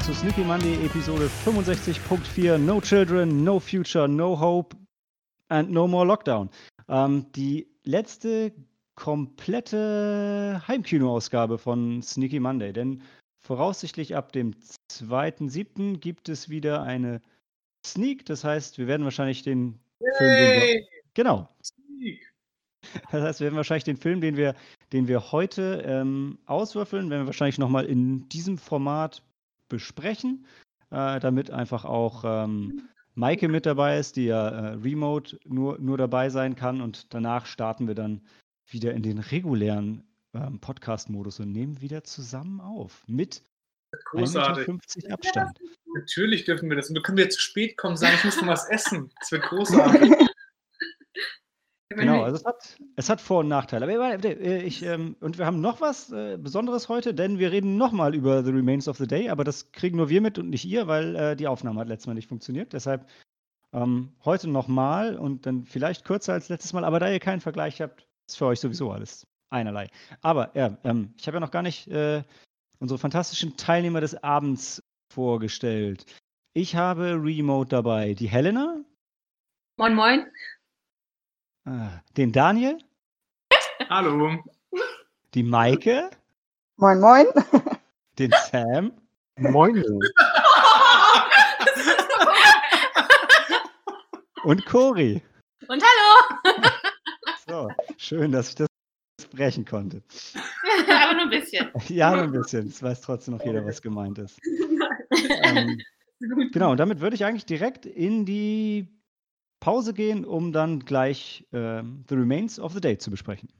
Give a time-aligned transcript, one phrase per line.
[0.00, 4.74] Willkommen zu Sneaky Monday Episode 65.4 No Children, No Future, No Hope
[5.48, 6.48] and No More Lockdown.
[6.88, 8.54] Ähm, die letzte
[8.94, 13.02] komplette Heimkino-Ausgabe von Sneaky Monday, denn
[13.40, 14.54] voraussichtlich ab dem
[14.90, 15.98] 2.7.
[15.98, 17.20] gibt es wieder eine
[17.84, 18.24] Sneak.
[18.24, 19.80] Das heißt, wir werden wahrscheinlich den
[20.16, 21.48] Film, den wir, genau.
[21.62, 22.32] Sneak.
[23.10, 24.54] Das heißt, wir werden wahrscheinlich den Film, den wir,
[24.94, 29.22] den wir heute ähm, auswürfeln, werden wir wahrscheinlich nochmal in diesem Format
[29.70, 30.44] besprechen,
[30.90, 35.96] äh, damit einfach auch ähm, Maike mit dabei ist, die ja äh, remote nur, nur
[35.96, 36.82] dabei sein kann.
[36.82, 38.20] Und danach starten wir dann
[38.66, 43.42] wieder in den regulären ähm, Podcast-Modus und nehmen wieder zusammen auf mit
[44.04, 44.64] Großartig.
[44.64, 45.58] 50 Abstand.
[45.94, 46.88] Natürlich dürfen wir das.
[46.88, 49.10] Und wir können wir zu spät kommen, sagen, ich muss noch was essen.
[49.18, 50.12] Das wird großartig.
[51.90, 53.92] Genau, also es hat, es hat Vor- und Nachteile.
[53.92, 58.14] Aber ich, ähm, und wir haben noch was äh, Besonderes heute, denn wir reden nochmal
[58.14, 60.86] über The Remains of the Day, aber das kriegen nur wir mit und nicht ihr,
[60.86, 62.72] weil äh, die Aufnahme hat letztes Mal nicht funktioniert.
[62.72, 63.08] Deshalb
[63.72, 67.80] ähm, heute nochmal und dann vielleicht kürzer als letztes Mal, aber da ihr keinen Vergleich
[67.80, 69.88] habt, ist für euch sowieso alles einerlei.
[70.22, 72.22] Aber ja, ähm, ich habe ja noch gar nicht äh,
[72.78, 74.80] unsere fantastischen Teilnehmer des Abends
[75.12, 76.06] vorgestellt.
[76.54, 78.76] Ich habe Remote dabei die Helena.
[79.76, 80.26] Moin, moin.
[81.66, 82.78] Ah, den Daniel.
[83.90, 84.42] Hallo.
[85.34, 86.10] Die Maike.
[86.76, 87.26] Moin, moin.
[88.18, 88.92] Den Sam.
[89.38, 89.84] Moin.
[94.44, 95.22] Und Cori.
[95.68, 96.54] Und hallo.
[97.46, 97.68] So,
[97.98, 98.68] schön, dass ich das
[99.20, 100.02] sprechen konnte.
[100.88, 101.70] Aber nur ein bisschen.
[101.88, 102.68] Ja, nur ein bisschen.
[102.68, 104.38] Es weiß trotzdem noch jeder, was gemeint ist.
[105.42, 105.78] ähm,
[106.52, 108.88] genau, und damit würde ich eigentlich direkt in die
[109.60, 113.50] Pause gehen, um dann gleich äh, The Remains of the Day zu besprechen.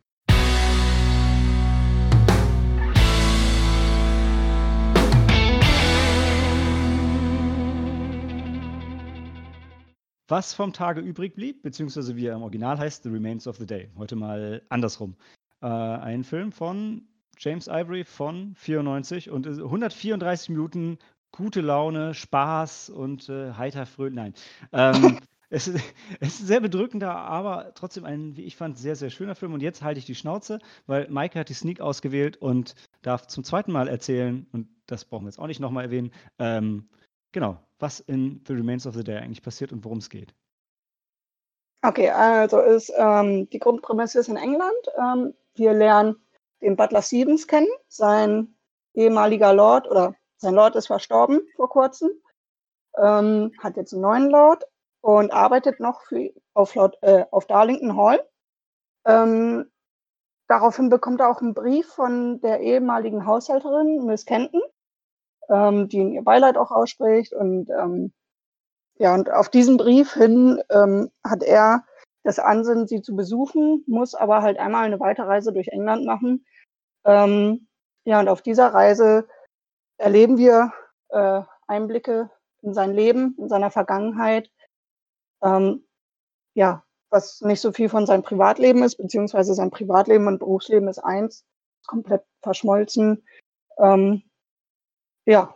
[10.26, 13.66] Was vom Tage übrig blieb, beziehungsweise wie er im Original heißt, The Remains of the
[13.66, 13.90] Day.
[13.98, 15.16] Heute mal andersrum.
[15.60, 17.02] Äh, ein Film von
[17.36, 20.98] James Ivory von 94 und 134 Minuten
[21.32, 24.14] gute Laune, Spaß und äh, heiter fröhlich.
[24.14, 24.34] Nein.
[24.72, 25.18] Ähm,
[25.50, 25.76] es, ist,
[26.20, 29.52] es ist sehr bedrückender, aber trotzdem ein, wie ich fand, sehr, sehr schöner Film.
[29.52, 33.44] Und jetzt halte ich die Schnauze, weil Maike hat die Sneak ausgewählt und darf zum
[33.44, 36.88] zweiten Mal erzählen, und das brauchen wir jetzt auch nicht nochmal erwähnen, ähm,
[37.32, 40.34] genau, was in The Remains of the Day eigentlich passiert und worum es geht.
[41.82, 44.86] Okay, also ist ähm, die Grundprämisse ist in England.
[44.98, 46.16] Ähm, wir lernen
[46.60, 48.54] den Butler Stevens kennen, sein
[48.92, 52.10] ehemaliger Lord oder sein Lord ist verstorben vor kurzem,
[52.98, 54.64] ähm, hat jetzt einen neuen Lord
[55.00, 58.20] und arbeitet noch für, auf, äh, auf Darlington Hall.
[59.06, 59.70] Ähm,
[60.48, 64.60] daraufhin bekommt er auch einen Brief von der ehemaligen Haushälterin Miss Kenton,
[65.48, 68.12] ähm, die ihn ihr Beileid auch ausspricht und ähm,
[69.00, 71.84] ja, und auf diesen Brief hin ähm, hat er
[72.22, 76.44] das Ansinnen, sie zu besuchen, muss aber halt einmal eine Weiterreise durch England machen.
[77.06, 77.66] Ähm,
[78.04, 79.26] ja, und auf dieser Reise
[79.96, 80.74] erleben wir
[81.08, 82.30] äh, Einblicke
[82.60, 84.50] in sein Leben, in seiner Vergangenheit.
[85.42, 85.84] Ähm,
[86.54, 90.98] ja, was nicht so viel von seinem Privatleben ist, beziehungsweise sein Privatleben und Berufsleben ist
[90.98, 91.44] eins,
[91.86, 93.24] komplett verschmolzen.
[93.78, 94.22] Ähm,
[95.26, 95.54] ja,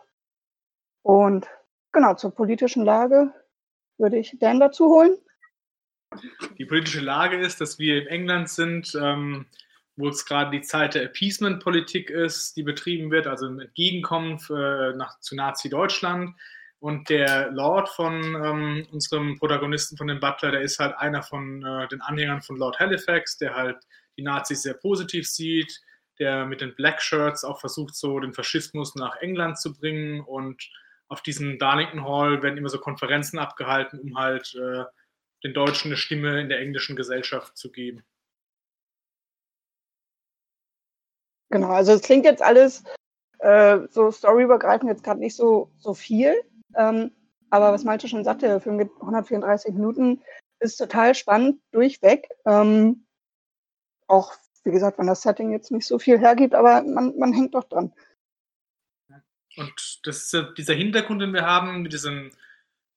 [1.02, 1.46] und
[1.92, 3.32] genau zur politischen Lage
[3.98, 5.16] würde ich Dan dazu holen.
[6.58, 9.46] Die politische Lage ist, dass wir in England sind, ähm,
[9.96, 14.94] wo es gerade die Zeit der Appeasement-Politik ist, die betrieben wird, also ein Entgegenkommen für,
[14.96, 16.34] nach, zu Nazi-Deutschland.
[16.84, 21.64] Und der Lord von ähm, unserem Protagonisten, von dem Butler, der ist halt einer von
[21.64, 23.78] äh, den Anhängern von Lord Halifax, der halt
[24.18, 25.80] die Nazis sehr positiv sieht,
[26.18, 30.20] der mit den Black Shirts auch versucht, so den Faschismus nach England zu bringen.
[30.20, 30.62] Und
[31.08, 34.84] auf diesem Darlington Hall werden immer so Konferenzen abgehalten, um halt äh,
[35.42, 38.04] den Deutschen eine Stimme in der englischen Gesellschaft zu geben.
[41.48, 42.84] Genau, also es klingt jetzt alles
[43.38, 46.34] äh, so storyübergreifend jetzt gerade nicht so, so viel.
[46.76, 47.10] Ähm,
[47.50, 50.22] aber was Malte schon sagte, der Film geht 134 Minuten,
[50.60, 52.28] ist total spannend, durchweg.
[52.46, 53.06] Ähm,
[54.06, 54.32] auch,
[54.64, 57.64] wie gesagt, wenn das Setting jetzt nicht so viel hergibt, aber man, man hängt doch
[57.64, 57.92] dran.
[59.56, 62.32] Und das dieser Hintergrund, den wir haben, mit diesem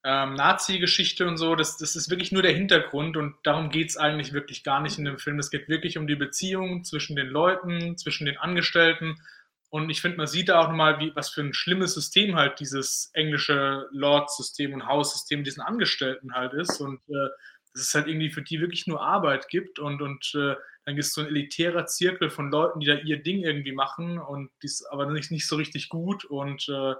[0.04, 3.98] ähm, Nazi-Geschichte und so, das, das ist wirklich nur der Hintergrund und darum geht es
[3.98, 5.38] eigentlich wirklich gar nicht in dem Film.
[5.38, 9.22] Es geht wirklich um die Beziehung zwischen den Leuten, zwischen den Angestellten
[9.70, 12.60] und ich finde, man sieht da auch nochmal, wie, was für ein schlimmes System halt
[12.60, 17.30] dieses englische Lord-System und Haussystem diesen Angestellten halt ist und äh,
[17.74, 20.56] dass es halt irgendwie für die wirklich nur Arbeit gibt und, und äh,
[20.86, 24.20] dann gibt es so ein elitärer Zirkel von Leuten, die da ihr Ding irgendwie machen
[24.20, 26.96] und dies aber nicht, nicht so richtig gut und äh,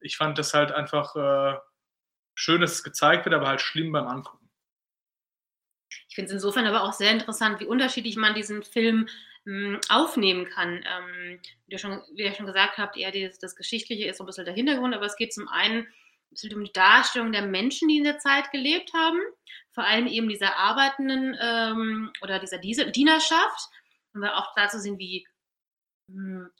[0.00, 1.58] ich fand das halt einfach äh,
[2.34, 4.50] schön, dass es gezeigt wird, aber halt schlimm beim Angucken.
[6.08, 9.08] Ich finde es insofern aber auch sehr interessant, wie unterschiedlich man diesen Film
[9.88, 10.76] aufnehmen kann.
[10.76, 14.24] Ähm, wie, ihr schon, wie ihr schon gesagt habt, eher das, das Geschichtliche ist so
[14.24, 15.86] ein bisschen der Hintergrund, aber es geht zum einen
[16.54, 19.18] um die Darstellung der Menschen, die in der Zeit gelebt haben,
[19.72, 23.68] vor allem eben dieser arbeitenden ähm, oder dieser Dienerschaft.
[24.12, 25.26] Und wir auch dazu sehen, wie
[26.08, 26.50] mh, hm,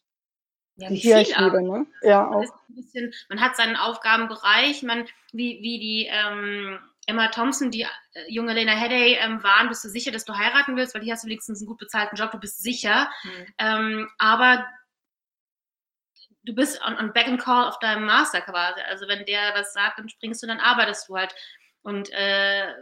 [0.76, 1.86] ja, die Hierarchie, ne?
[2.02, 2.44] Ja, auch.
[2.68, 7.88] Bisschen, man hat seinen Aufgabenbereich, man, wie, wie die ähm, Emma Thompson, die äh,
[8.28, 11.24] junge Lena Headey ähm, waren, bist du sicher, dass du heiraten willst, weil hier hast
[11.24, 13.10] du wenigstens einen gut bezahlten Job, du bist sicher.
[13.24, 13.54] Mhm.
[13.58, 14.66] Ähm, aber
[16.44, 18.80] du bist on, on Back and Call auf deinem Master quasi.
[18.82, 21.34] Also wenn der was sagt, dann springst du, dann arbeitest du halt.
[21.82, 22.72] Und äh,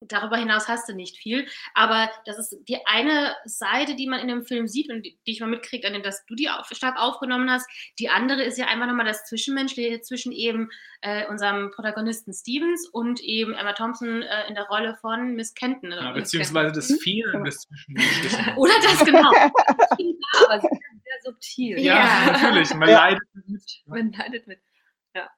[0.00, 1.46] darüber hinaus hast du nicht viel.
[1.74, 5.32] Aber das ist die eine Seite, die man in dem Film sieht und die, die
[5.32, 7.68] ich mal mitkriege, an dem, dass du die auf, stark aufgenommen hast.
[7.98, 10.70] Die andere ist ja einfach nochmal das Zwischenmenschliche zwischen eben
[11.00, 15.92] äh, unserem Protagonisten Stevens und eben Emma Thompson äh, in der Rolle von Miss Kenton.
[15.92, 18.54] Ja, beziehungsweise das Fehlen des Zwischenmenschlichen.
[18.56, 19.30] Oder das, genau.
[19.30, 21.78] aber sehr, sehr subtil.
[21.78, 22.32] Ja, ja.
[22.32, 22.74] natürlich.
[22.74, 22.96] Man ja.
[22.96, 23.82] leidet mit.
[23.86, 24.60] Man leidet mit.
[25.14, 25.30] Ja.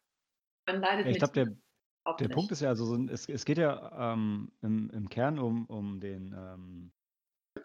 [0.67, 1.19] Man leidet ja, ich
[2.17, 5.39] der der Punkt ist ja, also so, es, es geht ja ähm, im, im Kern
[5.39, 6.91] um, um den ähm,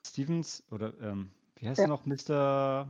[0.06, 1.86] Stevens oder ähm, wie heißt ja.
[1.86, 2.88] er noch, Mr.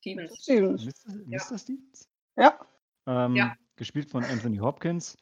[0.00, 0.42] Stevens.
[0.42, 0.84] Stevens.
[0.84, 1.14] Mr.
[1.26, 1.38] Ja.
[1.38, 1.58] Mr.
[1.58, 2.08] Stevens?
[2.36, 2.58] Ja.
[3.06, 3.54] Ähm, ja.
[3.76, 5.16] Gespielt von Anthony Hopkins.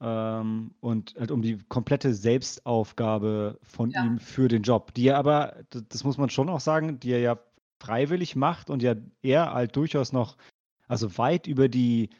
[0.00, 4.04] Ähm, und halt um die komplette Selbstaufgabe von ja.
[4.04, 7.18] ihm für den Job, die er aber, das muss man schon auch sagen, die er
[7.18, 7.38] ja
[7.80, 10.36] freiwillig macht und ja er halt durchaus noch,
[10.86, 12.10] also weit über die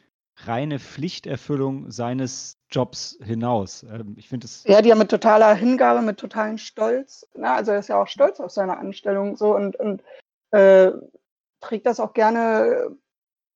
[0.47, 3.83] reine Pflichterfüllung seines Jobs hinaus.
[3.83, 4.65] Ähm, ich finde es.
[4.65, 7.27] Ja, die ja mit totaler Hingabe, mit totalem Stolz.
[7.35, 10.03] Na, also er ist ja auch stolz auf seine Anstellung so und, und
[10.51, 10.93] äh,
[11.61, 12.97] trägt das auch gerne.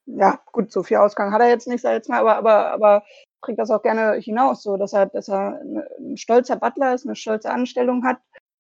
[0.07, 2.73] Ja, gut, so viel Ausgang hat er jetzt nicht, sag ich jetzt mal, aber, aber,
[2.73, 3.05] aber
[3.41, 5.61] trägt das auch gerne hinaus, so dass er, dass er
[5.99, 8.19] ein stolzer Butler ist, eine stolze Anstellung hat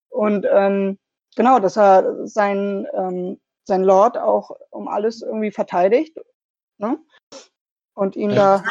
[0.08, 0.98] und ähm,
[1.34, 6.16] genau, dass er sein, ähm, sein Lord auch um alles irgendwie verteidigt.
[6.78, 6.98] Ne?
[7.94, 8.64] Und ihn ja, da.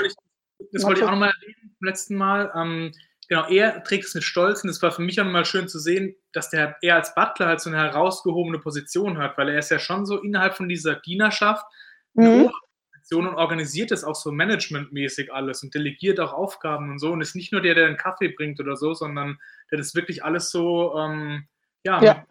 [0.72, 2.52] Das wollte ich, auch nochmal erwähnen beim letzten Mal.
[2.56, 2.94] Ähm,
[3.28, 5.80] genau, er trägt es mit Stolz und es war für mich auch nochmal schön zu
[5.80, 9.72] sehen, dass der er als Butler halt so eine herausgehobene Position hat, weil er ist
[9.72, 11.66] ja schon so innerhalb von dieser Dienerschaft
[12.14, 12.52] mhm.
[12.94, 17.22] Position und organisiert das auch so managementmäßig alles und delegiert auch Aufgaben und so und
[17.22, 19.38] ist nicht nur der, der einen Kaffee bringt oder so, sondern
[19.72, 21.48] der das wirklich alles so ähm,
[21.84, 22.26] ja, ja.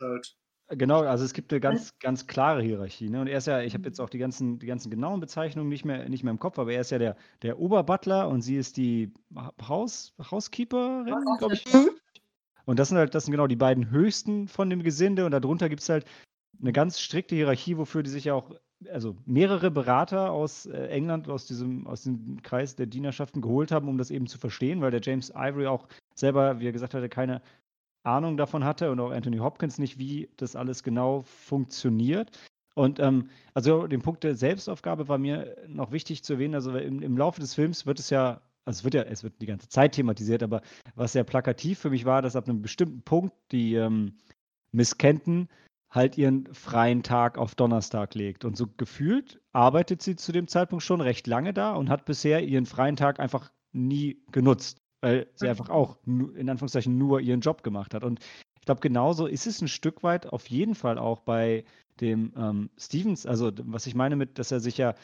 [0.00, 0.36] Halt.
[0.68, 3.08] Genau, also es gibt eine ganz, ganz klare Hierarchie.
[3.08, 3.20] Ne?
[3.20, 4.04] Und er ist ja, ich habe jetzt mhm.
[4.04, 6.80] auch die ganzen, die ganzen genauen Bezeichnungen nicht mehr, nicht mehr im Kopf, aber er
[6.80, 9.12] ist ja der, der Oberbutler und sie ist die
[9.62, 11.64] Haus, Housekeeperin, glaube ich.
[12.64, 15.68] Und das sind halt, das sind genau die beiden höchsten von dem Gesinde und darunter
[15.68, 16.04] gibt es halt
[16.60, 18.50] eine ganz strikte Hierarchie, wofür die sich ja auch,
[18.90, 23.88] also mehrere Berater aus äh, England, aus diesem, aus dem Kreis der Dienerschaften geholt haben,
[23.88, 27.08] um das eben zu verstehen, weil der James Ivory auch selber, wie er gesagt hatte,
[27.08, 27.40] keine
[28.06, 32.30] Ahnung davon hatte und auch Anthony Hopkins nicht, wie das alles genau funktioniert.
[32.74, 36.54] Und ähm, also den Punkt der Selbstaufgabe war mir noch wichtig zu erwähnen.
[36.54, 39.40] Also im, im Laufe des Films wird es ja, also es wird ja, es wird
[39.40, 40.60] die ganze Zeit thematisiert, aber
[40.94, 44.18] was sehr plakativ für mich war, dass ab einem bestimmten Punkt die ähm,
[44.72, 45.48] Miss Kenton
[45.90, 48.44] halt ihren freien Tag auf Donnerstag legt.
[48.44, 52.42] Und so gefühlt arbeitet sie zu dem Zeitpunkt schon recht lange da und hat bisher
[52.44, 57.62] ihren freien Tag einfach nie genutzt weil sie einfach auch in Anführungszeichen nur ihren Job
[57.62, 58.02] gemacht hat.
[58.02, 58.18] Und
[58.58, 61.64] ich glaube, genauso ist es ein Stück weit auf jeden Fall auch bei
[62.00, 64.96] dem ähm, Stevens, also was ich meine mit, dass er sich ja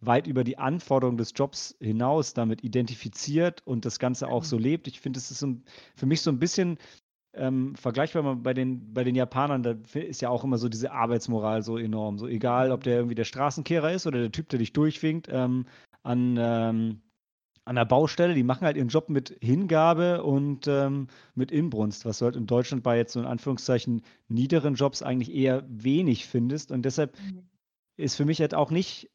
[0.00, 4.88] weit über die Anforderungen des Jobs hinaus damit identifiziert und das Ganze auch so lebt.
[4.88, 5.54] Ich finde, es ist so,
[5.94, 6.78] für mich so ein bisschen
[7.34, 11.62] ähm, vergleichbar bei den, bei den Japanern, da ist ja auch immer so diese Arbeitsmoral
[11.62, 12.16] so enorm.
[12.16, 15.66] So egal, ob der irgendwie der Straßenkehrer ist oder der Typ, der dich durchwinkt ähm,
[16.02, 17.02] an, ähm,
[17.70, 22.18] an der Baustelle, die machen halt ihren Job mit Hingabe und ähm, mit Inbrunst, was
[22.18, 26.72] du halt in Deutschland bei jetzt so in Anführungszeichen niederen Jobs eigentlich eher wenig findest.
[26.72, 27.44] Und deshalb mhm.
[27.96, 29.08] ist für mich halt auch nicht,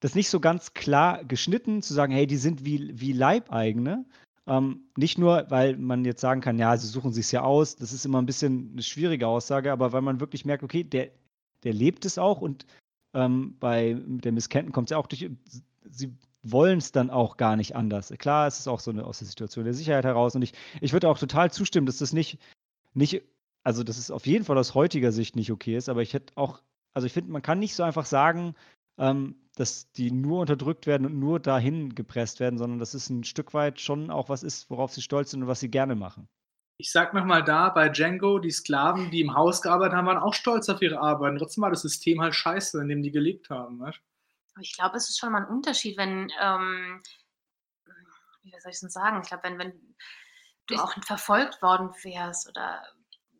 [0.00, 4.04] das nicht so ganz klar geschnitten, zu sagen, hey, die sind wie, wie Leibeigene.
[4.46, 7.94] Ähm, nicht nur, weil man jetzt sagen kann, ja, sie suchen sich ja aus, das
[7.94, 11.08] ist immer ein bisschen eine schwierige Aussage, aber weil man wirklich merkt, okay, der,
[11.62, 12.66] der lebt es auch und
[13.14, 15.30] ähm, bei der Miss Kenton kommt es ja auch durch,
[15.88, 16.12] sie
[16.44, 18.12] wollen es dann auch gar nicht anders.
[18.18, 20.34] Klar, es ist auch so eine aus der Situation der Sicherheit heraus.
[20.34, 22.38] Und ich, ich würde auch total zustimmen, dass das nicht,
[22.92, 23.22] nicht,
[23.64, 26.34] also dass es auf jeden Fall aus heutiger Sicht nicht okay ist, aber ich hätte
[26.36, 28.54] auch, also ich finde, man kann nicht so einfach sagen,
[28.98, 33.24] ähm, dass die nur unterdrückt werden und nur dahin gepresst werden, sondern dass es ein
[33.24, 36.28] Stück weit schon auch was ist, worauf sie stolz sind und was sie gerne machen.
[36.76, 40.34] Ich sag nochmal da, bei Django, die Sklaven, die im Haus gearbeitet haben, waren auch
[40.34, 41.38] stolz auf ihre Arbeit.
[41.38, 43.78] Trotzdem war das System halt scheiße, in dem die gelebt haben.
[43.78, 44.00] Weißt?
[44.60, 47.02] Ich glaube, es ist schon mal ein Unterschied, wenn, ähm,
[48.42, 49.20] wie soll ich denn sagen?
[49.22, 49.96] Ich glaube, wenn, wenn
[50.66, 52.82] du auch verfolgt worden wärst oder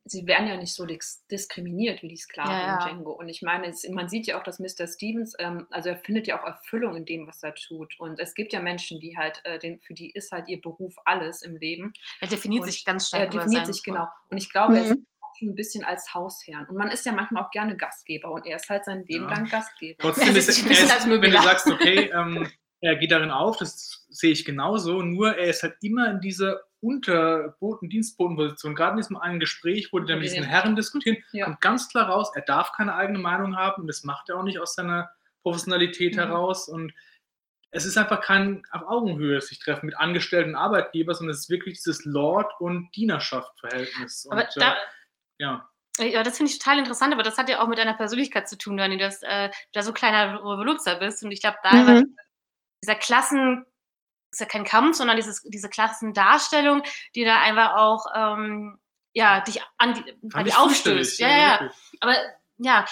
[0.06, 2.74] sie werden ja nicht so dis diskriminiert wie die Sklaven Ja, ja.
[2.74, 3.12] in Django.
[3.12, 4.86] Und ich meine, es, man sieht ja auch, dass Mr.
[4.86, 7.98] Stevens, ähm, also er findet ja auch Erfüllung in dem, was er tut.
[7.98, 10.94] Und es gibt ja Menschen, die halt, äh, den, für die ist halt ihr Beruf
[11.06, 11.94] alles im Leben.
[12.20, 13.22] er definiert Und sich ganz stark.
[13.22, 14.06] Er definiert sich genau.
[14.30, 15.06] Und ich glaube, Mhm.
[15.38, 16.66] Schon ein bisschen als Hausherrn.
[16.66, 18.30] Und man ist ja manchmal auch gerne Gastgeber.
[18.30, 19.30] Und er ist halt sein Leben Ja.
[19.30, 19.96] lang Gastgeber.
[20.00, 22.48] Trotzdem ist, ein er ist als wenn du sagst, okay, ähm,
[22.80, 26.60] er geht darin auf, das sehe ich genauso, nur er ist halt immer in dieser
[26.80, 30.42] Unterboten, Dienstbotenposition, gerade in diesem einen Gespräch, wo die dann mit diesen.
[30.44, 31.46] Herren diskutieren, Ja.
[31.46, 34.42] kommt ganz klar raus, er darf keine eigene Meinung haben und das macht er auch
[34.42, 35.10] nicht aus seiner
[35.42, 36.18] Professionalität Mhm.
[36.20, 36.92] heraus und
[37.70, 41.50] es ist einfach kein auf Augenhöhe sich treffen mit Angestellten und Arbeitgeber, sondern es ist
[41.50, 44.28] wirklich dieses Lord- und Dienerschaft-Verhältnis.
[44.30, 44.76] Aber Und, da, äh,
[45.38, 45.68] ja.
[45.98, 48.58] Ja, das finde ich total interessant, aber das hat ja auch mit deiner Persönlichkeit zu
[48.58, 51.22] tun, Dani, dass äh, du da so kleiner Revoluzer bist.
[51.22, 52.16] Und ich glaube, da einfach Mhm.
[52.82, 53.64] dieser Klassen,
[54.32, 56.82] ist ja kein Kampf, sondern dieses, diese Klassendarstellung,
[57.14, 58.76] die da einfach auch ähm,
[59.12, 61.20] ja, dich an die, an Fand die ich aufstößt.
[61.20, 61.60] Ja, ja.
[61.60, 61.72] wirklich.
[62.00, 62.16] Aber
[62.58, 62.84] ja,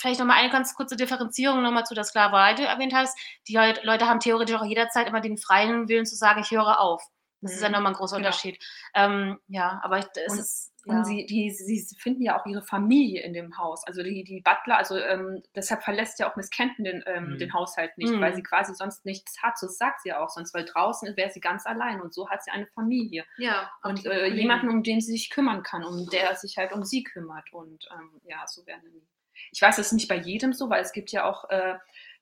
[0.00, 3.18] vielleicht nochmal eine ganz kurze Differenzierung nochmal zu der Sklaverei, die du erwähnt hast.
[3.48, 6.80] Die Leut- Leute haben theoretisch auch jederzeit immer den freien Willen zu sagen, ich höre
[6.80, 7.02] auf.
[7.46, 7.74] Das ist ja Mhm.
[7.74, 8.28] nochmal ein großer Genau.
[8.28, 8.62] Unterschied.
[8.94, 10.72] Ähm, ja, aber ich, es Und- ist.
[10.88, 11.04] Und Ja.
[11.04, 13.84] sie, die, sie finden ja auch ihre Familie in dem Haus.
[13.88, 17.38] Also die, die Butler, also ähm, deshalb verlässt ja auch Miss Kenton den, ähm, Mhm.
[17.38, 18.20] den Haushalt nicht, Mhm.
[18.20, 19.58] weil sie quasi sonst nichts hat.
[19.58, 22.44] So sagt sie ja auch sonst, weil draußen wäre sie ganz allein und so hat
[22.44, 23.24] sie eine Familie.
[23.36, 26.84] ja, Und äh, jemanden, um den sie sich kümmern kann, um der sich halt um
[26.84, 27.52] sie kümmert.
[27.52, 29.04] Und ähm, ja, so werden die.
[29.50, 31.74] Ich weiß, es ist nicht bei jedem so, weil es gibt ja auch, äh,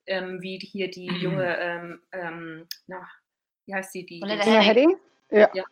[0.06, 1.06] ähm, wie hier die
[1.44, 3.06] junge, ähm, ähm, na,
[3.66, 4.96] wie heißt sie, die, Coletta die,
[5.40, 5.50] Ja?
[5.54, 5.64] Ja.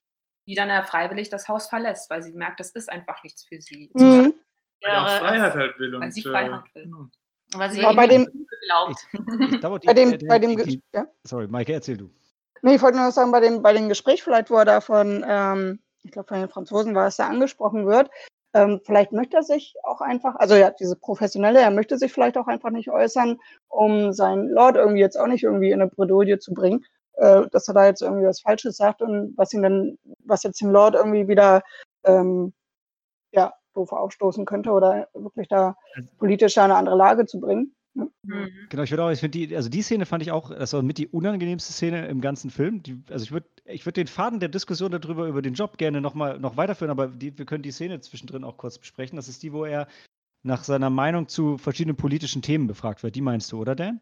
[0.47, 3.61] die dann ja freiwillig das Haus verlässt, weil sie merkt, das ist einfach nichts für
[3.61, 3.91] sie.
[3.95, 4.35] Mhm.
[4.83, 5.93] Weil Ihre- Freiheit halt will.
[5.93, 6.83] Weil und, sie äh, Freiheit will.
[6.85, 7.07] genau.
[7.55, 9.07] Weil sie Aber bei dem- glaubt.
[9.53, 11.07] Ich glaube, die- Bei dem, bei die- ja?
[11.25, 12.11] Sorry, Maike, erzähl du.
[12.63, 15.25] Nee, ich wollte nur sagen, bei dem, bei dem Gespräch vielleicht, wo er da von,
[15.27, 18.09] ähm, ich glaube, von den Franzosen war es da angesprochen wird,
[18.55, 22.37] ähm, vielleicht möchte er sich auch einfach, also ja, diese Professionelle, er möchte sich vielleicht
[22.37, 26.39] auch einfach nicht äußern, um seinen Lord irgendwie jetzt auch nicht irgendwie in eine Bredouille
[26.39, 29.99] zu bringen, äh, dass er da jetzt irgendwie was Falsches sagt und was ihn dann,
[30.25, 31.63] was jetzt den Lord irgendwie wieder,
[32.05, 32.53] ähm,
[33.33, 35.77] ja, doof aufstoßen könnte oder wirklich da
[36.19, 37.75] politisch da eine andere Lage zu bringen.
[37.95, 38.51] Mhm.
[38.71, 40.83] Genau, ich würde auch, ich finde die, also die Szene fand ich auch, das war
[40.83, 42.83] mit die unangenehmste Szene im ganzen Film.
[42.83, 46.01] Die, also ich würde, ich würde den Faden der Diskussion darüber, über den Job gerne
[46.01, 49.17] noch mal noch weiterführen, aber die, wir können die Szene zwischendrin auch kurz besprechen.
[49.17, 49.89] Das ist die, wo er
[50.43, 53.15] nach seiner Meinung zu verschiedenen politischen Themen befragt wird.
[53.15, 54.01] Die meinst du, oder Dan?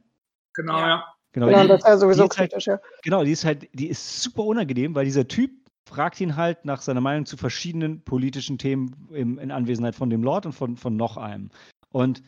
[0.55, 1.15] Genau, Ja.
[1.33, 2.81] Genau, Genau, die, das ist ja sowieso halt- kritisch, ja.
[3.03, 5.51] genau, die ist halt, die ist super unangenehm, weil dieser Typ
[5.89, 10.23] fragt ihn halt nach seiner Meinung zu verschiedenen politischen Themen im, in Anwesenheit von dem
[10.23, 11.51] Lord und von, von noch einem.
[11.91, 12.23] Und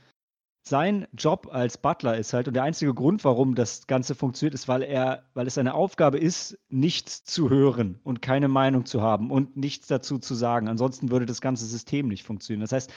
[0.64, 4.68] sein Job als Butler ist halt, und der einzige Grund, warum das Ganze funktioniert, ist,
[4.68, 9.32] weil er, weil es seine Aufgabe ist, nichts zu hören und keine Meinung zu haben
[9.32, 10.68] und nichts dazu zu sagen.
[10.68, 12.60] Ansonsten würde das ganze System nicht funktionieren.
[12.60, 12.92] Das heißt,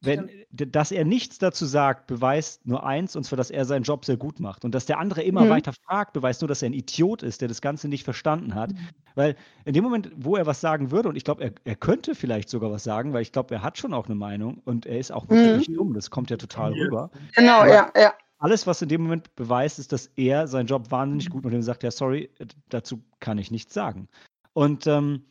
[0.00, 4.04] wenn, dass er nichts dazu sagt, beweist nur eins, und zwar, dass er seinen Job
[4.04, 4.64] sehr gut macht.
[4.64, 5.48] Und dass der andere immer Mhm.
[5.50, 8.72] weiter fragt, beweist nur, dass er ein Idiot ist, der das Ganze nicht verstanden hat.
[9.14, 12.14] Weil in dem Moment, wo er was sagen würde, und ich glaube, er, er könnte
[12.14, 14.98] vielleicht sogar was sagen, weil ich glaube, er hat schon auch eine Meinung und er
[14.98, 15.56] ist auch wirklich Mhm.
[15.58, 16.84] nicht dumm, das kommt ja total Ja.
[16.84, 17.10] rüber.
[17.36, 18.14] Genau, Aber- ja, ja.
[18.38, 21.60] Alles, was in dem Moment beweist, ist, dass er seinen Job wahnsinnig gut macht und
[21.60, 24.08] ihm sagt, ja, sorry, äh, dazu kann ich nichts sagen.
[24.52, 25.22] Und ähm,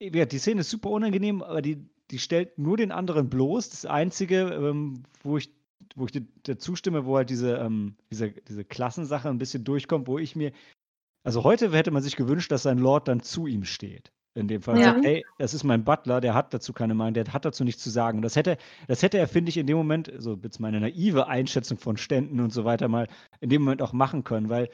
[0.00, 3.70] ja, die Szene ist super unangenehm, aber die, die stellt nur den anderen bloß.
[3.70, 5.50] Das Einzige, ähm, wo ich,
[5.94, 10.18] wo ich dir, zustimme, wo halt diese, ähm, diese, diese Klassensache ein bisschen durchkommt, wo
[10.18, 10.52] ich mir,
[11.24, 14.12] also heute hätte man sich gewünscht, dass sein Lord dann zu ihm steht.
[14.34, 14.92] In dem Fall Ja.
[14.92, 17.82] sagt, ey, das ist mein Butler, der hat dazu keine Meinung, der hat dazu nichts
[17.82, 18.18] zu sagen.
[18.18, 21.26] Und das hätte, das hätte er, finde ich, in dem Moment, so jetzt meine naive
[21.26, 23.08] Einschätzung von Ständen und so weiter mal
[23.40, 24.70] in dem Moment auch machen können, weil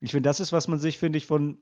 [0.00, 1.58] ich finde, das ist, was man sich, finde ich, von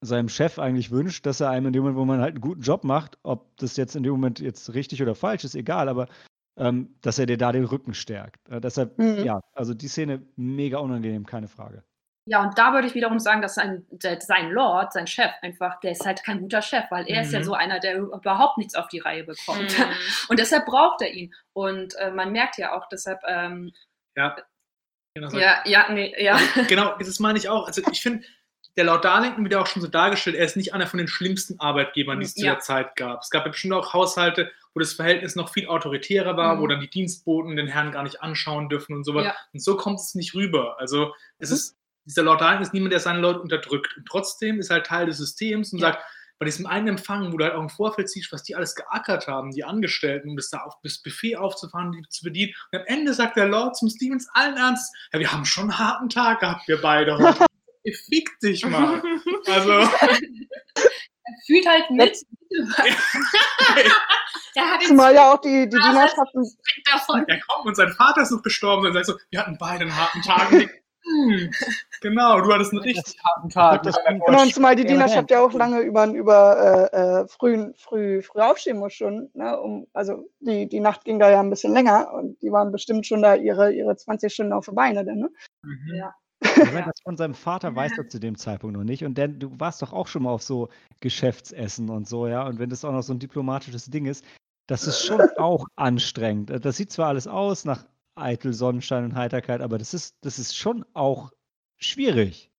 [0.00, 2.62] seinem Chef eigentlich wünscht, dass er einem in dem Moment, wo man halt einen guten
[2.62, 6.08] Job macht, ob das jetzt in dem Moment jetzt richtig oder falsch ist, egal, aber
[6.56, 8.48] ähm, dass er dir da den Rücken stärkt.
[8.48, 9.24] Äh, deshalb, Mhm.
[9.24, 11.84] ja, also die Szene mega unangenehm, keine Frage.
[12.26, 15.80] Ja, und da würde ich wiederum sagen, dass sein, der, sein Lord, sein Chef, einfach,
[15.80, 17.44] der ist halt kein guter Chef, weil er ist ja Mhm.
[17.44, 19.76] so einer, der überhaupt nichts auf die Reihe bekommt.
[19.78, 19.84] Mhm.
[20.28, 21.32] Und deshalb braucht er ihn.
[21.54, 23.72] Und äh, man merkt ja auch, deshalb, ähm,
[24.16, 24.36] Ja.
[25.14, 26.38] Genau, ja, ja, nee, ja.
[26.68, 27.66] genau, das meine ich auch.
[27.66, 28.24] Also ich finde,
[28.76, 31.08] der Lord Darlington wird ja auch schon so dargestellt, er ist nicht einer von den
[31.08, 32.52] schlimmsten Arbeitgebern, die es zu Ja.
[32.52, 33.20] der Zeit gab.
[33.22, 36.60] Es gab ja bestimmt auch Haushalte, wo das Verhältnis noch viel autoritärer war, Mhm.
[36.60, 39.24] wo dann die Dienstboten den Herrn gar nicht anschauen dürfen und sowas.
[39.26, 39.34] Ja.
[39.52, 40.76] Und so kommt es nicht rüber.
[40.78, 41.54] Also es Mhm.
[41.56, 43.96] ist, dieser Lord Darlington ist niemand, der seine Leute unterdrückt.
[43.96, 45.88] Und trotzdem ist er halt Teil des Systems und Ja.
[45.92, 46.04] sagt,
[46.38, 49.26] bei diesem einen Empfang, wo du halt auch im Vorfeld siehst, was die alles geackert
[49.26, 52.54] haben, die Angestellten, um das da auf das Buffet aufzufahren, die zu bedienen.
[52.72, 55.78] Und am Ende sagt der Lord zum Stevens allen Ernst, ja, wir haben schon einen
[55.78, 57.44] harten Tag gehabt, wir beide heute.
[57.84, 59.02] Fick dich mal.
[59.46, 59.72] Also.
[59.72, 59.88] er
[61.46, 62.18] fühlt halt mit.
[64.86, 66.44] Zumal ja auch die, die Dienerschaften.
[66.90, 67.24] Davon.
[67.26, 69.96] Er kommt und sein Vater ist noch gestorben und sagt so, wir hatten beide einen
[69.96, 70.50] harten Tag.
[70.50, 71.50] hm,
[72.00, 73.82] genau, du hattest einen richtig harten Tag.
[73.82, 78.40] Genau, und zumal die Dienerschaft ja auch lange über, über äh, äh, früh, früh, früh
[78.40, 79.30] aufstehen muss schon.
[79.34, 82.72] Ne, um, also die, die Nacht ging da ja ein bisschen länger und die waren
[82.72, 85.04] bestimmt schon da ihre, ihre 20 Stunden auf der Beine.
[85.04, 85.30] Ne?
[85.62, 85.94] Mhm.
[85.94, 86.14] Ja.
[86.42, 89.04] Ja, das von seinem Vater weiß er zu dem Zeitpunkt noch nicht.
[89.04, 90.68] Und denn du warst doch auch schon mal auf so
[91.00, 92.46] Geschäftsessen und so, ja.
[92.46, 94.24] Und wenn das auch noch so ein diplomatisches Ding ist,
[94.66, 96.64] das ist schon auch anstrengend.
[96.64, 100.56] Das sieht zwar alles aus nach eitel Sonnenschein und Heiterkeit, aber das ist, das ist
[100.56, 101.30] schon auch
[101.78, 102.50] schwierig.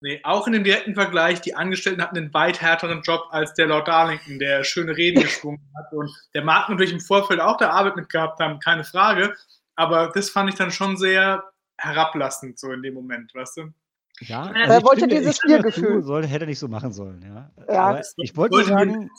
[0.00, 3.66] Nee, auch in dem direkten Vergleich, die Angestellten hatten einen weit härteren Job als der
[3.66, 5.92] Lord Darlington, der schöne Reden geschwungen hat.
[5.92, 9.34] Und der mag natürlich im Vorfeld auch der Arbeit mitgehabt haben, keine Frage.
[9.74, 11.44] Aber das fand ich dann schon sehr
[11.78, 13.72] herablassend, so in dem Moment, weißt du?
[14.20, 16.02] Ja, also er wollte finde, dieses Biergefühl.
[16.02, 17.50] Sollte, hätte er nicht so machen sollen, ja.
[17.68, 19.10] ja ich wollte sagen.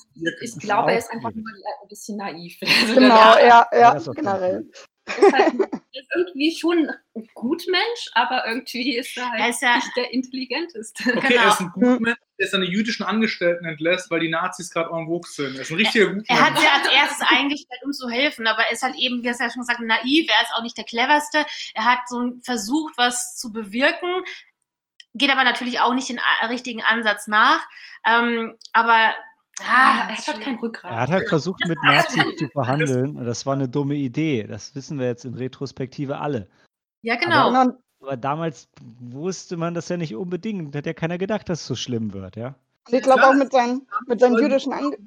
[0.41, 2.57] Ich glaube, er ist einfach nur ein bisschen naiv.
[2.81, 4.71] Also genau, ja, ja, ja generell.
[5.07, 5.53] Ist, halt,
[5.93, 10.13] ist irgendwie schon ein Gutmensch, aber irgendwie ist er halt er ist ja, nicht der
[10.13, 11.03] intelligenteste.
[11.17, 11.41] Okay, genau.
[11.41, 15.29] er ist ein Gutmensch, der seine jüdischen Angestellten entlässt, weil die Nazis gerade en vogue
[15.29, 15.55] sind.
[15.55, 16.29] Er ist ein richtiger Gutmensch.
[16.29, 19.27] Er hat sie als erstes eingestellt, um zu helfen, aber er ist halt eben, wie
[19.27, 21.45] er ja schon gesagt, naiv, er ist auch nicht der cleverste.
[21.73, 24.23] Er hat so versucht, was zu bewirken,
[25.13, 27.65] geht aber natürlich auch nicht den richtigen Ansatz nach.
[28.05, 29.15] Ähm, aber
[29.61, 30.91] Ah, er hat kein Rückgrat.
[30.91, 33.17] Er hat halt versucht, mit Nazis zu verhandeln.
[33.17, 34.43] Und das war eine dumme Idee.
[34.43, 36.47] Das wissen wir jetzt in Retrospektive alle.
[37.01, 37.49] Ja, genau.
[37.49, 40.75] Aber, aber damals wusste man das ja nicht unbedingt.
[40.75, 42.55] Hat ja keiner gedacht, dass es so schlimm wird, ja.
[42.89, 44.97] Ich glaube auch mit seinen, mit seinen jüdischen Ange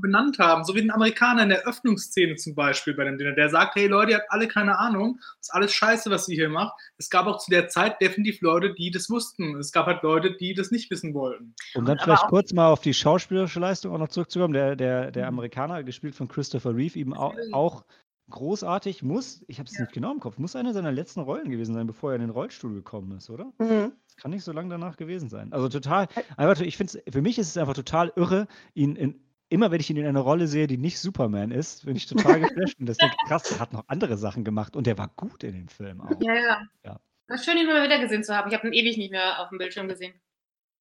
[0.00, 3.48] benannt haben, so wie den Amerikaner in der Öffnungsszene zum Beispiel bei dem Dinner, der
[3.48, 6.48] sagt, hey Leute, ihr habt alle keine Ahnung, das ist alles scheiße, was ihr hier
[6.48, 6.74] macht.
[6.98, 9.56] Es gab auch zu der Zeit definitiv Leute, die das wussten.
[9.56, 11.54] Es gab halt Leute, die das nicht wissen wollten.
[11.74, 15.26] Um dann vielleicht kurz mal auf die schauspielerische Leistung auch noch zurückzukommen, der, der, der
[15.26, 17.84] Amerikaner, gespielt von Christopher Reeve, eben auch, auch
[18.30, 19.82] großartig, muss, ich habe es ja.
[19.82, 22.30] nicht genau im Kopf, muss eine seiner letzten Rollen gewesen sein, bevor er in den
[22.30, 23.52] Rollstuhl gekommen ist, oder?
[23.58, 23.92] Mhm.
[24.06, 25.52] Das kann nicht so lange danach gewesen sein.
[25.52, 29.70] Also total, einfach, ich finde für mich ist es einfach total irre, ihn in, immer
[29.70, 32.78] wenn ich ihn in einer Rolle sehe, die nicht Superman ist, bin ich total geflasht
[32.78, 35.52] und das denke krass, der hat noch andere Sachen gemacht und der war gut in
[35.52, 36.20] dem Film auch.
[36.20, 36.62] Ja, ja.
[36.84, 37.00] ja.
[37.28, 38.48] War schön, ihn mal wieder gesehen zu haben.
[38.48, 40.14] Ich habe ihn ewig nicht mehr auf dem Bildschirm gesehen.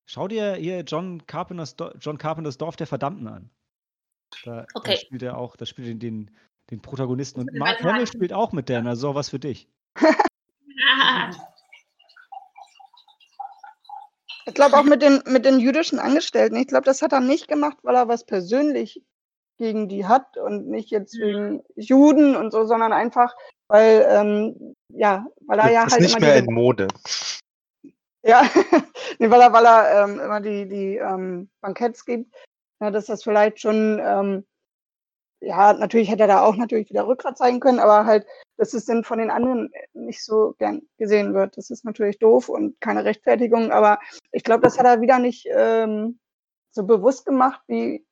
[0.05, 3.51] Schau dir hier John Carpenters, John Carpenters Dorf der Verdammten an.
[4.43, 4.93] Da, okay.
[4.93, 6.31] da spielt er auch, da spielt er den,
[6.71, 7.41] den Protagonisten.
[7.41, 9.67] Und Mark Hamill spielt auch mit Dan, also was für dich.
[14.45, 16.55] ich glaube auch mit den, mit den jüdischen Angestellten.
[16.55, 19.03] Ich glaube, das hat er nicht gemacht, weil er was persönlich
[19.57, 21.21] gegen die hat und nicht jetzt mhm.
[21.21, 23.35] wegen Juden und so, sondern einfach,
[23.67, 26.01] weil, ähm, ja, weil er das ja ist halt.
[26.01, 26.87] nicht mehr in Mode.
[28.23, 28.43] Ja,
[29.19, 32.33] nee, weil er, weil er ähm, immer die, die ähm, Banketts gibt,
[32.81, 34.45] ja, dass das vielleicht schon ähm,
[35.41, 38.25] ja, natürlich hätte er da auch natürlich wieder Rückgrat zeigen können, aber halt,
[38.57, 41.57] dass es dann von den anderen nicht so gern gesehen wird.
[41.57, 43.99] Das ist natürlich doof und keine Rechtfertigung, aber
[44.31, 46.19] ich glaube, das hat er wieder nicht ähm,
[46.71, 48.05] so bewusst gemacht, wie,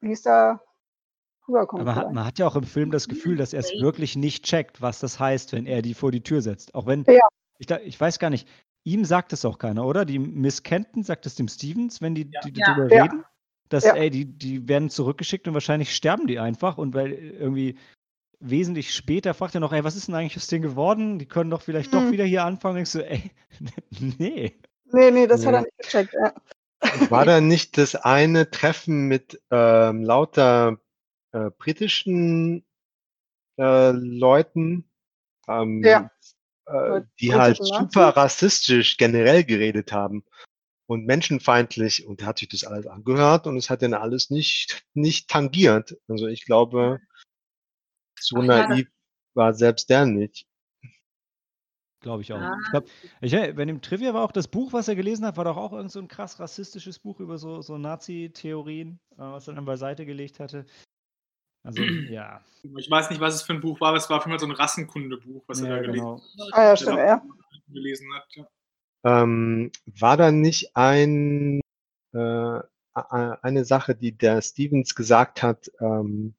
[0.00, 0.62] wie es da
[1.48, 1.82] rüberkommt.
[1.82, 4.44] Aber hat, man hat ja auch im Film das Gefühl, dass er es wirklich nicht
[4.44, 6.74] checkt, was das heißt, wenn er die vor die Tür setzt.
[6.74, 7.26] Auch wenn, ja.
[7.58, 8.48] ich, ich weiß gar nicht,
[8.84, 10.04] ihm sagt es auch keiner, oder?
[10.04, 12.40] Die Miss Kenton sagt es dem Stevens, wenn die, ja.
[12.44, 12.74] die, die ja.
[12.74, 13.24] darüber reden
[13.68, 13.94] dass, ja.
[13.94, 17.78] ey, die, die werden zurückgeschickt und wahrscheinlich sterben die einfach und weil irgendwie
[18.40, 21.18] wesentlich später fragt er noch, ey, was ist denn eigentlich aus denen geworden?
[21.18, 22.00] Die können doch vielleicht hm.
[22.00, 22.82] doch wieder hier anfangen.
[22.82, 23.30] Ich so, ey,
[24.18, 24.58] nee.
[24.90, 25.46] Nee, nee, das nee.
[25.46, 26.32] hat er nicht gecheckt, ja.
[27.10, 30.78] War da nicht das eine Treffen mit ähm, lauter
[31.32, 32.64] äh, britischen
[33.58, 34.88] äh, Leuten,
[35.48, 36.10] ähm, ja.
[36.66, 40.24] äh, die halt super rassistisch generell geredet haben?
[40.88, 44.86] Und menschenfeindlich und er hat sich das alles angehört und es hat dann alles nicht,
[44.94, 45.96] nicht tangiert.
[46.08, 46.98] Also ich glaube,
[48.18, 48.92] so Ach, naiv ja,
[49.34, 50.46] war selbst der nicht.
[52.00, 52.40] Glaube ich auch.
[52.40, 52.56] Ja.
[52.62, 52.88] Ich glaube,
[53.20, 55.72] ich, wenn im Trivia war auch das Buch, was er gelesen hat, war doch auch
[55.72, 60.06] irgend so ein krass rassistisches Buch über so, so Nazi-Theorien, äh, was er dann beiseite
[60.06, 60.64] gelegt hatte.
[61.64, 62.42] Also, ja.
[62.62, 64.40] Ich weiß nicht, was es für ein Buch war, aber es war auf jeden Fall
[64.40, 66.22] so ein Rassenkundebuch, was ja, er da gelesen, genau.
[66.52, 67.22] ah, ja, stimmt, ja.
[67.68, 68.26] gelesen hat.
[68.30, 68.48] Ja.
[69.04, 71.60] Ähm, war da nicht ein,
[72.12, 72.60] äh,
[72.94, 76.34] eine Sache, die der Stevens gesagt hat, ähm,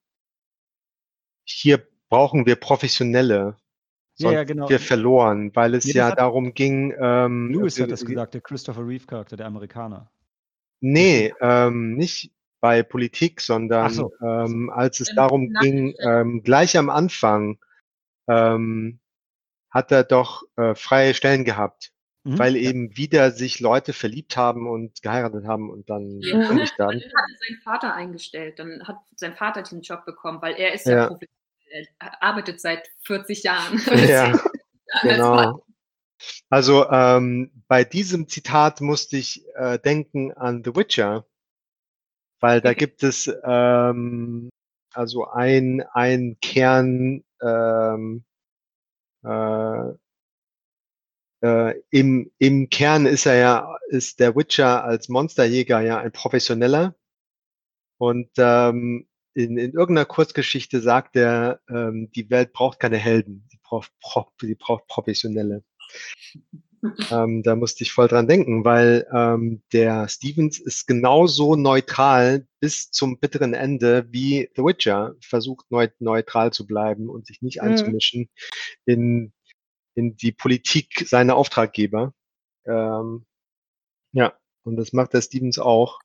[1.45, 3.55] hier brauchen wir Professionelle.
[4.17, 4.69] Ja, ja, genau.
[4.69, 6.93] Wir verloren, weil es ja, ja darum ging.
[6.99, 10.11] Ähm, Lewis hat das gesagt, der Christopher Reeve-Charakter, der Amerikaner.
[10.81, 14.11] Nee, ähm, nicht, bei Politik, sondern so.
[14.21, 17.57] ähm, als es darum ging, ähm, gleich am Anfang
[18.27, 18.99] ähm,
[19.69, 21.93] hat er doch äh, freie Stellen gehabt,
[22.29, 22.39] mhm.
[22.39, 26.39] weil eben wieder sich Leute verliebt haben und geheiratet haben und dann ja.
[26.39, 30.55] gekündigt dann hat er seinen Vater eingestellt, dann hat sein Vater den Job bekommen, weil
[30.55, 31.19] er ist ja, ja
[31.99, 33.81] er arbeitet seit 40 Jahren.
[34.07, 34.39] Ja,
[35.03, 35.63] genau.
[36.49, 41.25] Also ähm, bei diesem Zitat musste ich äh, denken an The Witcher,
[42.39, 42.79] weil da okay.
[42.79, 44.49] gibt es ähm,
[44.93, 48.23] also ein, ein Kern ähm,
[49.23, 49.93] äh,
[51.41, 56.95] äh, im, im Kern ist er ja, ist der Witcher als Monsterjäger ja ein Professioneller.
[57.97, 63.59] Und ähm, in, in irgendeiner Kurzgeschichte sagt er, ähm, die Welt braucht keine Helden, sie
[63.61, 63.91] braucht,
[64.41, 65.63] sie braucht Professionelle.
[67.11, 72.91] ähm, da musste ich voll dran denken, weil ähm, der Stevens ist genauso neutral bis
[72.91, 77.69] zum bitteren Ende wie The Witcher versucht neu, neutral zu bleiben und sich nicht mhm.
[77.69, 78.29] einzumischen
[78.85, 79.33] in,
[79.99, 82.13] in die Politik seiner Auftraggeber.
[82.65, 83.25] Ähm,
[84.13, 84.33] ja,
[84.63, 85.99] und das macht der Stevens auch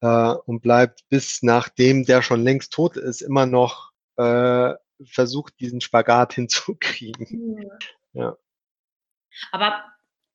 [0.00, 5.80] äh, und bleibt bis nachdem der schon längst tot ist, immer noch äh, versucht, diesen
[5.80, 7.68] Spagat hinzukriegen.
[8.12, 8.24] Ja.
[8.24, 8.36] ja.
[9.52, 9.84] Aber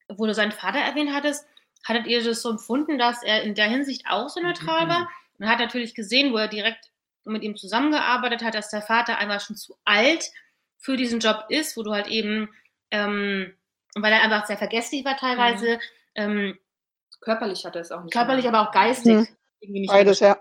[0.09, 1.45] wo du seinen Vater erwähnt hattest,
[1.85, 5.09] hattet ihr das so empfunden, dass er in der Hinsicht auch so neutral war?
[5.37, 6.91] Man hat natürlich gesehen, wo er direkt
[7.25, 10.31] mit ihm zusammengearbeitet hat, dass der Vater einfach schon zu alt
[10.77, 12.49] für diesen Job ist, wo du halt eben,
[12.93, 13.51] ähm,
[13.95, 15.75] weil er einfach sehr vergesslich war teilweise.
[15.75, 15.79] Mhm.
[16.15, 16.59] Ähm,
[17.19, 18.13] körperlich hat er es auch nicht.
[18.13, 18.53] Körperlich, mehr.
[18.53, 19.27] aber auch geistig.
[19.61, 19.87] Mhm.
[19.87, 20.39] Beides, ja.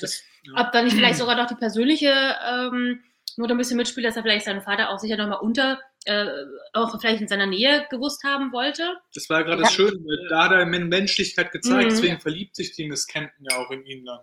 [0.00, 0.22] Das,
[0.56, 3.02] Ob da nicht vielleicht sogar noch die persönliche ähm,
[3.36, 6.26] Not ein bisschen mitspielt, dass er vielleicht seinen Vater auch sicher nochmal unter, äh,
[6.72, 8.96] auch vielleicht in seiner Nähe gewusst haben wollte.
[9.12, 9.68] Das war ja gerade ja.
[9.68, 11.88] schön, weil da hat er Menschlichkeit gezeigt, mhm.
[11.90, 14.20] deswegen verliebt sich die Miss Kenton ja auch in ihn dann.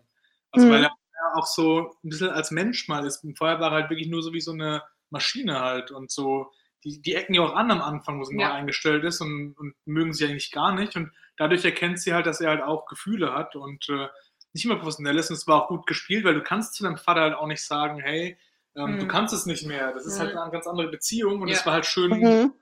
[0.52, 0.71] Also mhm.
[0.71, 0.91] weil er
[1.36, 3.26] auch so ein bisschen als Mensch mal ist.
[3.38, 6.52] Vorher war er halt wirklich nur so wie so eine Maschine halt und so,
[6.84, 8.50] die, die ecken ja auch an am Anfang, wo sie ja.
[8.50, 12.26] neu eingestellt ist und, und mögen sie eigentlich gar nicht und dadurch erkennt sie halt,
[12.26, 14.08] dass er halt auch Gefühle hat und äh,
[14.54, 16.98] nicht immer professionell ist und es war auch gut gespielt, weil du kannst zu deinem
[16.98, 18.38] Vater halt auch nicht sagen, hey,
[18.76, 19.00] ähm, mhm.
[19.00, 19.94] du kannst es nicht mehr.
[19.94, 20.36] Das ist halt mhm.
[20.36, 21.65] halt eine ganz andere Beziehung und es ja.
[21.65, 22.54] war halt schön mhm.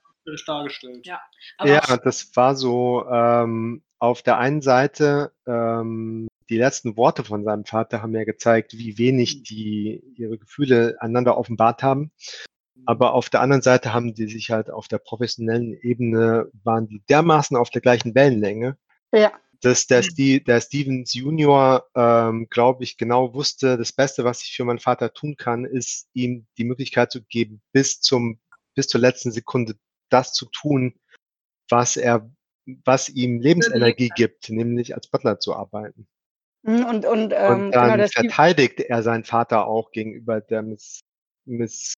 [0.45, 1.05] dargestellt.
[1.05, 1.21] Ja,
[1.63, 7.65] ja das war so ähm, auf der einen Seite ähm, die letzten Worte von seinem
[7.65, 9.43] Vater haben ja gezeigt, wie wenig mhm.
[9.43, 12.11] die ihre Gefühle einander offenbart haben.
[12.85, 17.01] Aber auf der anderen Seite haben die sich halt auf der professionellen Ebene, waren die
[17.09, 18.77] dermaßen auf der gleichen Wellenlänge,
[19.13, 19.31] ja.
[19.61, 24.55] dass der, Steve, der Stevens Junior, ähm, glaube ich, genau wusste, das Beste, was ich
[24.55, 28.39] für meinen Vater tun kann, ist ihm die Möglichkeit zu geben, bis zum,
[28.75, 29.75] bis zur letzten Sekunde
[30.09, 30.95] das zu tun,
[31.69, 32.29] was er,
[32.85, 36.07] was ihm Lebensenergie gibt, nämlich als Butler zu arbeiten.
[36.63, 40.99] Mhm, und, und, ähm, und dann genau, verteidigt er seinen Vater auch gegenüber der Miss,
[41.45, 41.93] Miss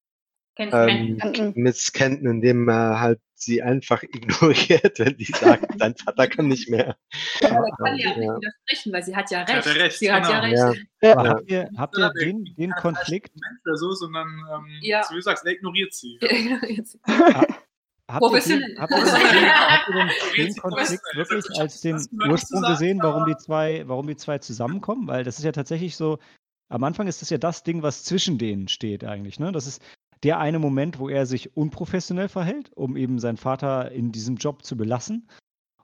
[0.72, 6.70] ähm, misskennt, indem er halt sie einfach ignoriert, wenn die sagt, dein Vater kann nicht
[6.70, 6.96] mehr.
[7.42, 9.66] Ja, aber kann ja auch nicht widersprechen, weil sie hat ja recht.
[9.66, 10.20] Hat recht sie genau.
[10.20, 10.86] hat ja recht.
[11.02, 11.10] Ja.
[11.10, 11.30] Ja.
[11.30, 13.32] Habt ihr, habt ihr den, den Konflikt?
[13.66, 15.04] Oder so, sondern, ähm, ja.
[15.04, 16.20] so wie du sagst, er ignoriert sie.
[16.22, 19.20] Habt ihr, den, habt, ihr den,
[19.50, 20.10] habt ihr den,
[20.46, 21.96] den Konflikt wirklich als den
[22.30, 25.08] Ursprung gesehen, warum die zwei, warum die zwei zusammenkommen?
[25.08, 26.20] Weil das ist ja tatsächlich so,
[26.70, 29.40] am Anfang ist das ja das Ding, was zwischen denen steht eigentlich.
[29.40, 29.52] Ne?
[29.52, 29.82] Das ist,
[30.24, 34.64] der eine Moment, wo er sich unprofessionell verhält, um eben seinen Vater in diesem Job
[34.64, 35.28] zu belassen.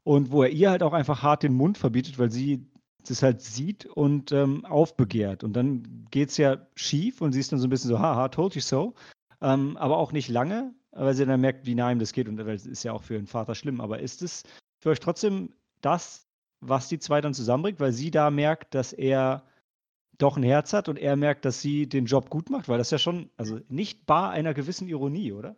[0.03, 2.65] Und wo er ihr halt auch einfach hart den Mund verbietet, weil sie
[3.07, 5.43] das halt sieht und ähm, aufbegehrt.
[5.43, 8.29] Und dann geht es ja schief und sie ist dann so ein bisschen so, haha,
[8.29, 8.93] told you so.
[9.41, 12.27] Ähm, aber auch nicht lange, weil sie dann merkt, wie nah ihm das geht.
[12.27, 13.81] Und das ist ja auch für einen Vater schlimm.
[13.81, 14.43] Aber ist es
[14.79, 16.27] für euch trotzdem das,
[16.59, 19.43] was die zwei dann zusammenbringt, weil sie da merkt, dass er
[20.17, 22.91] doch ein Herz hat und er merkt, dass sie den Job gut macht, weil das
[22.91, 25.55] ja schon, also nicht bar einer gewissen Ironie, oder?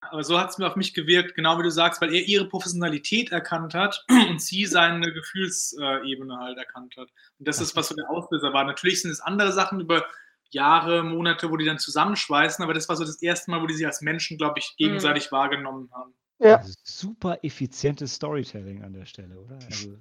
[0.00, 2.48] Aber so hat es mir auf mich gewirkt, genau wie du sagst, weil er ihre
[2.48, 7.08] Professionalität erkannt hat und sie seine Gefühlsebene halt erkannt hat.
[7.38, 8.64] Und das ist, was so der Auslöser war.
[8.64, 10.04] Natürlich sind es andere Sachen über
[10.50, 13.74] Jahre, Monate, wo die dann zusammenschweißen, aber das war so das erste Mal, wo die
[13.74, 15.36] sich als Menschen, glaube ich, gegenseitig mhm.
[15.36, 16.14] wahrgenommen haben.
[16.38, 16.56] Ja.
[16.56, 19.58] Also super effizientes Storytelling an der Stelle, oder?
[19.64, 19.96] Also,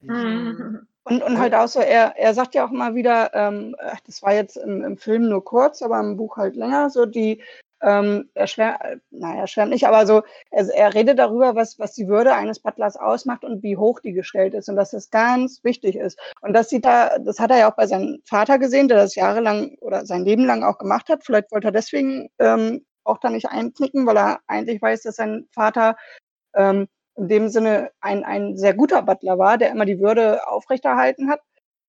[0.00, 0.88] mhm.
[1.04, 3.74] Und, und halt auch so, er, er sagt ja auch mal wieder, ähm,
[4.06, 7.42] das war jetzt im, im Film nur kurz, aber im Buch halt länger, so die,
[7.82, 8.78] ähm, er schwärmt,
[9.10, 12.60] naja, er schwärmt nicht, aber so, er, er redet darüber, was, was die Würde eines
[12.60, 16.18] Butlers ausmacht und wie hoch die gestellt ist und dass das ganz wichtig ist.
[16.40, 19.16] Und das sieht er, das hat er ja auch bei seinem Vater gesehen, der das
[19.16, 21.24] jahrelang oder sein Leben lang auch gemacht hat.
[21.24, 25.48] Vielleicht wollte er deswegen ähm, auch da nicht einknicken, weil er eigentlich weiß, dass sein
[25.52, 25.96] Vater
[26.54, 31.28] ähm, in dem Sinne ein, ein sehr guter Butler war, der immer die Würde aufrechterhalten
[31.28, 31.40] hat.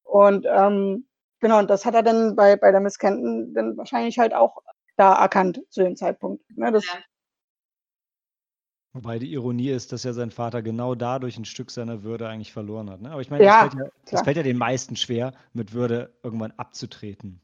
[0.03, 1.05] Und ähm,
[1.39, 4.57] genau, und das hat er dann bei, bei der Miss Kenton dann wahrscheinlich halt auch
[4.97, 6.43] da erkannt zu dem Zeitpunkt.
[6.57, 6.93] Ne, das, Ja.
[8.95, 12.53] Wobei die Ironie ist, dass ja sein Vater genau dadurch ein Stück seiner Würde eigentlich
[12.53, 13.01] verloren hat.
[13.01, 13.09] Ne?
[13.09, 14.23] Aber ich meine, Ja, es, fällt ja, klar.
[14.23, 17.41] fällt ja den meisten schwer, mit Würde irgendwann abzutreten.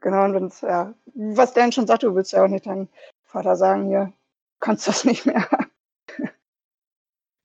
[0.00, 2.88] Genau, und wenn's, ja, was Dan schon sagte, du willst ja auch nicht deinem
[3.22, 4.12] Vater sagen, hier,
[4.58, 5.46] kannst das nicht mehr.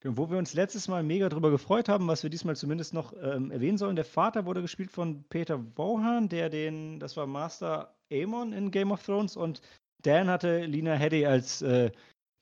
[0.05, 3.13] Und wo wir uns letztes Mal mega drüber gefreut haben, was wir diesmal zumindest noch
[3.21, 7.95] ähm, erwähnen sollen, der Vater wurde gespielt von Peter Vaughan, der den, das war Master
[8.11, 9.61] Aemon in Game of Thrones und
[10.03, 11.91] Dan hatte Lina Headey als äh,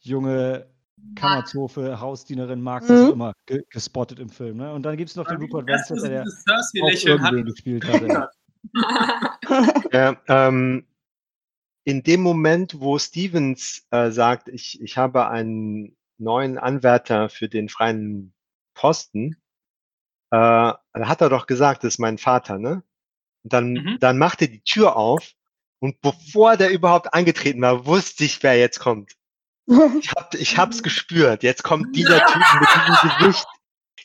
[0.01, 0.67] junge
[1.15, 3.07] Kammerzofe, Hausdienerin, Marx, das Mhm.
[3.07, 4.57] auch immer ge gespottet im Film.
[4.57, 4.73] Ne?
[4.73, 7.03] Und dann gibt es noch den Rupert sie der Cersei auch hat.
[7.05, 8.29] irgendwen gespielt hatte.
[9.93, 10.87] Ja, ähm,
[11.83, 17.69] in dem Moment, wo Stevens äh, sagt, ich, ich habe einen neuen Anwärter für den
[17.69, 18.34] freien
[18.73, 19.36] Posten,
[20.32, 22.84] äh, da hat er doch gesagt, das ist mein Vater, ne?
[23.43, 23.97] Und dann, Mhm.
[23.99, 25.34] dann macht er die Tür auf
[25.80, 29.13] und bevor der überhaupt eingetreten war, wusste ich, wer jetzt kommt.
[29.99, 31.43] Ich, hab, ich hab's gespürt.
[31.43, 33.47] Jetzt kommt dieser Typ mit diesem Gesicht.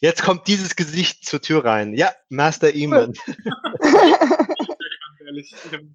[0.00, 1.94] Jetzt kommt dieses Gesicht zur Tür rein.
[1.94, 3.12] Ja, Master Eamon.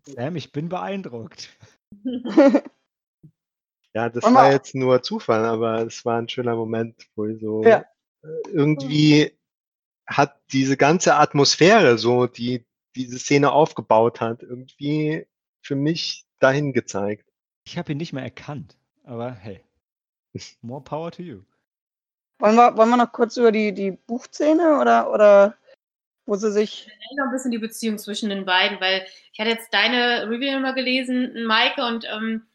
[0.05, 1.49] Sam, ich bin beeindruckt.
[3.95, 7.63] Ja, das war jetzt nur Zufall, aber es war ein schöner Moment, wo ich so
[7.63, 7.85] Ja.
[8.23, 9.31] äh, irgendwie
[10.05, 15.25] hat diese ganze Atmosphäre, so die diese Szene aufgebaut hat, irgendwie
[15.61, 17.25] für mich dahin gezeigt.
[17.65, 19.63] Ich habe ihn nicht mehr erkannt, aber hey,
[20.61, 21.43] more power to you.
[22.39, 25.55] wollen, wir, wollen wir noch kurz über die, die Buchszene oder, oder
[26.25, 26.89] wo sie sich.
[27.15, 30.73] noch ein bisschen die Beziehung zwischen den beiden, weil ich hatte jetzt deine Review immer
[30.73, 32.45] gelesen, Maike, und ähm,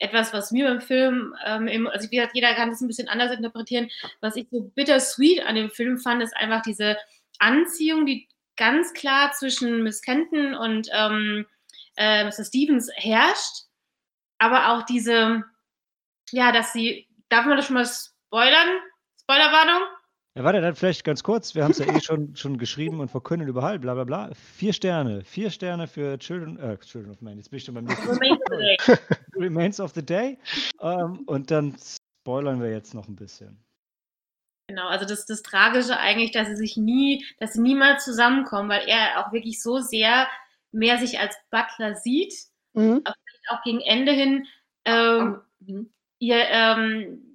[0.00, 3.32] etwas, was mir im Film, ähm, also wie gesagt, jeder kann das ein bisschen anders
[3.32, 6.96] interpretieren, was ich so bittersweet an dem Film fand, ist einfach diese
[7.38, 11.46] Anziehung, die ganz klar zwischen Miss Kenton und ähm,
[11.96, 12.44] äh, Mr.
[12.44, 13.66] Stevens herrscht,
[14.38, 15.44] aber auch diese,
[16.30, 18.80] ja, dass sie, darf man das schon mal spoilern?
[19.20, 19.82] Spoilerwarnung?
[20.36, 21.56] Ja, warte, dann vielleicht ganz kurz.
[21.56, 24.30] Wir haben es ja eh schon, schon geschrieben und verkündet überall, bla bla bla.
[24.34, 25.24] Vier Sterne.
[25.24, 27.36] Vier Sterne für Children, äh, Children of Man.
[27.36, 28.08] Jetzt bin ich schon beim nächsten.
[28.08, 28.76] Remains of the Day.
[29.34, 30.38] Remains of the Day.
[30.80, 31.76] Ähm, und dann
[32.22, 33.58] spoilern wir jetzt noch ein bisschen.
[34.68, 38.86] Genau, also das, das Tragische eigentlich, dass sie sich nie, dass sie niemals zusammenkommen, weil
[38.86, 40.28] er auch wirklich so sehr
[40.70, 42.32] mehr sich als Butler sieht,
[42.74, 43.02] Mhm.
[43.48, 44.46] auch gegen Ende hin,
[44.84, 45.90] ähm, Mhm.
[46.20, 47.29] ihr, ähm,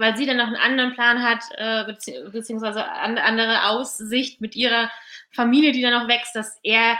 [0.00, 4.56] weil sie dann noch einen anderen Plan hat, äh, bezieh beziehungsweise an, andere Aussicht mit
[4.56, 4.90] ihrer
[5.30, 6.98] Familie, die dann noch wächst, dass er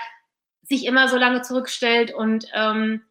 [0.63, 3.03] sich immer so lange zurückstellt und ähm,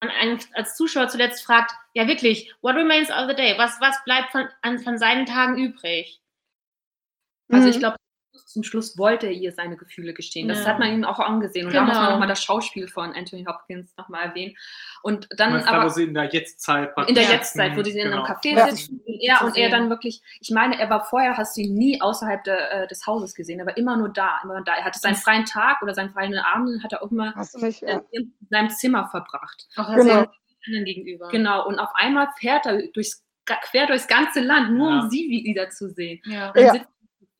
[0.00, 3.54] man einen als Zuschauer zuletzt fragt, ja wirklich, what remains of the day?
[3.58, 6.20] Was, was bleibt von, an, von seinen Tagen übrig?
[7.50, 7.72] Also Mhm.
[7.72, 7.96] ich glaube,
[8.46, 10.48] zum Schluss wollte er ihr seine Gefühle gestehen.
[10.48, 10.66] Das Ja.
[10.70, 11.66] hat man ihm auch angesehen.
[11.66, 12.10] Und da muss man Genau.
[12.12, 14.54] nochmal das Schauspiel von Anthony Hopkins nochmal erwähnen.
[15.02, 17.24] Und dann Meinst du, da, aber wo sie in der Jetztzeit in der.
[17.24, 18.24] Jetztzeit, wo die in einem Genau.
[18.26, 18.68] Café Ja.
[18.70, 21.74] sitzen und er, und er dann wirklich, ich meine, er war vorher, hast du ihn
[21.74, 24.74] nie außerhalb der, äh, des Hauses gesehen, er war immer nur da, immer da.
[24.74, 27.80] Er hatte seinen freien Tag oder seinen freien Abend, hat er auch immer du mich?
[27.80, 27.88] Ja.
[27.98, 29.66] äh, in seinem Zimmer verbracht.
[29.76, 30.02] Auch Genau.
[30.04, 30.32] genau.
[30.66, 31.28] anderen gegenüber.
[31.30, 35.00] Genau, und auf einmal fährt er durchs, quer durchs ganze Land, nur Ja.
[35.00, 36.20] um sie wieder zu sehen.
[36.26, 36.52] Ja.
[36.52, 36.72] Dann Ja.
[36.74, 36.88] sitzt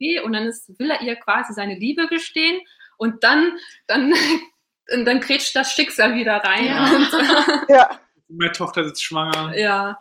[0.01, 2.61] Café und dann ist, will er ihr quasi seine Liebe gestehen
[2.97, 4.13] und dann, dann,
[4.93, 6.67] und dann grätscht das Schicksal wieder rein.
[6.67, 7.67] Ja.
[7.69, 8.01] Ja.
[8.33, 9.57] Meine Tochter sitzt schwanger.
[9.59, 9.99] ja,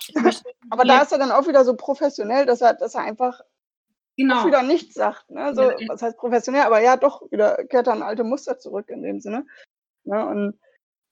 [0.70, 3.42] Aber da ist er dann auch wieder so professionell, dass er, dass er einfach
[4.18, 4.42] genau.
[4.42, 5.32] auch wieder nichts sagt.
[5.32, 5.56] Ne?
[5.56, 5.78] So, Ja.
[5.88, 6.62] was heißt professionell?
[6.62, 9.48] Aber ja, doch, wieder kehrt er an alte Muster zurück in dem Sinne.
[10.04, 10.24] Ne?
[10.28, 10.60] Und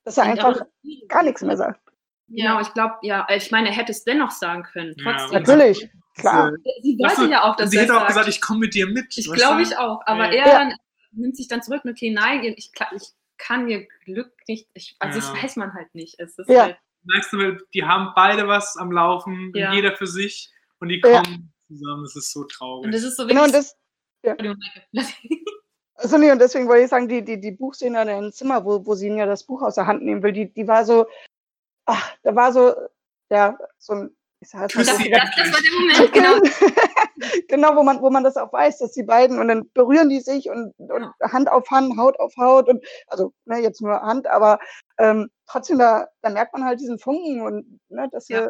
[0.04, 0.62] dass er Und einfach
[1.08, 1.82] gar nichts mehr sagt.
[2.28, 4.94] Genau, ich glaube, ja, ich meine, er hätte es dennoch sagen können.
[4.98, 5.12] Ja.
[5.14, 5.42] Trotzdem.
[5.42, 6.52] Natürlich, klar.
[6.82, 8.08] Sie Weißt wollte du, ja auch, dass sie hätte auch sagt.
[8.10, 9.18] gesagt, ich komme mit dir mit.
[9.18, 10.02] Ich glaube ich auch.
[10.06, 10.46] Aber Ja.
[10.46, 10.60] er Ja.
[10.60, 10.74] dann
[11.12, 14.68] nimmt sich dann zurück und okay, nein, ich, ich kann ihr Glück nicht.
[14.74, 15.44] Ich, also das Ja.
[15.44, 16.20] weiß man halt nicht.
[16.20, 16.64] Es ist Ja.
[16.64, 19.72] halt, Merkst du, die haben beide was am Laufen, Ja.
[19.74, 21.22] jeder für sich und die Ja.
[21.22, 22.04] kommen zusammen.
[22.04, 22.86] Das ist so traurig.
[22.86, 23.54] Und das ist so Genau, wirklich.
[23.54, 23.78] das,
[24.24, 24.58] Entschuldigung,
[24.92, 25.14] Maike.
[25.96, 28.86] also nee, und deswegen wollte ich sagen, die, die, die Buchszene in dem Zimmer, wo,
[28.86, 31.08] wo sie ihm ja das Buch aus der Hand nehmen will, die, die war so,
[31.86, 32.76] ach, da war so,
[33.30, 37.38] ja, so ein, ich sag jetzt mal, Küss Das, das, das war der Moment, genau.
[37.48, 40.20] genau, wo man, wo man das auch weiß, dass die beiden und dann berühren die
[40.20, 44.28] sich und, und Hand auf Hand, Haut auf Haut und also ne, jetzt nur Hand,
[44.28, 44.60] aber
[45.00, 48.50] ähm, trotzdem da, da merkt man halt diesen Funken und ne, dass sie Ja.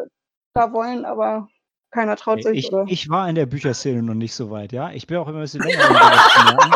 [0.54, 1.48] da wollen, aber
[1.92, 2.70] keiner traut sich.
[2.70, 4.92] Ich, ich war in der Bücherszene noch nicht so weit, ja.
[4.92, 6.76] Ich bin auch immer ein bisschen länger in den letzten Jahren.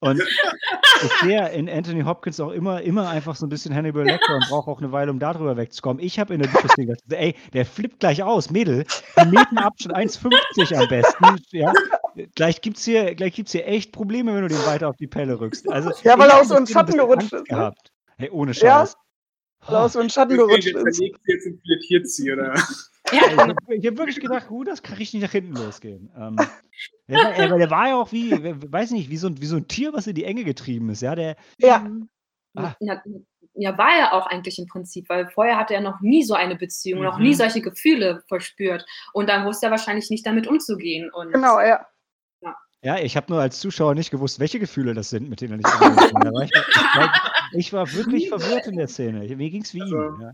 [0.00, 4.34] Und ich sehe in Anthony Hopkins auch immer, immer einfach so ein bisschen Hannibal Lecter
[4.36, 6.02] und brauche auch eine Weile, um darüber wegzukommen.
[6.02, 8.84] Ich habe in der Bücherszene gedacht, ey, der flippt gleich aus, Mädel,
[9.16, 11.72] einen Meter Abstand, 1,50 am besten, ja.
[12.36, 15.68] gleich gibt es hier, hier echt Probleme, wenn du den weiter auf die Pelle rückst.
[15.68, 17.50] Also, ja, weil er aus so einem Schatten gerutscht ist.
[17.50, 17.74] Ne?
[18.18, 18.62] Hey, ohne Scheiß.
[18.62, 21.02] Ja, weil er aus so einem Schatten gerutscht ist.
[21.88, 22.54] Jetzt sie, oder?
[23.12, 26.10] Ja, ich habe hab wirklich gedacht, uh, das kann richtig nach hinten losgehen.
[26.16, 26.36] Ähm,
[27.08, 29.68] der, war, der war ja auch wie, weiß nicht, wie so, ein, wie so ein
[29.68, 31.02] Tier, was in die Enge getrieben ist.
[31.02, 31.86] Ja, der, ja.
[32.54, 32.74] Ah.
[32.80, 33.02] Ja,
[33.60, 36.56] ja, war er auch eigentlich im Prinzip, weil vorher hatte er noch nie so eine
[36.56, 37.06] Beziehung, mhm.
[37.06, 37.34] noch nie mhm.
[37.34, 38.84] solche Gefühle verspürt.
[39.12, 41.10] Und dann wusste er wahrscheinlich nicht damit umzugehen.
[41.10, 41.84] Und, genau, ja.
[42.40, 45.54] Ja, ja ich habe nur als Zuschauer nicht gewusst, welche Gefühle das sind, mit denen
[45.54, 46.42] er nicht umgehen kann.
[46.42, 49.20] Ich, ich, ich, war wirklich verwirrt in der Szene.
[49.36, 50.20] Mir ging es wie also, ihm.
[50.20, 50.32] Ja.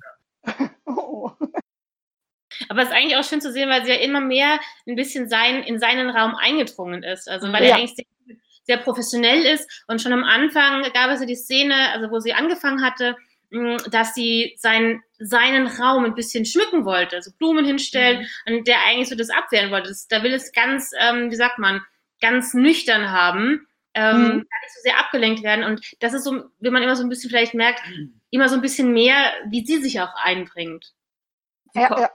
[2.69, 5.29] Aber es ist eigentlich auch schön zu sehen, weil sie ja immer mehr ein bisschen
[5.29, 7.29] sein, in seinen Raum eingedrungen ist.
[7.29, 7.71] Also weil ja.
[7.71, 9.85] er eigentlich sehr, sehr, professionell ist.
[9.87, 13.17] Und schon am Anfang gab es ja die Szene, also wo sie angefangen hatte,
[13.51, 18.57] mm, dass sie sein, seinen Raum ein bisschen schmücken wollte, also Blumen hinstellen mhm.
[18.57, 19.89] und der eigentlich so das abwehren wollte.
[19.89, 21.83] Das, da will es ganz, ähm, wie sagt man,
[22.21, 23.67] ganz nüchtern haben.
[23.97, 24.29] Ähm, mhm.
[24.29, 25.65] Gar nicht so sehr abgelenkt werden.
[25.65, 27.81] Und das ist so, wie man immer so ein bisschen vielleicht merkt,
[28.31, 30.93] immer so ein bisschen mehr, wie sie sich auch einbringt.
[31.75, 32.11] Sie, ja, ja,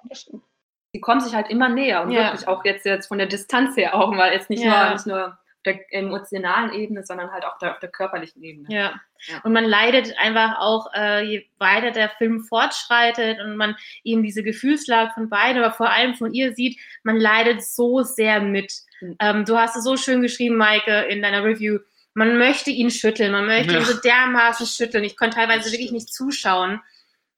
[0.94, 2.32] sie kommen sich halt immer näher und ja.
[2.32, 4.86] wirklich auch jetzt, jetzt von der Distanz her auch, weil jetzt nicht ja.
[4.86, 8.68] nur, nicht nur auf der emotionalen Ebene, sondern halt auch der, auf der körperlichen Ebene.
[8.70, 9.00] Ja.
[9.28, 9.42] ja.
[9.44, 14.42] Und man leidet einfach auch, äh, je weiter der Film fortschreitet und man eben diese
[14.42, 18.74] Gefühlslage von beiden, aber vor allem von ihr sieht, man leidet so sehr mit.
[19.02, 19.16] Mhm.
[19.20, 21.80] Ähm, du hast es so schön geschrieben, Maike, in deiner Review.
[22.14, 25.04] Man möchte ihn schütteln, man möchte ihn so dermaßen schütteln.
[25.04, 26.82] Ich konnte teilweise wirklich nicht zuschauen,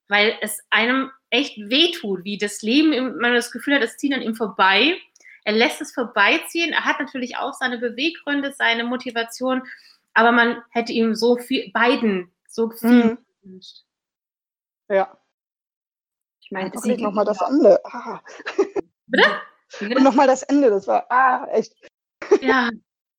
[0.08, 4.22] weil es einem echt wehtut, wie das Leben, man das Gefühl hat, es zieht an
[4.22, 4.98] ihm vorbei.
[5.44, 6.72] Er lässt es vorbeiziehen.
[6.72, 9.63] Er hat natürlich auch seine Beweggründe, seine Motivation,
[10.13, 13.17] aber man hätte ihm so viel, beiden so viel mhm.
[13.41, 13.84] gewünscht.
[14.89, 15.17] Ja.
[16.41, 17.80] Ich meine, sie nochmal das Ende.
[17.86, 18.22] Ah.
[19.08, 19.26] Bitte?
[19.80, 21.74] Und nochmal das Ende, das war, ah, echt.
[22.41, 22.70] Ja.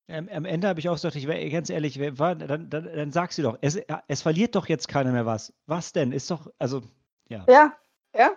[0.06, 3.10] Ähm, am Ende habe ich auch gesagt, ich wäre ganz ehrlich, war, dann, dann, dann
[3.10, 5.54] sagst du doch, es, es verliert doch jetzt keiner mehr was.
[5.66, 6.12] Was denn?
[6.12, 6.82] Ist doch, also,
[7.28, 7.46] ja.
[7.48, 7.74] Ja,
[8.14, 8.36] ja?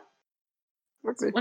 [1.02, 1.34] Wirklich.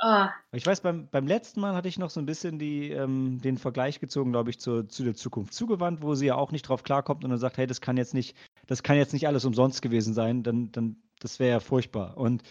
[0.00, 0.26] Oh.
[0.52, 3.58] Ich weiß, beim, beim letzten Mal hatte ich noch so ein bisschen die, ähm, den
[3.58, 6.84] Vergleich gezogen, glaube ich, zu, zu der Zukunft zugewandt, wo sie ja auch nicht drauf
[6.84, 8.36] klarkommt und dann sagt, hey, das kann jetzt nicht,
[8.68, 12.16] das kann jetzt nicht alles umsonst gewesen sein, dann, dann das wäre ja furchtbar.
[12.16, 12.44] Und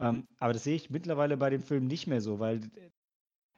[0.00, 2.60] ähm, aber das sehe ich mittlerweile bei dem Film nicht mehr so, weil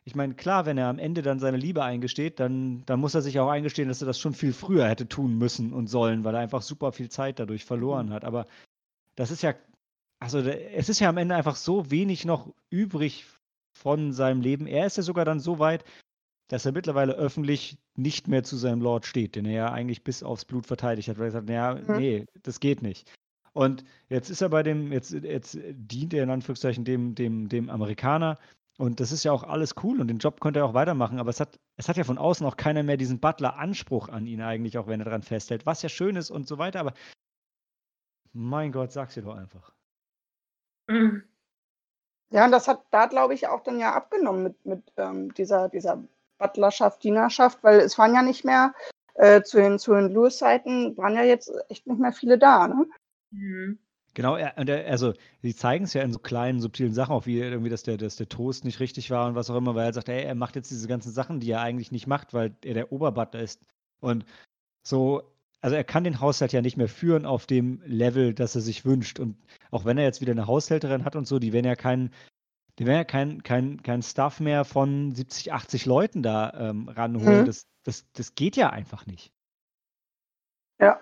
[0.05, 3.23] ich meine, klar, wenn er am Ende dann seine Liebe eingesteht, dann, dann muss er
[3.23, 6.35] sich auch eingestehen, dass er das schon viel früher hätte tun müssen und sollen, weil
[6.35, 8.13] er einfach super viel Zeit dadurch verloren mhm.
[8.13, 8.25] hat.
[8.25, 8.47] Aber
[9.15, 9.55] das ist ja
[10.21, 13.27] also es ist ja am Ende einfach so wenig noch übrig
[13.73, 14.67] von seinem Leben.
[14.67, 15.85] Er ist ja sogar dann so weit,
[16.49, 20.23] dass er mittlerweile öffentlich nicht mehr zu seinem Lord steht, den er ja eigentlich bis
[20.23, 21.97] aufs Blut verteidigt hat, weil er sagt, naja, mhm.
[21.97, 23.11] nee, das geht nicht.
[23.53, 27.71] Und jetzt ist er bei dem, jetzt, jetzt dient er in Anführungszeichen dem, dem, dem
[27.71, 28.39] Amerikaner.
[28.79, 31.29] Und das ist ja auch alles cool und den Job könnte er auch weitermachen, aber
[31.29, 34.79] es hat, es hat ja von außen auch keiner mehr diesen Butler-Anspruch an ihn eigentlich,
[34.79, 36.95] auch wenn er daran festhält, was ja schön ist und so weiter, aber
[38.33, 39.75] mein Gott, sag's dir doch einfach.
[40.91, 41.23] Mhm.
[42.33, 45.69] Ja, und das hat da, glaube ich, auch dann ja abgenommen mit, mit ähm, dieser,
[45.69, 46.03] dieser
[46.39, 48.75] Butlerschaft, Dienerschaft, weil es waren ja nicht mehr
[49.15, 52.87] äh, zu den, zu den Lewis-Zeiten, waren ja jetzt echt nicht mehr viele da, ne?
[53.31, 53.79] Mhm.
[54.15, 57.71] Genau, er, also sie zeigen es ja in so kleinen, subtilen Sachen, auch wie irgendwie,
[57.71, 60.09] dass der, dass der Toast nicht richtig war und was auch immer, weil er sagt,
[60.09, 62.93] ey, er macht jetzt diese ganzen Sachen, die er eigentlich nicht macht, weil er der
[62.93, 63.61] Oberbutler ist.
[64.01, 64.25] Und
[64.83, 65.23] so,
[65.61, 68.85] also er kann den Haushalt ja nicht mehr führen auf dem Level, das er sich
[68.85, 69.19] wünscht.
[69.19, 69.37] Und
[69.71, 72.11] auch wenn er jetzt wieder eine Haushälterin hat und so, die werden ja kein,
[72.79, 77.43] die werden ja kein, kein, kein Stuff mehr von 70, 80 Leuten da ähm, ranholen.
[77.43, 77.47] Mhm.
[77.47, 79.33] Das, das, das geht ja einfach nicht.
[80.81, 81.01] Ja.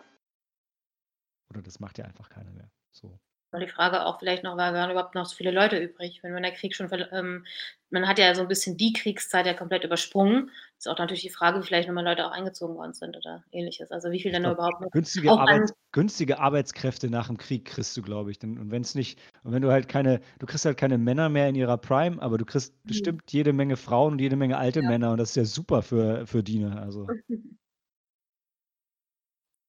[1.51, 2.71] Oder das macht ja einfach keiner mehr.
[2.91, 3.19] So.
[3.51, 6.21] Und die Frage auch vielleicht noch, war, waren überhaupt noch so viele Leute übrig?
[6.23, 7.47] Wenn man der Krieg schon, ähm,
[7.89, 10.51] man hat ja so ein bisschen die Kriegszeit ja komplett übersprungen.
[10.77, 13.91] Ist auch natürlich die Frage, wie vielleicht nochmal Leute auch eingezogen worden sind oder ähnliches.
[13.91, 14.91] Also wie viel denn überhaupt noch.
[14.91, 18.43] Günstige, Arbeits, günstige Arbeitskräfte nach dem Krieg kriegst du, glaube ich.
[18.43, 21.49] Und wenn es nicht, und wenn du halt keine, du kriegst halt keine Männer mehr
[21.49, 22.89] in ihrer Prime, aber du kriegst mhm.
[22.89, 24.89] bestimmt jede Menge Frauen und jede Menge alte ja.
[24.89, 26.83] Männer und das ist ja super für, für Diener.
[26.83, 27.07] Also.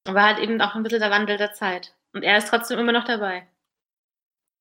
[0.05, 1.95] Aber halt eben auch ein bisschen der Wandel der Zeit.
[2.13, 3.47] Und er ist trotzdem immer noch dabei.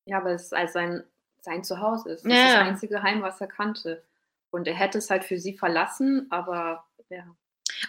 [0.09, 1.05] Ja, weil es als sein,
[1.41, 2.25] sein Zuhause ist.
[2.25, 2.45] Das ja.
[2.47, 4.03] ist das einzige Heim, was er kannte.
[4.51, 7.25] Und er hätte es halt für sie verlassen, aber ja.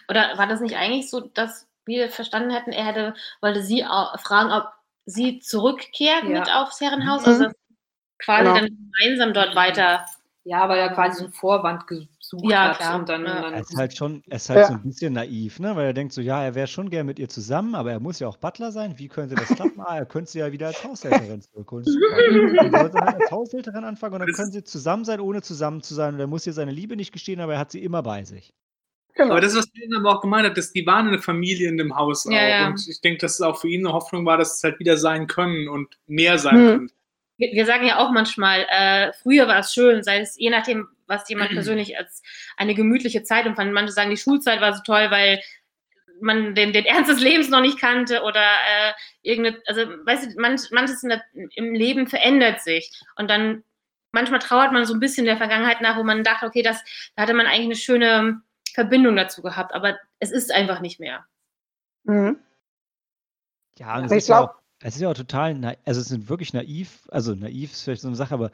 [0.10, 3.86] Oder war das nicht eigentlich so, dass wir verstanden hätten, er hätte, wollte sie
[4.18, 4.72] fragen, ob
[5.06, 6.40] sie zurückkehrt ja.
[6.40, 7.28] mit aufs Herrenhaus, mhm.
[7.28, 7.46] also
[8.20, 8.56] quasi genau.
[8.56, 10.06] dann gemeinsam dort weiter.
[10.44, 12.78] Ja, weil er quasi so einen Vorwand gesucht ja, hat.
[12.78, 13.00] Klar.
[13.00, 13.42] Und dann, ja.
[13.42, 14.68] dann er ist halt schon, er ist halt ja.
[14.68, 15.76] so ein bisschen naiv, ne?
[15.76, 18.20] weil er denkt so, ja, er wäre schon gern mit ihr zusammen, aber er muss
[18.20, 18.98] ja auch Butler sein.
[18.98, 19.80] Wie könnte das klappen?
[19.80, 21.86] Ah, er könnte sie ja wieder als Haushälterin zurückholen.
[22.58, 25.94] er sollte halt als Haushälterin anfangen und dann können sie zusammen sein, ohne zusammen zu
[25.94, 26.14] sein.
[26.16, 28.54] Und er muss ihr seine Liebe nicht gestehen, aber er hat sie immer bei sich.
[29.16, 29.32] Genau.
[29.32, 31.96] Aber das, was Ellen aber auch gemeint hat, dass die waren eine Familie in dem
[31.96, 32.50] Haus ja, auch.
[32.50, 32.68] Ja.
[32.68, 34.98] Und ich denke, dass es auch für ihn eine Hoffnung war, dass es halt wieder
[34.98, 36.66] sein können und mehr sein hm.
[36.68, 36.92] können.
[37.38, 40.88] Wir, wir, sagen ja auch manchmal, äh, früher war es schön, sei es je nachdem,
[41.10, 42.22] was jemand persönlich als
[42.58, 43.74] eine gemütliche Zeit empfand.
[43.74, 45.42] Manche sagen, die Schulzeit war so toll, weil
[46.22, 50.42] man den, den Ernst des Lebens noch nicht kannte oder äh, irgendeine, also weißt du,
[50.42, 51.22] manch, manches der,
[51.56, 53.64] im Leben verändert sich und dann
[54.12, 56.84] manchmal trauert man so ein bisschen der Vergangenheit nach, wo man dachte, okay, das,
[57.16, 58.42] da hatte man eigentlich eine schöne
[58.74, 61.26] Verbindung dazu gehabt, aber es ist einfach nicht mehr.
[62.04, 62.40] Mhm.
[63.78, 67.08] Ja, es ist, ja auch, es ist ja auch total, also es sind wirklich naiv,
[67.10, 68.52] also naiv ist vielleicht so eine Sache, aber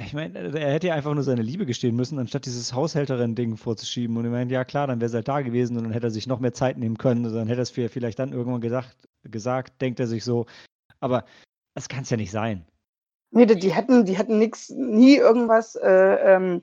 [0.00, 4.16] ich meine, er hätte ja einfach nur seine Liebe gestehen müssen, anstatt dieses Haushälterin-Ding vorzuschieben.
[4.16, 6.10] Und ich meine, ja klar, dann wäre es halt da gewesen und dann hätte er
[6.10, 7.26] sich noch mehr Zeit nehmen können.
[7.26, 10.46] Und dann hätte er es vielleicht dann irgendwann gesagt, gesagt, denkt er sich so.
[11.00, 11.24] Aber
[11.74, 12.66] das kann es ja nicht sein.
[13.30, 16.62] Nee, die hätten, die hätten nix, nie irgendwas äh, ähm,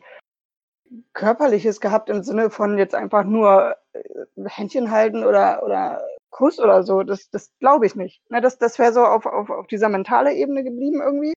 [1.14, 4.02] Körperliches gehabt im Sinne von jetzt einfach nur äh,
[4.46, 7.04] Händchen halten oder, oder Kuss oder so.
[7.04, 8.22] Das, das glaube ich nicht.
[8.30, 11.34] Ne, das das wäre so auf, auf, auf dieser mentale Ebene geblieben irgendwie.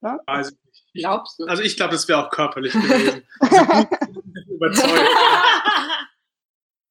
[0.00, 0.20] Ne?
[0.26, 0.52] Also,
[0.92, 1.44] ich, Glaubst du?
[1.44, 3.26] Also ich glaube, das wäre auch körperlich gewesen.
[4.48, 4.92] überzeugt.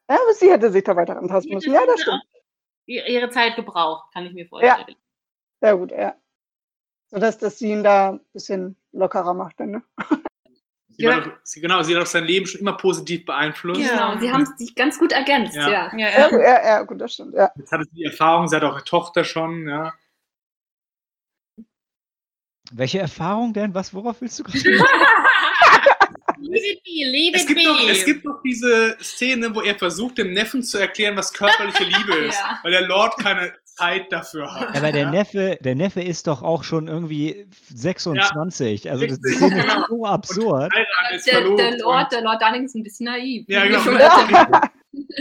[0.08, 1.74] Ja, aber sie hätte sich da weiter anpassen müssen.
[1.74, 2.22] Ja, das stimmt.
[2.86, 4.86] Ihre Zeit gebraucht, kann ich mir vorstellen.
[4.88, 4.96] Ja.
[5.62, 6.16] Sehr gut, ja.
[7.08, 9.84] Sodass das sie ihn da ein bisschen lockerer macht dann, ne?
[10.90, 11.20] Sie ja.
[11.20, 13.82] doch, sie, genau, sie hat auch sein Leben schon immer positiv beeinflusst.
[13.82, 15.70] Genau, sie haben sich ganz gut ergänzt, ja.
[15.70, 16.30] Ja, ja, ja.
[16.32, 17.52] ja, ja gut, das stimmt, ja.
[17.56, 19.92] Jetzt hat sie die Erfahrung, sie hat auch eine Tochter schon, ja.
[22.72, 23.74] Welche Erfahrung denn?
[23.74, 24.60] Was, worauf willst du gerade?
[26.38, 27.92] leave it be.
[27.92, 32.16] es gibt doch diese Szene, wo er versucht, dem Neffen zu erklären, was körperliche Liebe
[32.28, 32.60] ist, ja.
[32.64, 34.76] weil der Lord keine Zeit dafür hat.
[34.76, 35.12] Aber der, ja?
[35.12, 38.86] Neffe, der Neffe ist doch auch schon irgendwie 26.
[38.86, 38.92] Ja.
[38.92, 39.86] Also das ist genau.
[39.90, 40.72] so absurd.
[41.26, 43.46] Der, der, Lord, der Lord Darling ist ein bisschen naiv.
[43.48, 43.82] Ja, genau.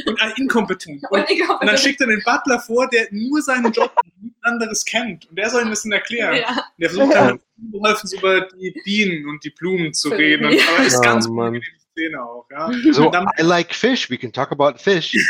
[0.07, 1.03] Und inkompetent.
[1.11, 5.29] Und, und, dann schickt er den Butler vor, der nur seinen Job nichts anderes kennt.
[5.29, 6.37] Und der soll ihm ein bisschen erklären.
[6.37, 6.49] Ja.
[6.49, 10.47] Und der versucht dann unbeholfen über die Bienen und die Blumen zu reden.
[10.47, 11.61] Und, aber ist ganz Mann.
[11.93, 12.47] Szene auch.
[12.51, 12.71] Ja.
[12.93, 15.15] So, dann, I like fish, we can talk about fish.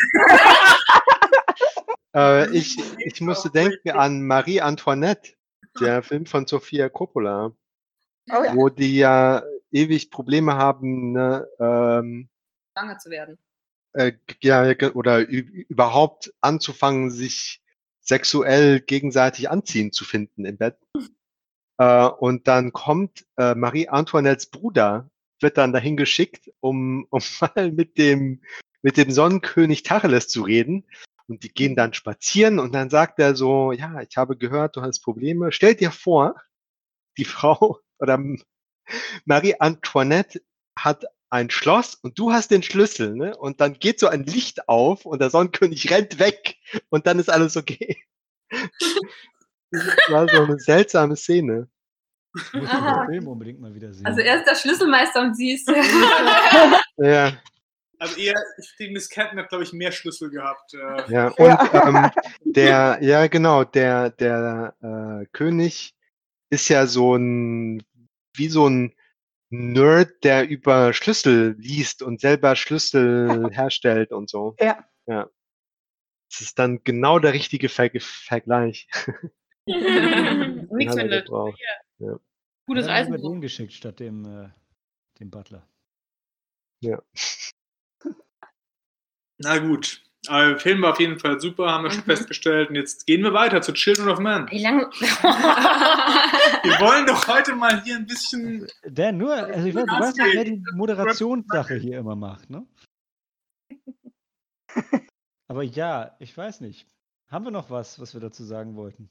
[2.14, 5.32] Äh, ich, ich musste denken an Marie Antoinette,
[5.80, 7.46] der Film von Sofia Coppola,
[8.30, 8.54] oh, ja.
[8.54, 9.42] wo die ja
[9.72, 12.28] ewig Probleme haben, ne, ähm,
[12.72, 13.38] schwanger zu werden.
[13.94, 14.62] Äh, ja,
[14.94, 17.63] oder überhaupt anzufangen, sich
[18.04, 20.78] sexuell gegenseitig anziehen zu finden im Bett.
[21.78, 27.72] Äh, und dann kommt äh, Marie Antoinettes Bruder, wird dann dahin geschickt, um, um mal
[27.72, 28.42] mit dem,
[28.82, 30.84] mit dem Sonnenkönig Tacheles zu reden.
[31.26, 34.82] Und die gehen dann spazieren und dann sagt er so, ja, ich habe gehört, du
[34.82, 35.52] hast Probleme.
[35.52, 36.34] Stell dir vor,
[37.16, 38.22] die Frau oder
[39.24, 40.42] Marie Antoinette
[40.78, 43.36] hat ein Schloss und du hast den Schlüssel, ne?
[43.36, 46.56] Und dann geht so ein Licht auf und der Sonnenkönig rennt weg
[46.90, 47.98] und dann ist alles okay.
[49.72, 51.68] Das war so eine seltsame Szene.
[52.36, 54.06] Ich muss den Film unbedingt mal wieder sehen.
[54.06, 55.68] Also er ist der Schlüsselmeister und sie ist.
[56.98, 57.32] ja.
[57.98, 58.40] Also eher,
[58.78, 60.74] die Miss Kenton hat, glaube ich, mehr Schlüssel gehabt.
[60.74, 61.12] Äh.
[61.12, 61.88] Ja, und ja.
[61.88, 62.10] Ähm,
[62.44, 65.96] der, ja genau, der, der äh, König
[66.50, 67.82] ist ja so ein,
[68.34, 68.94] wie so ein
[69.50, 74.56] Nerd, der über Schlüssel liest und selber Schlüssel herstellt und so.
[74.58, 74.84] Ja.
[75.06, 75.28] Ja.
[76.30, 78.88] Das ist dann genau der richtige Ver Vergleich.
[79.66, 81.28] Nichts findet.
[81.98, 82.18] Ja.
[82.66, 83.12] Gutes Eisen.
[83.12, 84.48] den geschickt statt dem, äh,
[85.20, 85.68] dem Butler.
[86.80, 87.02] Ja.
[89.38, 90.03] Na gut.
[90.28, 92.04] Aber Film war auf jeden Fall super, haben wir schon mhm.
[92.04, 92.70] festgestellt.
[92.70, 94.50] Und jetzt gehen wir weiter zu Children of Man.
[94.50, 94.82] Wie lange?
[95.00, 98.66] wir wollen doch heute mal hier ein bisschen.
[98.84, 102.66] Der nur, also ich weiß, du weißt doch, wer die Moderationssache hier immer macht, ne?
[105.48, 106.86] Aber ja, ich weiß nicht.
[107.28, 109.10] Haben wir noch was, was wir dazu sagen wollten?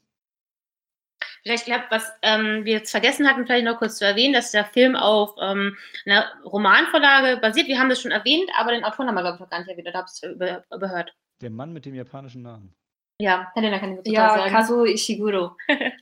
[1.44, 4.64] Vielleicht, glaube was ähm, wir jetzt vergessen hatten, vielleicht noch kurz zu erwähnen, dass der
[4.64, 5.76] Film auf ähm,
[6.06, 7.68] einer Romanvorlage basiert.
[7.68, 9.68] Wir haben das schon erwähnt, aber den Autoren haben wir, glaube ich, noch gar nicht
[9.68, 9.86] erwähnt.
[9.86, 11.14] Da habe ich es über, überhört.
[11.42, 12.74] Der Mann mit dem japanischen Namen.
[13.20, 14.52] Ja, Helena kann ich total ja, sagen.
[14.52, 15.56] Kazuo Ishiguro.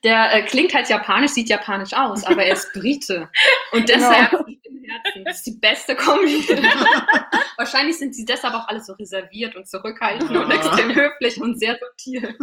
[0.05, 3.29] Der äh, klingt halt japanisch, sieht japanisch aus, aber er ist Brite.
[3.73, 4.09] Und genau.
[4.09, 4.45] deshalb genau.
[4.47, 5.25] im Herzen.
[5.25, 6.47] Das ist die beste Kombi.
[7.57, 10.41] Wahrscheinlich sind sie deshalb auch alle so reserviert und zurückhaltend ja.
[10.41, 12.39] und extrem höflich und sehr subtil.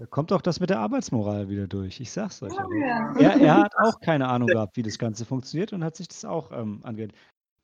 [0.00, 2.00] Da kommt auch das mit der Arbeitsmoral wieder durch.
[2.00, 2.54] Ich sag's euch.
[2.54, 3.12] Ja.
[3.18, 6.24] er, er, hat auch keine Ahnung gehabt, wie das Ganze funktioniert und hat sich das
[6.24, 7.12] auch ähm, angehört.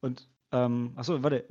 [0.02, 1.46] Und, ähm, achso, warte.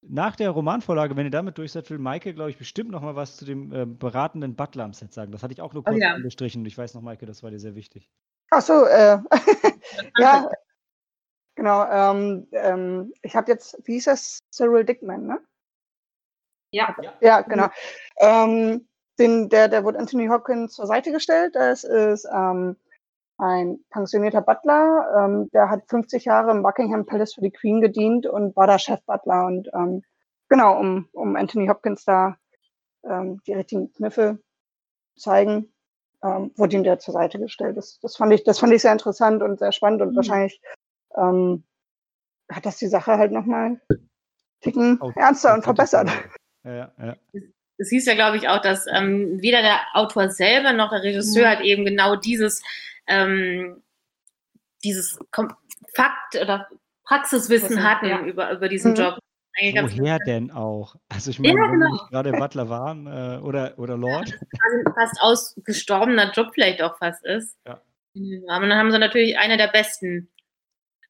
[0.00, 3.14] Nach der Romanvorlage, wenn ihr damit durch seid, will Maike, glaube ich, bestimmt noch mal
[3.14, 5.30] was zu dem äh, beratenden Butler am Set sagen.
[5.30, 6.14] Das hatte ich auch nur oh kurz oh, ja.
[6.14, 6.66] angestrichen.
[6.66, 8.10] Ich weiß noch, Maike, das war dir sehr wichtig.
[8.50, 9.18] Achso, äh,
[10.18, 10.50] ja.
[11.54, 14.40] Genau, ähm, ähm, ich habe jetzt, wie hieß das?
[14.50, 15.40] Cyril Dickman, ne?
[16.72, 16.96] Ja.
[17.20, 17.68] Ja, genau.
[18.18, 18.88] Ähm,
[19.18, 21.54] den, der, der wurde Anthony Hopkins zur Seite gestellt.
[21.54, 22.76] Das ist ähm,
[23.38, 25.08] ein pensionierter Butler.
[25.18, 28.78] Ähm, der hat 50 Jahre im Buckingham Palace für die Queen gedient und war da
[28.78, 29.46] Chef-Butler.
[29.46, 30.02] Und ähm,
[30.48, 32.36] genau, um, um Anthony Hopkins da
[33.04, 34.38] ähm, die richtigen Kniffe
[35.16, 35.72] zeigen,
[36.22, 37.76] ähm, wurde ihm der zur Seite gestellt.
[37.76, 40.16] Das, das, fand ich, das fand ich sehr interessant und sehr spannend und Mhm.
[40.16, 40.60] wahrscheinlich
[41.16, 41.64] ähm,
[42.50, 43.80] hat das die Sache halt nochmal
[44.60, 46.10] ticken Auf- ernster und verbessert.
[46.64, 47.16] Ja, ja.
[47.78, 51.46] Es hieß ja, glaube ich, auch, dass ähm, weder der Autor selber noch der Regisseur
[51.46, 51.50] Mhm.
[51.50, 52.62] hat eben genau dieses,
[53.06, 53.82] ähm,
[54.84, 55.54] dieses Kom
[55.94, 56.68] Fakt oder
[57.04, 58.20] Praxiswissen Wissen, hatten ja.
[58.20, 58.96] über, über diesen Mhm.
[58.96, 59.18] Job.
[59.60, 60.94] Woher denn auch?
[61.08, 61.92] Also ich meine, Ja, wenn genau.
[61.92, 64.26] nicht gerade Butler waren äh, oder, oder Lord.
[64.60, 67.56] quasi fast ausgestorbener Job vielleicht auch fast ist.
[67.66, 67.80] Ja.
[68.48, 70.30] Aber dann haben sie natürlich eine der besten,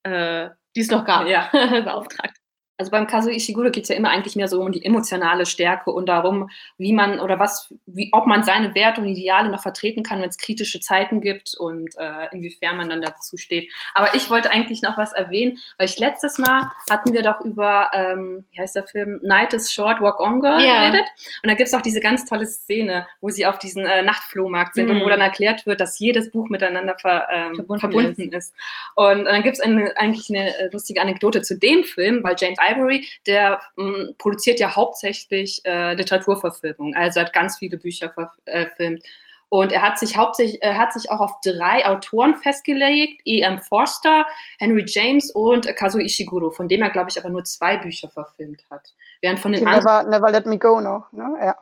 [0.04, 1.50] äh, die es noch gab, Ja.
[1.52, 2.38] beauftragt.
[2.78, 5.90] Also beim Kazuo Ishiguro geht es ja immer eigentlich mehr so um die emotionale Stärke
[5.90, 6.48] und darum,
[6.78, 10.28] wie man oder was, wie, ob man seine Werte und Ideale noch vertreten kann, wenn
[10.28, 13.70] es kritische Zeiten gibt und äh, inwiefern man dann dazu steht.
[13.94, 17.90] Aber ich wollte eigentlich noch was erwähnen, weil ich letztes Mal hatten wir doch über,
[17.92, 20.88] ähm, wie heißt der Film, Night is Short, Walk On Girl Ja.
[20.88, 21.06] geredet.
[21.42, 24.74] Und da gibt es auch diese ganz tolle Szene, wo sie auf diesem äh, Nachtflohmarkt
[24.74, 25.02] sind und Mhm.
[25.02, 28.54] wo dann erklärt wird, dass jedes Buch miteinander ver, ähm, Verbunden verbunden, ist.
[28.94, 33.06] Und dann gibt es eigentlich eine äh, lustige Anekdote zu dem Film, weil James Ivory,
[33.26, 39.02] der mh, produziert ja hauptsächlich äh, Literaturverfilmungen, also hat ganz viele Bücher verfilmt.
[39.50, 43.58] Und er hat sich hauptsächlich, er hat sich auch auf drei Autoren festgelegt, E.M.
[43.60, 44.26] Forster,
[44.58, 48.10] Henry James und äh, Kazuo Ishiguro, von dem er, glaube ich, aber nur zwei Bücher
[48.10, 48.92] verfilmt hat.
[49.22, 49.64] Während von den.
[49.64, 51.34] Never, Never Let Me Go noch, ne?
[51.40, 51.56] Ja.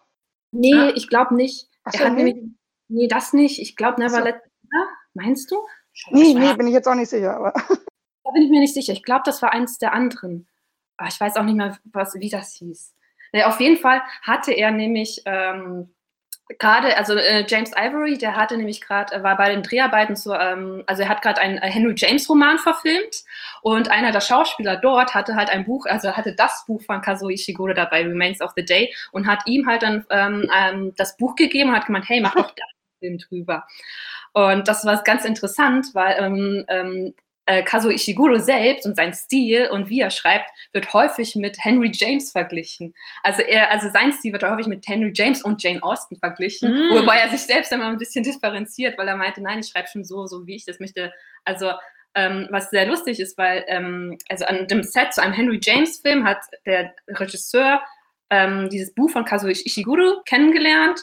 [0.51, 0.93] Nee, Ah.
[0.97, 1.69] ich glaube nicht.
[1.85, 2.25] Ach Er so, hat nee?
[2.25, 2.45] nämlich,
[2.89, 3.61] nee, das nicht.
[3.61, 4.25] Ich glaube, Never so.
[4.25, 4.37] Let.
[4.73, 5.57] Ja, meinst du?
[5.93, 7.53] Schau, Nee, nee, bin ich jetzt auch nicht sicher, aber
[8.25, 8.93] Da bin ich mir nicht sicher.
[8.95, 10.49] Ich glaube, das war eins der anderen.
[10.97, 12.95] Aber ich weiß auch nicht mehr, was, wie das hieß.
[13.33, 15.91] Naja, auf jeden Fall hatte er nämlich ähm,
[16.59, 20.33] gerade, also äh, James Ivory, der hatte nämlich gerade, er war bei den Dreharbeiten zu,
[20.33, 23.25] ähm, also er hat gerade einen äh, Henry James Roman verfilmt
[23.63, 27.01] und einer der Schauspieler dort hatte halt ein Buch, also er hatte das Buch von
[27.01, 31.17] Kazuo Ishiguro dabei, Remains of the Day, und hat ihm halt dann ähm, ähm, das
[31.17, 32.63] Buch gegeben und hat gemeint, hey, mach doch da
[33.03, 33.67] einen Film drüber.
[34.33, 37.15] Und das war ganz interessant, weil ähm, ähm,
[37.47, 41.91] äh, Kazuo Ishiguro selbst und sein Stil und wie er schreibt, wird häufig mit Henry
[41.95, 42.93] James verglichen.
[43.23, 46.95] Also er, also sein Stil wird häufig mit Henry James und Jane Austen verglichen, Mm.
[46.95, 50.05] wobei er sich selbst immer ein bisschen differenziert, weil er meinte, nein, ich schreibe schon
[50.05, 51.13] so, so wie ich das möchte.
[51.45, 51.71] Also
[52.17, 56.01] ähm, was sehr lustig ist, weil ähm, also an dem Set zu einem Henry James
[56.01, 57.81] Film hat der Regisseur
[58.31, 60.99] ähm, dieses Buch von Kazuo Ishiguro kennengelernt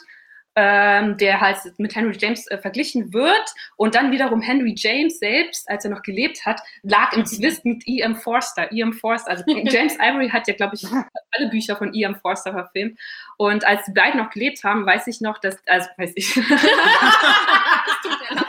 [0.56, 5.68] ähm, der halt mit Henry James äh, verglichen wird und dann wiederum Henry James selbst,
[5.68, 8.16] als er noch gelebt hat, lag im Zwist mit E.M.
[8.16, 8.70] Forster.
[8.72, 8.92] E.M.
[8.92, 12.14] Forster, also James Ivory hat ja, glaube ich, alle Bücher von E.M.
[12.16, 12.98] Forster verfilmt
[13.36, 16.42] und als die beiden noch gelebt haben, weiß ich noch, dass, also weiß ich, Es
[18.02, 18.44] tut mir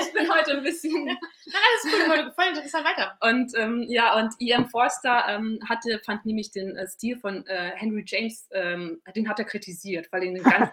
[0.00, 3.16] ich bin heute ein bisschen Nein, das ist cool, voll interessant weiter.
[3.22, 4.68] und ähm, ja, und E.M.
[4.68, 9.38] Forster ähm, hatte, fand nämlich den äh, Stil von äh, Henry James, ähm, den hat
[9.38, 10.70] er kritisiert, weil er ihn ganz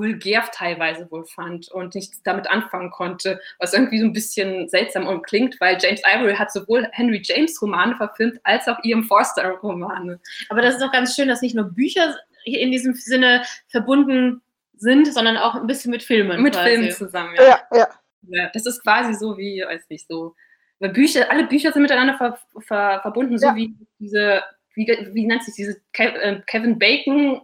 [0.00, 5.22] vulgär teilweise wohl fand und nichts damit anfangen konnte, was irgendwie so ein bisschen seltsam
[5.22, 9.04] klingt, weil James Ivory hat sowohl Henry James Romane verfilmt als auch E.M.
[9.04, 10.18] Forster Romane.
[10.48, 14.40] Aber das ist doch ganz schön, dass nicht nur Bücher hier in diesem Sinne verbunden
[14.76, 16.42] sind, sondern auch ein bisschen mit Filmen.
[16.42, 16.70] Mit quasi.
[16.70, 17.42] Filmen zusammen, ja.
[17.42, 17.88] ja, ja.
[18.28, 20.34] Ja, das ist quasi so wie, weiß nicht, so.
[20.78, 23.54] Weil Bücher, alle Bücher sind miteinander ver, ver, verbunden, so Ja.
[23.54, 24.42] wie diese,
[24.74, 27.42] wie, wie nennt sich diese äh, Kevin Bacon,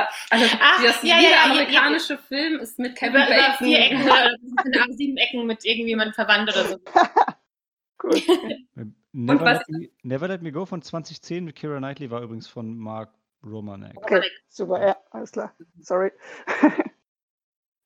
[0.00, 3.36] äh, also Ach, das ja, jeder ja, ja, amerikanische Film ist mit Kevin Über, über
[3.36, 3.66] Bacon.
[3.66, 6.78] vier Ecken oder sieben Ecken mit irgendjemandem verwandt oder so.
[8.02, 8.20] Cool.
[9.12, 12.46] Never, was- Let Me, Never Let Me Go von 2010 mit Kira Knightley war übrigens
[12.46, 13.10] von Mark
[13.42, 13.96] Romanek.
[13.96, 15.54] Okay, super, ja, alles klar.
[15.80, 16.12] Sorry.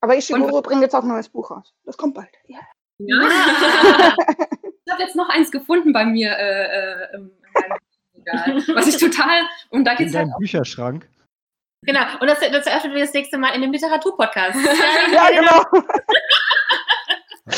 [0.00, 1.72] Aber Ishiguro bringt jetzt auch ein neues Buch raus.
[1.84, 2.30] Das kommt bald.
[2.48, 2.58] Ja.
[2.98, 3.16] Ja.
[4.84, 7.78] ich habe jetzt noch eins gefunden bei mir äh, äh, im in meinem
[8.16, 11.08] Regal, was ich total, und da In geht's halt deinem Bücherschrank.
[11.82, 14.58] Genau, und das, das eröffnen wir das nächste Mal in dem Literaturpodcast.
[15.12, 15.64] Ja, genau.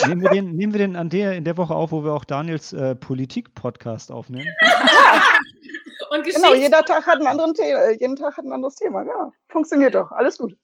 [0.06, 2.24] Nehmen wir den, nehmen wir den an der, in der Woche auf, wo wir auch
[2.24, 4.48] Daniels äh, Politik-Podcast aufnehmen.
[6.10, 7.78] Und Genau, jeder Tag hat ein anderes Thema.
[7.80, 9.02] äh, Jeden Tag hat ein anderes Thema.
[9.02, 9.32] Genau.
[9.48, 10.10] Funktioniert doch.
[10.12, 10.56] Alles gut.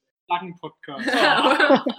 [0.61, 1.09] Podcast.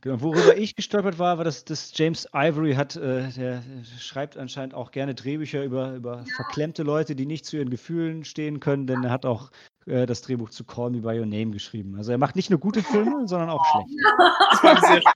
[0.00, 3.62] Genau, worüber ich gestolpert war, war, dass, dass James Ivory hat, äh, der
[3.98, 8.60] schreibt anscheinend auch gerne Drehbücher über, über verklemmte Leute, die nicht zu ihren Gefühlen stehen
[8.60, 9.50] können, denn er hat auch
[9.86, 11.96] äh, das Drehbuch zu Call Me By Your Name geschrieben.
[11.96, 15.02] Also er macht nicht nur gute Filme, sondern auch schlechte.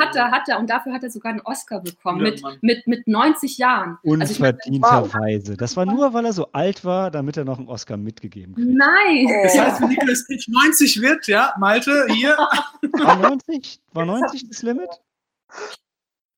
[0.00, 0.58] Hat er, hat er.
[0.58, 2.22] Und dafür hat er sogar einen Oscar bekommen.
[2.22, 3.96] mit, mit, mit 90 Jahren.
[4.02, 5.56] Unverdienterweise.
[5.56, 8.68] Das war nur, weil er so alt war, damit er noch einen Oscar mitgegeben kriegt.
[8.68, 9.28] Nein.
[9.44, 12.36] Das heißt, wenn Nicolas Cage 90 wird, ja, Malte, hier.
[12.92, 13.80] War 90?
[13.92, 14.90] War 90 das Limit?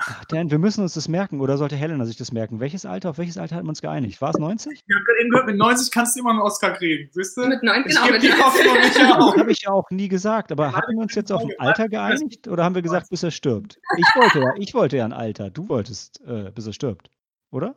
[0.02, 1.40] Ach, Dan, wir müssen uns das merken.
[1.40, 2.58] Oder sollte Helena sich das merken?
[2.58, 4.20] Welches Alter, auf welches Alter hat man uns geeinigt?
[4.22, 4.72] War es 90?
[4.86, 7.10] Ich habe gerade eben gehört, mit 90 kannst du immer einen Oscar kriegen.
[7.12, 7.46] Siehst du?
[7.46, 8.10] Mit 90, genau.
[8.10, 10.52] Mit die Hoffnung nicht Das habe ich ja auch nie gesagt.
[10.52, 12.48] Aber hatten wir uns jetzt auf ein Alter geeinigt?
[12.48, 13.78] Oder haben wir gesagt, bis er stirbt?
[13.98, 15.50] Ich wollte ja, ich wollte ja ein Alter.
[15.50, 17.10] Du wolltest, äh, bis er stirbt.
[17.52, 17.74] Oder?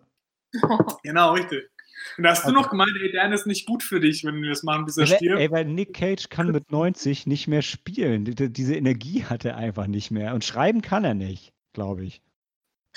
[1.03, 1.69] Genau, richtig.
[2.17, 4.49] Und da hast du noch gemeint, ey, Dan ist nicht gut für dich, wenn wir
[4.49, 5.39] das machen, bis er Ey, stirbt.
[5.39, 8.25] ey, weil Nick Cage kann mit 90 nicht mehr spielen.
[8.25, 10.33] Die- die- Diese Energie hat er einfach nicht mehr.
[10.33, 12.21] Und schreiben kann er nicht, glaube ich.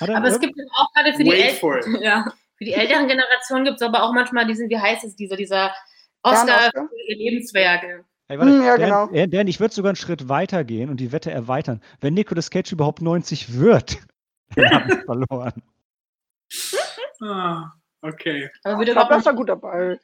[0.00, 1.60] Hat er Aber es gibt auch gerade für die, it.
[2.02, 2.32] Ja.
[2.56, 5.74] für die älteren Generationen gibt es aber auch manchmal diesen, wie heißt es, dieser, dieser
[6.22, 8.04] Oscar für ihr Lebenswerke.
[8.28, 9.10] Ey, warte, Hm, ja, Dan, genau.
[9.12, 11.80] äh, Dan, ich würde sogar einen Schritt weiter gehen und die Wette erweitern.
[12.00, 13.98] Wenn Nicolas Cage überhaupt 90 wird,
[14.56, 15.62] dann haben wir verloren.
[17.22, 17.72] Ah,
[18.02, 18.50] okay.
[18.64, 19.98] Aber Ich glaube, das er gut dabei.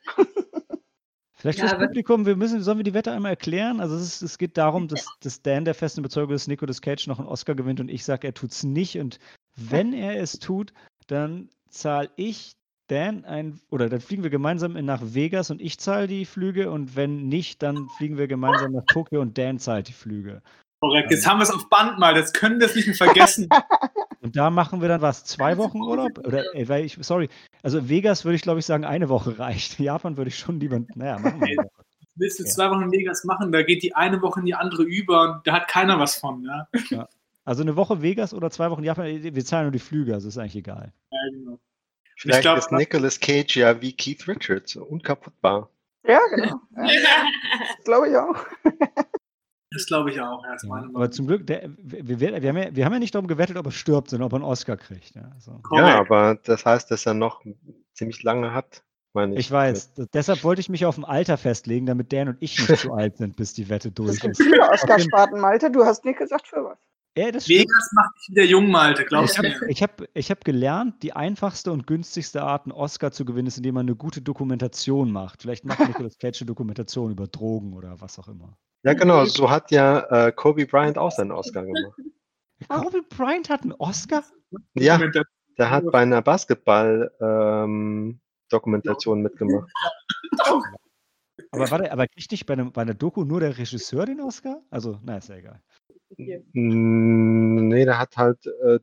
[1.43, 3.81] Vielleicht Ja, fürs Publikum, wir müssen, sollen wir die Wette einmal erklären?
[3.81, 7.09] Also es, ist, es geht darum, dass, dass Dan der festen Überzeugung ist, Nicolas Cage
[7.09, 8.97] noch einen Oscar gewinnt und ich sage, er tut's nicht.
[8.99, 9.19] Und
[9.57, 10.73] wenn er es tut,
[11.09, 12.53] dann zahle ich
[12.87, 16.71] Dan ein, oder dann fliegen wir gemeinsam in- nach Vegas und ich zahle die Flüge
[16.71, 20.43] und wenn nicht, dann fliegen wir gemeinsam nach Tokio und Dan zahlt die Flüge.
[20.83, 21.13] Korrekt.
[21.13, 22.17] Jetzt haben wir es auf Band mal.
[22.17, 23.49] Jetzt können wir es nicht mehr vergessen.
[24.21, 26.19] Und da machen wir dann was, zwei Wochen Urlaub?
[26.19, 27.29] Oder, ey, weil ich, sorry,
[27.63, 29.79] also Vegas würde ich glaube ich sagen, eine Woche reicht.
[29.79, 31.85] Japan würde ich schon lieber, naja, machen wir eine Woche.
[32.17, 32.51] Willst du Ja.
[32.51, 35.47] zwei Wochen in Vegas machen, da geht die eine Woche in die andere über und
[35.47, 36.45] da hat keiner was von.
[36.91, 37.09] Ja?
[37.45, 40.37] Also eine Woche Vegas oder zwei Wochen Japan, wir zahlen nur die Flüge, also ist
[40.37, 40.93] eigentlich egal.
[41.13, 41.59] Ja, genau.
[42.17, 45.71] Vielleicht glaub, ist Nicolas Cage ja wie Keith Richards, unkaputtbar.
[46.09, 46.61] Ja, genau.
[46.77, 46.87] Ja,
[47.85, 48.37] glaube ich auch.
[49.73, 50.43] Das glaube ich auch.
[50.45, 53.15] Ja, Ja, aber zum Glück, der, wir, wir, wir, haben ja, wir haben ja nicht
[53.15, 55.15] darum gewettet, ob er stirbt, sondern ob er einen Oscar kriegt.
[55.15, 55.59] Ja, so.
[55.63, 55.89] Korrekt.
[55.89, 57.43] Ja, aber das heißt, dass er noch
[57.93, 59.41] ziemlich lange hat, meine ich.
[59.41, 62.59] Ich weiß, d- deshalb wollte ich mich auf ein Alter festlegen, damit Dan und ich
[62.69, 64.43] nicht zu alt sind, bis die Wette durch gibt ist.
[64.43, 65.71] viele Oscar-Sparten, Malte.
[65.71, 66.79] Du hast nicht gesagt für was.
[67.15, 67.61] Ja, das stimmt.
[67.61, 69.71] Vegas macht dich wieder jung, Malte, glaubst Ich du habe mir?
[69.71, 73.59] ich hab, ich hab gelernt, die einfachste und günstigste Art, einen Oscar zu gewinnen, ist,
[73.59, 75.43] indem man eine gute Dokumentation macht.
[75.43, 78.57] Vielleicht macht Nicolas Cage eine Dokumentation über Drogen oder was auch immer.
[78.85, 81.99] Ja, genau, so hat ja äh, Kobe Bryant auch seinen Oscar gemacht.
[82.69, 84.23] Kobe Bryant hat einen Oscar?
[84.75, 84.99] Ja,
[85.59, 89.71] der hat bei einer Basketball-Dokumentation mitgemacht.
[91.51, 94.63] Aber warte, aber kriegt nicht bei, einem, bei einer Doku nur der Regisseur den Oscar?
[94.71, 95.61] Also, na, ist ja egal.
[96.17, 98.79] Nee, der hat halt äh,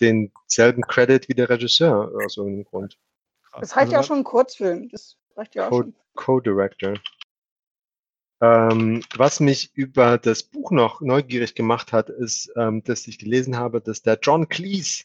[0.00, 2.98] denselben Credit wie der Regisseur aus irgendeinem Grund.
[3.42, 3.60] Krass.
[3.60, 4.88] Das reicht Also ja auch schon ein Kurzfilm.
[4.88, 5.94] Das reicht ja auch Co- schon.
[6.14, 6.94] Co-Director.
[8.40, 13.56] Ähm, was mich über das Buch noch neugierig gemacht hat, ist, ähm, dass ich gelesen
[13.56, 15.04] habe, dass der John Cleese,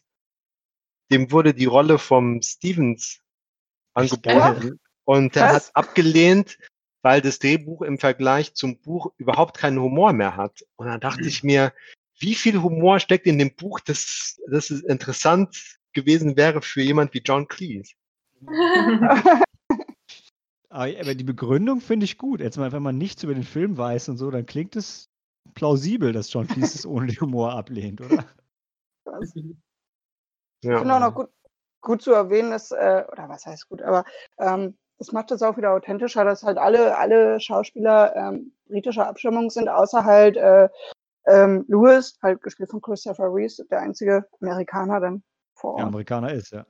[1.11, 3.21] dem wurde die Rolle vom Stevens
[3.93, 5.53] angeboten und der Was?
[5.53, 6.57] hat abgelehnt,
[7.01, 10.65] weil das Drehbuch im Vergleich zum Buch überhaupt keinen Humor mehr hat.
[10.75, 11.73] Und dann dachte ich mir,
[12.19, 17.21] wie viel Humor steckt in dem Buch, dass, es interessant gewesen wäre für jemand wie
[17.25, 17.93] John Cleese.
[20.71, 22.39] Aber die Begründung finde ich gut.
[22.39, 25.09] Jetzt mal, wenn man nichts über den Film weiß und so, dann klingt es
[25.53, 28.25] plausibel, dass John Cleese es ohne Humor ablehnt, oder?
[29.21, 29.43] Ich
[30.63, 30.79] Ja.
[30.79, 31.29] finde auch noch gut,
[31.81, 34.05] gut zu erwähnen, dass, äh, oder was heißt gut, aber
[34.37, 39.49] ähm, das macht es auch wieder authentischer, dass halt alle, alle Schauspieler ähm, britischer Abstammung
[39.49, 40.69] sind, außer halt äh,
[41.25, 45.23] ähm, Lewis, halt gespielt von Christopher Reeve, der einzige Amerikaner dann
[45.55, 45.87] vor Ja, Ort.
[45.87, 46.65] Amerikaner ist, ja.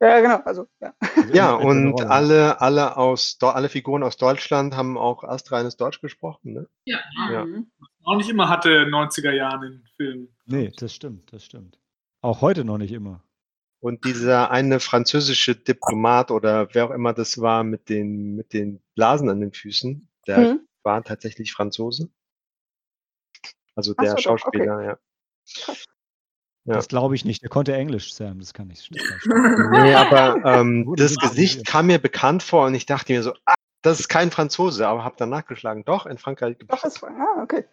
[0.00, 0.94] Ja, genau, also ja.
[1.00, 6.52] Also Ja, und alle, alle aus, alle Figuren aus Deutschland haben auch astreines Deutsch gesprochen,
[6.52, 6.68] ne?
[6.84, 6.98] Ja,
[7.30, 7.44] Ja.
[7.46, 7.70] Mhm.
[8.04, 10.36] auch nicht immer hatte 90er Jahren in Filmen.
[10.44, 11.78] Nee, das stimmt, das stimmt.
[12.20, 13.22] Auch heute noch nicht immer.
[13.80, 18.82] Und dieser eine französische Diplomat oder wer auch immer das war mit den, mit den
[18.94, 20.68] Blasen an den Füßen, der Mhm.
[20.82, 22.10] war tatsächlich Franzose.
[23.74, 24.98] Also der so, Schauspieler, ja.
[26.66, 26.74] Ja.
[26.74, 27.42] Das glaube ich nicht.
[27.42, 28.90] Der konnte Englisch, Sam, das kann nicht.
[28.92, 29.70] Kann stimmen.
[29.70, 33.54] Nee, aber ähm, das Gesicht kam mir bekannt vor und ich dachte mir so, ah,
[33.82, 37.08] das ist kein Franzose, aber habe dann nachgeschlagen, doch, in Frankreich gibt Doch, ist ja,
[37.40, 37.64] okay.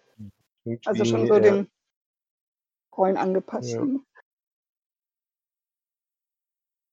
[0.64, 1.72] irgendwie, Also schon so äh, den
[2.96, 3.72] Rollen angepasst.
[3.72, 3.84] Ja.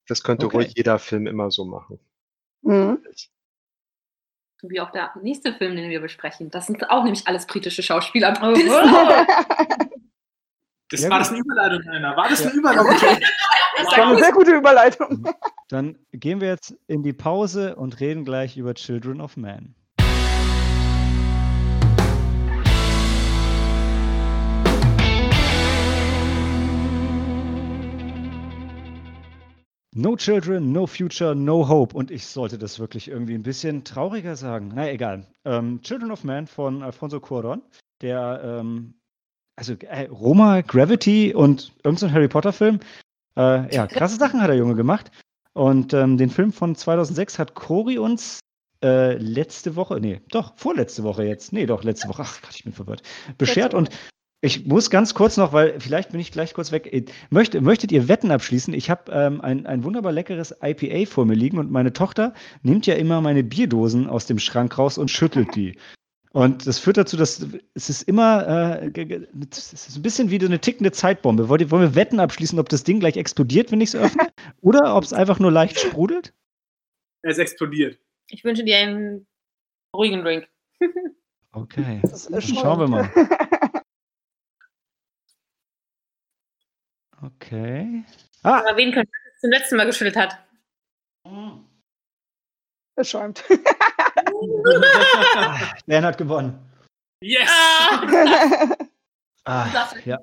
[0.09, 0.57] Das könnte Okay.
[0.57, 2.01] ruhig jeder Film immer so machen.
[2.63, 3.05] Mhm.
[4.63, 6.51] Wie auch der nächste Film, den wir besprechen.
[6.51, 8.33] Das sind auch nämlich alles britische Schauspieler.
[10.91, 11.27] Das, ja, war gut.
[11.27, 12.17] das eine Überleitung, Anna?
[12.17, 12.87] War das eine Überleitung?
[12.91, 13.25] Okay.
[13.77, 15.25] Das war eine sehr gute Überleitung.
[15.69, 19.75] Dann gehen wir jetzt in die Pause und reden gleich über Children of Man.
[29.95, 31.97] No Children, No Future, No Hope.
[31.97, 34.73] Und ich sollte das wirklich irgendwie ein bisschen trauriger sagen.
[34.75, 35.27] Na egal.
[35.47, 37.63] Ähm, Children of Man von Alfonso Cuaron,
[38.03, 39.00] der ähm,
[39.61, 42.81] also äh, Roma, Gravity und irgendein Harry Potter-Film.
[43.37, 45.11] Äh, ja, krasse Sachen hat der Junge gemacht.
[45.53, 48.41] Und ähm, den Film von 2006 hat Cory uns
[48.83, 52.65] äh, letzte Woche, nee, doch, vorletzte Woche jetzt, nee, doch, letzte Woche, ach Gott, ich
[52.65, 53.03] bin verwirrt,
[53.37, 53.75] beschert.
[53.75, 53.91] Und
[54.41, 56.91] ich muss ganz kurz noch, weil vielleicht bin ich gleich kurz weg.
[56.91, 58.73] Äh, möcht, möchtet ihr Wetten abschließen?
[58.73, 62.33] Ich habe ähm, ein, ein wunderbar leckeres IPA vor mir liegen und meine Tochter
[62.63, 65.77] nimmt ja immer meine Bierdosen aus dem Schrank raus und schüttelt die.
[66.33, 69.11] Und das führt dazu, dass es ist immer, äh,
[69.51, 71.49] es ist ein bisschen wie eine tickende Zeitbombe.
[71.49, 74.29] Wollt, wollen wir Wetten abschließen, ob das Ding gleich explodiert, wenn ich es öffne?
[74.61, 76.33] oder ob es einfach nur leicht sprudelt?
[77.23, 77.99] Es explodiert.
[78.29, 79.27] Ich wünsche dir einen
[79.95, 80.49] ruhigen Drink.
[81.53, 83.11] okay, dann schauen wir mal.
[87.23, 88.03] Okay.
[88.43, 88.61] Ah.
[88.61, 90.39] Aber wen könnte das zum letzten Mal geschüttelt hat?
[92.97, 93.45] Es schäumt.
[95.87, 96.59] Dan hat gewonnen.
[97.23, 97.49] Yes!
[97.49, 98.77] Ah.
[99.45, 99.67] Ah,
[100.05, 100.19] ja.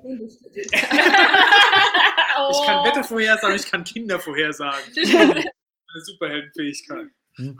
[2.50, 4.80] Ich kann Wetter vorhersagen, ich kann Kinder vorhersagen.
[4.96, 7.08] Eine Superheldenfähigkeit.
[7.36, 7.58] Hm.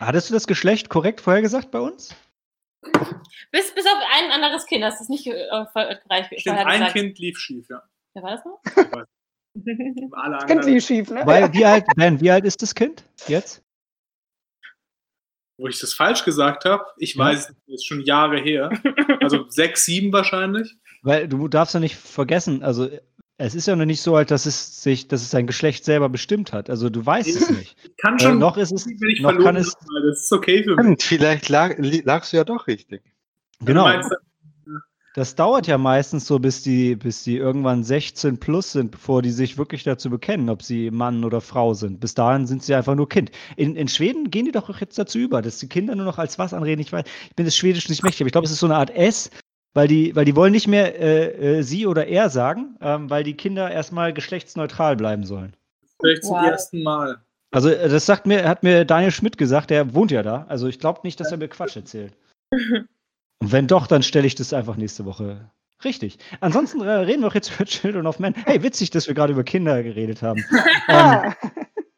[0.00, 2.14] Hattest du das Geschlecht korrekt vorhergesagt bei uns?
[3.50, 6.32] Bis, bis auf ein anderes Kind hast du es nicht äh, gereicht.
[6.38, 7.82] Stimmt, ein Kind lief schief, ja.
[8.14, 8.60] Wer war das noch?
[10.12, 11.22] Alle Das Kind lief schief, ne?
[11.24, 13.63] Weil, wie, alt, ben, wie alt ist das Kind jetzt?
[15.56, 17.24] Wo ich das falsch gesagt habe, ich Ja.
[17.26, 18.70] weiß, es ist schon Jahre her.
[19.20, 20.74] Also sechs, sieben wahrscheinlich.
[21.02, 22.88] Weil du darfst ja nicht vergessen, also
[23.36, 26.08] es ist ja noch nicht so alt, dass es sich, dass es sein Geschlecht selber
[26.08, 26.70] bestimmt hat.
[26.70, 27.76] Also du weißt es nicht.
[27.84, 30.20] Ich kann Äh, schon, noch ist es, wenn ich noch verloren kann es, habe, das
[30.22, 31.04] ist okay für mich.
[31.04, 33.02] Vielleicht lag, lagst du ja doch richtig.
[33.60, 33.84] genau.
[33.84, 34.12] Du meinst,
[35.16, 39.30] Das dauert ja meistens so, bis die, bis die irgendwann 16 plus sind, bevor die
[39.30, 42.00] sich wirklich dazu bekennen, ob sie Mann oder Frau sind.
[42.00, 43.30] Bis dahin sind sie einfach nur Kind.
[43.56, 46.36] In, in Schweden gehen die doch jetzt dazu über, dass die Kinder nur noch als
[46.40, 46.80] was anreden.
[46.80, 48.74] Ich weiß, ich bin das Schwedisch nicht mächtig, aber ich glaube, es ist so eine
[48.74, 49.30] Art S,
[49.72, 53.22] weil die, weil die wollen nicht mehr äh, äh, sie oder er sagen, ähm, weil
[53.22, 55.54] die Kinder erstmal geschlechtsneutral bleiben sollen.
[56.00, 56.46] vielleicht zum Wow.
[56.46, 57.18] ersten Mal.
[57.52, 60.44] Also äh, das sagt mir, hat mir Daniel Schmidt gesagt, der wohnt ja da.
[60.48, 62.14] Also ich glaube nicht, dass er mir Quatsch erzählt.
[63.44, 65.50] Und wenn doch, dann stelle ich das einfach nächste Woche
[65.84, 66.16] richtig.
[66.40, 68.32] Ansonsten äh, reden wir auch jetzt über Children of Men.
[68.46, 70.42] Hey, witzig, dass wir gerade über Kinder geredet haben.
[70.88, 71.34] ähm,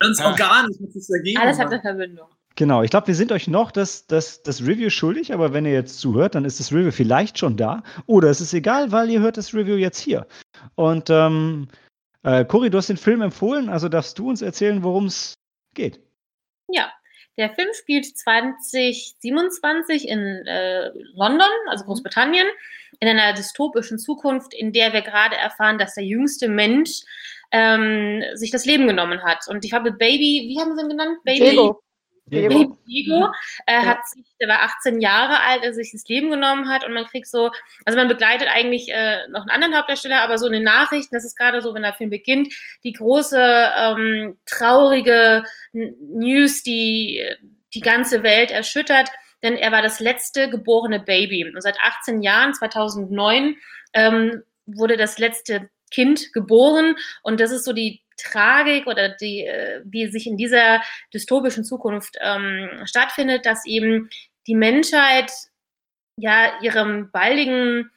[0.01, 1.41] Ganz organisch mit sich dagegen.
[1.41, 2.27] Alles hat eine Verbindung.
[2.57, 5.73] genau, ich glaube, wir sind euch noch das, das, das Review schuldig, aber wenn ihr
[5.73, 7.85] jetzt zuhört, dann ist das Review vielleicht schon da.
[8.07, 10.27] Oder es ist egal, weil ihr hört das Review jetzt hier.
[10.75, 11.69] Und ähm,
[12.25, 15.39] äh, Cory, du hast den Film empfohlen, also darfst du uns erzählen, worum es
[15.75, 16.01] geht.
[16.69, 16.91] Ja,
[17.37, 22.47] der Film spielt 2027 in äh, London, also Großbritannien,
[23.01, 27.03] in einer dystopischen Zukunft, in der wir gerade erfahren, dass der jüngste Mensch
[27.53, 29.47] ähm, sich das Leben genommen hat.
[29.49, 31.18] Und ich habe Baby, wie haben sie ihn genannt?
[31.24, 31.82] Baby Diego.
[32.27, 32.77] Diego.
[32.87, 33.29] Diego
[33.66, 33.87] äh, Ja.
[33.87, 36.93] hat sich, der war 18 Jahre alt, als er sich das Leben genommen hat und
[36.93, 37.51] man kriegt so,
[37.85, 41.24] also man begleitet eigentlich äh, noch einen anderen Hauptdarsteller, aber so in den Nachrichten, das
[41.24, 42.53] ist gerade so, wenn der Film beginnt,
[42.85, 43.39] die große
[43.77, 47.22] ähm, traurige News, die
[47.74, 49.09] die ganze Welt erschüttert,
[49.43, 53.57] denn er war das letzte geborene Baby und seit 18 Jahren, 2009,
[53.93, 59.83] ähm, wurde das letzte Kind geboren und das ist so die Tragik oder die, äh,
[59.85, 60.81] die sich in dieser
[61.12, 64.09] dystopischen Zukunft ähm, stattfindet, dass eben
[64.47, 65.31] die Menschheit
[66.19, 67.91] ja ihrem baldigen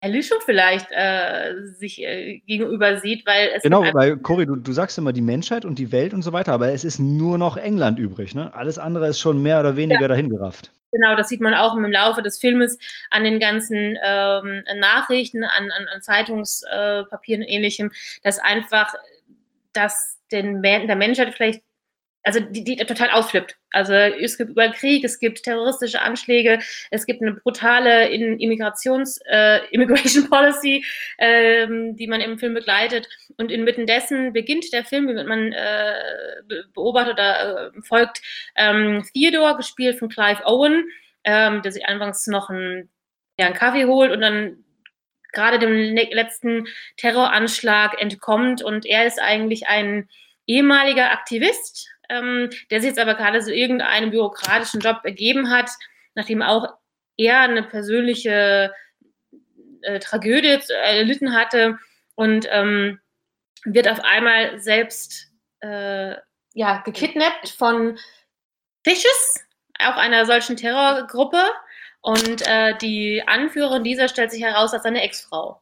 [0.00, 4.98] Erlösung vielleicht äh, sich äh, gegenüber sieht, weil es Genau, weil Cory, du, du sagst
[4.98, 7.98] immer die Menschheit und die Welt und so weiter, aber es ist nur noch England
[7.98, 8.52] übrig, ne?
[8.54, 10.70] Alles andere ist schon mehr oder weniger dahingerafft.
[10.92, 12.78] Genau, das sieht man auch im Laufe des Filmes
[13.10, 17.90] an den ganzen ähm, Nachrichten, an, an, an Zeitungspapieren und ähnlichem,
[18.22, 18.94] dass einfach
[19.76, 21.62] das den, der Menschheit vielleicht,
[22.24, 23.56] also die, die total ausflippt.
[23.70, 26.58] Also es gibt über Krieg, es gibt terroristische Anschläge,
[26.90, 30.84] es gibt eine brutale Immigrations, äh, Immigration Policy,
[31.18, 33.08] ähm, die man im Film begleitet.
[33.36, 35.94] Und inmitten dessen beginnt der Film, wie man äh,
[36.48, 38.20] be- beobachtet oder äh, folgt,
[38.56, 40.90] ähm, Theodore, gespielt von Clive Owen,
[41.22, 42.90] ähm, der sich anfangs noch einen,
[43.38, 44.64] ja, einen Kaffee holt und dann
[45.36, 46.66] gerade dem le- letzten
[46.96, 48.62] Terroranschlag entkommt.
[48.62, 50.08] Und er ist eigentlich ein
[50.46, 55.70] ehemaliger Aktivist, ähm, der sich jetzt aber gerade so irgendeinen bürokratischen Job ergeben hat,
[56.14, 56.74] nachdem auch
[57.16, 58.72] er eine persönliche
[59.82, 61.78] äh, Tragödie erlitten hatte
[62.14, 63.00] und ähm,
[63.64, 65.28] wird auf einmal selbst
[65.60, 66.14] äh,
[66.54, 67.98] ja, gekidnappt von
[68.84, 69.44] Fishes,
[69.78, 71.42] auch einer solchen Terrorgruppe.
[72.06, 75.60] Und äh, die Anführerin dieser stellt sich heraus als seine Ex-Frau.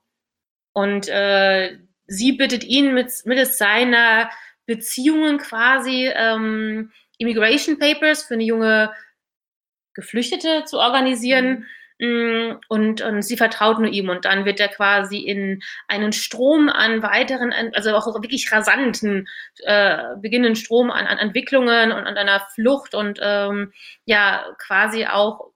[0.74, 4.28] Und äh, sie bittet ihn mit, mittels seiner
[4.66, 8.92] Beziehungen quasi ähm, Immigration Papers für eine junge
[9.95, 11.64] Geflüchtete zu organisieren.
[11.99, 12.61] Mhm.
[12.68, 17.03] Und, und, sie vertraut nur ihm und dann wird er quasi in einen Strom an
[17.03, 19.28] weiteren, also auch wirklich rasanten,
[19.62, 23.72] äh, beginnenden Strom an, an Entwicklungen und an einer Flucht und ähm,
[24.05, 25.53] ja quasi auch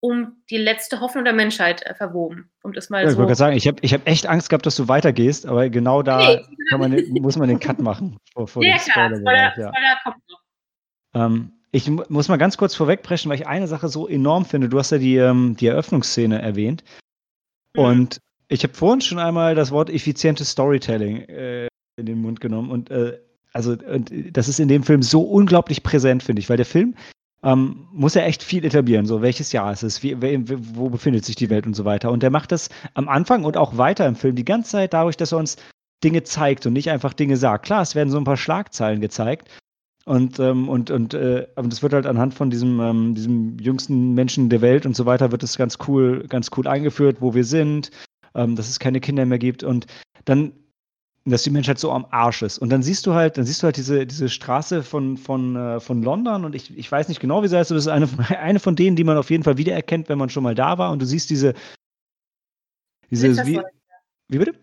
[0.00, 2.50] um die letzte Hoffnung der Menschheit äh, verwoben.
[2.62, 3.12] Um das mal ja, so.
[3.12, 5.68] Ich wollte gerade sagen, ich habe ich hab echt Angst gehabt, dass du weitergehst, aber
[5.68, 6.36] genau da
[6.70, 6.76] nee.
[6.76, 8.18] man muss man den Cut machen.
[8.32, 9.52] Vor, vor ja, klar, Spoiler, ja.
[9.52, 10.40] Spoiler kommt noch.
[11.14, 14.68] Ähm, ich muss mal ganz kurz vorwegbrechen, weil ich eine Sache so enorm finde.
[14.68, 16.84] Du hast ja die, ähm, die Eröffnungsszene erwähnt.
[17.74, 17.82] Mhm.
[17.82, 21.66] Und ich habe vorhin schon einmal das Wort effizientes Storytelling äh,
[21.96, 22.70] in den Mund genommen.
[22.70, 23.18] Und äh,
[23.52, 26.94] also und das ist in dem Film so unglaublich präsent, finde ich, weil der Film
[27.46, 31.36] ähm, muss ja echt viel etablieren, so welches Jahr ist es, wie, wo befindet sich
[31.36, 32.10] die Welt und so weiter.
[32.10, 35.16] Und der macht das am Anfang und auch weiter im Film die ganze Zeit dadurch,
[35.16, 35.56] dass er uns
[36.02, 37.66] Dinge zeigt und nicht einfach Dinge sagt.
[37.66, 39.48] Klar, es werden so ein paar Schlagzeilen gezeigt,
[40.06, 44.14] und, ähm, und, und, äh, und das wird halt anhand von diesem, ähm, diesem jüngsten
[44.14, 47.42] Menschen der Welt und so weiter, wird es ganz cool, ganz cool eingeführt, wo wir
[47.42, 47.90] sind,
[48.36, 49.86] ähm, dass es keine Kinder mehr gibt und
[50.24, 50.52] dann,
[51.32, 52.58] dass die Menschheit so am Arsch ist.
[52.58, 55.80] Und dann siehst du halt, dann siehst du halt diese, diese Straße von, von, äh,
[55.80, 58.08] von London und ich, ich weiß nicht genau, wie sie heißt, aber das ist eine,
[58.40, 60.92] eine von denen, die man auf jeden Fall wiedererkennt, wenn man schon mal da war
[60.92, 61.54] und du siehst diese,
[63.10, 63.60] diese, wie,
[64.28, 64.54] wie bitte?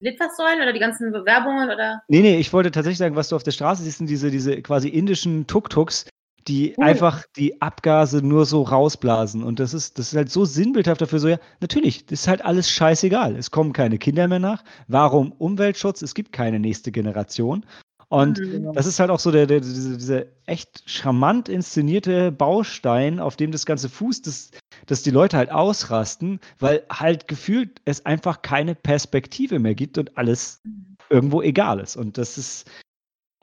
[0.00, 2.02] Litfaßsäulen oder die ganzen Bewerbungen oder?
[2.08, 4.62] Nee, nee, ich wollte tatsächlich sagen, was du auf der Straße siehst, sind diese, diese
[4.62, 6.06] quasi indischen Tuk-Tuks,
[6.48, 6.84] die cool.
[6.84, 9.42] einfach die Abgase nur so rausblasen.
[9.42, 12.44] Und das ist, das ist halt so sinnbildhaft dafür, so, ja, natürlich, das ist halt
[12.44, 13.36] alles scheißegal.
[13.36, 14.64] Es kommen keine Kinder mehr nach.
[14.88, 16.02] Warum Umweltschutz?
[16.02, 17.64] Es gibt keine nächste Generation.
[18.08, 18.72] Und mhm.
[18.72, 23.52] das ist halt auch so der, der, diese, dieser echt charmant inszenierte Baustein, auf dem
[23.52, 24.50] das ganze Fuß, das,
[24.86, 30.18] dass die Leute halt ausrasten, weil halt gefühlt es einfach keine Perspektive mehr gibt und
[30.18, 30.96] alles mhm.
[31.08, 31.96] irgendwo egal ist.
[31.96, 32.68] Und das ist,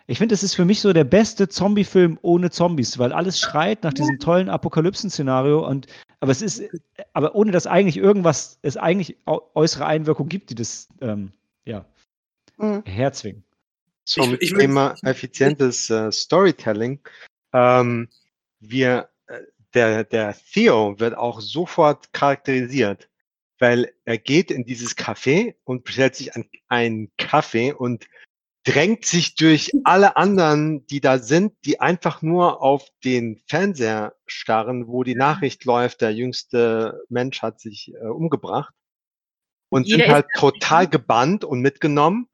[0.08, 3.84] ich finde, das ist für mich so der beste Zombie-Film ohne Zombies, weil alles schreit
[3.84, 5.88] nach diesem tollen Apokalypsen-Szenario und
[6.20, 6.64] aber es ist,
[7.14, 11.32] aber ohne dass eigentlich irgendwas, es eigentlich äußere Einwirkung gibt, die das ähm,
[11.66, 11.86] ja,
[12.58, 12.84] mhm.
[12.86, 13.44] herzwingen
[14.08, 17.00] zum ich, ich Thema effizientes äh, Storytelling.
[17.54, 18.08] Ähm,
[18.60, 19.42] wir, äh,
[19.74, 23.10] der, der Theo wird auch sofort charakterisiert,
[23.60, 26.32] weil er geht in dieses Café und bestellt sich
[26.70, 28.08] einen Kaffee und
[28.68, 34.88] drängt sich durch alle anderen, die da sind, die einfach nur auf den Fernseher starren,
[34.88, 38.74] wo die Nachricht läuft, der jüngste Mensch hat sich äh, umgebracht
[39.70, 42.30] und Jeder sind halt total gebannt und mitgenommen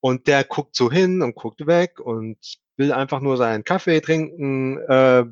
[0.00, 2.38] und der guckt so hin und guckt weg und
[2.76, 4.78] will einfach nur seinen Kaffee trinken.
[4.78, 5.24] Äh,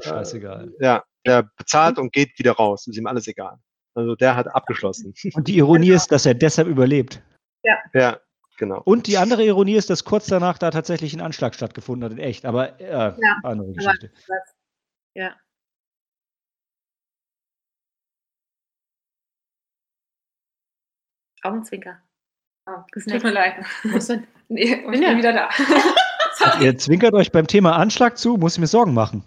[0.00, 0.72] Scheißegal.
[0.78, 2.86] Äh, ja, der bezahlt und geht wieder raus.
[2.86, 3.58] Ist ihm alles egal.
[3.94, 5.14] Also der hat abgeschlossen.
[5.34, 7.22] Und die Ironie ist, dass er deshalb überlebt.
[7.62, 7.78] Ja.
[7.92, 8.20] Ja,
[8.56, 8.80] genau.
[8.84, 12.22] Und die andere Ironie ist, dass kurz danach da tatsächlich ein Anschlag stattgefunden hat, in
[12.22, 12.44] echt.
[12.44, 14.10] Aber äh, ja, andere Geschichte.
[14.28, 14.38] Aber,
[15.14, 15.36] ja.
[21.42, 21.98] Augenzwinker.
[22.66, 23.64] Oh, das tut mir leid.
[24.48, 25.50] nee, ich bin ja wieder da.
[26.60, 29.22] Ihr zwinkert euch beim Thema Anschlag zu, muss ich mir Sorgen machen.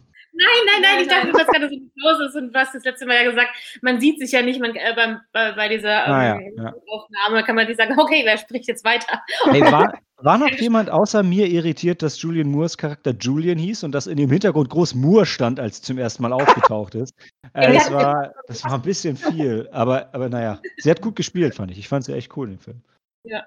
[0.97, 3.29] Nein, ich dachte, das gerade so los ist und du hast das letzte Mal ja
[3.29, 3.49] gesagt,
[3.81, 6.73] man sieht sich ja nicht man, äh, beim, bei, bei, dieser ähm, ah, ja, ja.
[6.87, 9.21] Aufnahme, kann man nicht sagen, okay, wer spricht jetzt weiter?
[9.45, 13.91] Hey, war, war noch jemand außer mir irritiert, dass Julian Moores Charakter Julian hieß und
[13.91, 17.13] dass in dem Hintergrund groß Moore stand, als zum ersten Mal aufgetaucht ist?
[17.53, 21.55] Äh, das, war, das war ein bisschen viel, aber, aber naja, sie hat gut gespielt,
[21.55, 21.79] fand ich.
[21.79, 22.81] Ich fand sie echt cool, den Film.
[23.23, 23.45] Ja.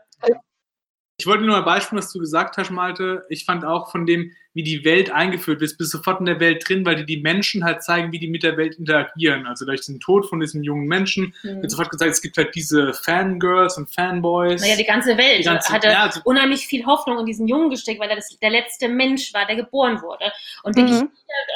[1.21, 3.27] Ich wollte nur ein Beispiel, was du gesagt hast, Malte.
[3.29, 6.67] Ich fand auch von dem, wie die Welt eingeführt wird, bist sofort in der Welt
[6.67, 9.47] drin, weil die die Menschen halt zeigen, wie die mit der Welt interagieren.
[9.47, 11.61] Also durch den Tod von diesem jungen Menschen mhm.
[11.61, 14.63] wird sofort gesagt, es gibt halt diese Fangirls und Fanboys.
[14.63, 17.69] Naja, die ganze Welt die ganze, hatte ja, also, unheimlich viel Hoffnung in diesen Jungen
[17.69, 20.33] gesteckt, weil er das, der letzte Mensch war, der geboren wurde.
[20.63, 20.81] Und mhm.
[20.81, 21.11] wirklich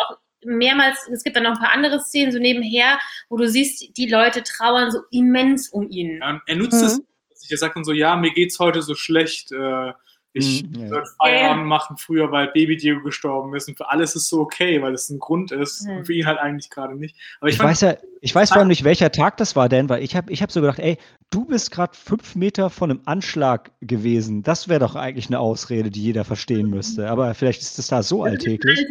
[0.06, 2.98] auch mehrmals, es gibt dann noch ein paar andere Szenen so nebenher,
[3.30, 6.18] wo du siehst, die Leute trauern so immens um ihn.
[6.18, 7.06] Ja, er nutzt mhm.
[7.44, 9.92] Es er sagt dann so, ja, mir geht's heute so schlecht, äh,
[10.36, 11.04] ich mhm, ja.
[11.22, 14.92] Feierabend machen früher, weil Baby Diego gestorben ist und für alles ist so okay, weil
[14.92, 15.98] es ein Grund ist mhm.
[15.98, 17.16] und für ihn halt eigentlich gerade nicht.
[17.38, 19.88] Aber ich, ich weiß ja, ich weiß vor allem nicht, welcher Tag das war, denn
[19.88, 20.98] weil ich habe ich hab so gedacht, ey,
[21.30, 24.42] du bist gerade fünf Meter von einem Anschlag gewesen.
[24.42, 27.08] Das wäre doch eigentlich eine Ausrede, die jeder verstehen müsste.
[27.08, 28.84] Aber vielleicht ist das da so alltäglich.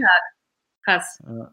[0.86, 1.22] Krass.
[1.28, 1.52] Ja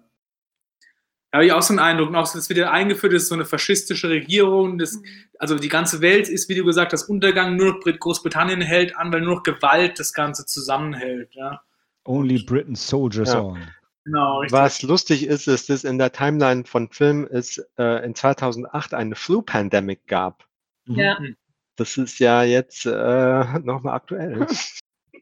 [1.33, 2.09] habe ich auch so einen Eindruck.
[2.09, 4.78] Und auch, dass wieder eingeführt ist, so eine faschistische Regierung.
[4.78, 5.05] Das, mhm.
[5.39, 7.57] also die ganze Welt ist, wie du gesagt hast, Untergang.
[7.57, 11.35] Nur noch Großbritannien hält an, weil nur noch Gewalt das Ganze zusammenhält.
[11.35, 11.62] Ja.
[12.05, 13.41] Only Britain soldiers ja.
[13.41, 13.61] on.
[14.05, 18.95] Genau, Was lustig ist, ist, dass in der Timeline von Film es äh, in 2008
[18.95, 20.47] eine Flu-Pandemic gab.
[20.87, 21.20] Ja.
[21.20, 21.37] Mhm.
[21.76, 24.47] Das ist ja jetzt äh, nochmal aktuell.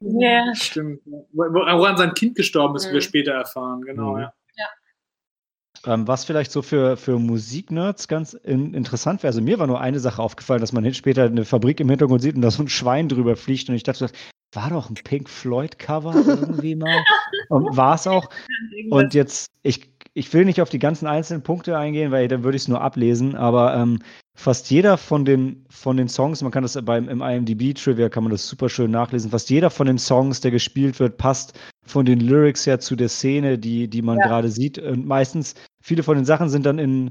[0.00, 0.54] Ja.
[0.54, 1.00] Stimmt.
[1.32, 2.94] Woran sein Kind gestorben ist, mhm.
[2.94, 4.20] wir später erfahren, genau, mhm.
[4.20, 4.32] ja.
[5.86, 9.28] Ähm, was vielleicht so für, für Musiknerds ganz in, interessant wäre.
[9.28, 12.34] Also mir war nur eine Sache aufgefallen, dass man später eine Fabrik im Hintergrund sieht
[12.34, 13.68] und da so ein Schwein drüber fliegt.
[13.68, 14.10] Und ich dachte,
[14.52, 17.04] war doch ein Pink Floyd-Cover irgendwie mal.
[17.48, 18.28] Und war es auch.
[18.90, 22.56] Und jetzt, ich, ich will nicht auf die ganzen einzelnen Punkte eingehen, weil dann würde
[22.56, 23.98] ich es nur ablesen, aber ähm,
[24.34, 28.30] fast jeder von den, von den Songs, man kann das beim im IMDb-Trivia kann man
[28.32, 32.20] das super schön nachlesen, fast jeder von den Songs, der gespielt wird, passt von den
[32.20, 34.26] Lyrics her zu der Szene, die, die man ja.
[34.26, 34.78] gerade sieht.
[34.78, 37.10] Und meistens, viele von den Sachen sind dann in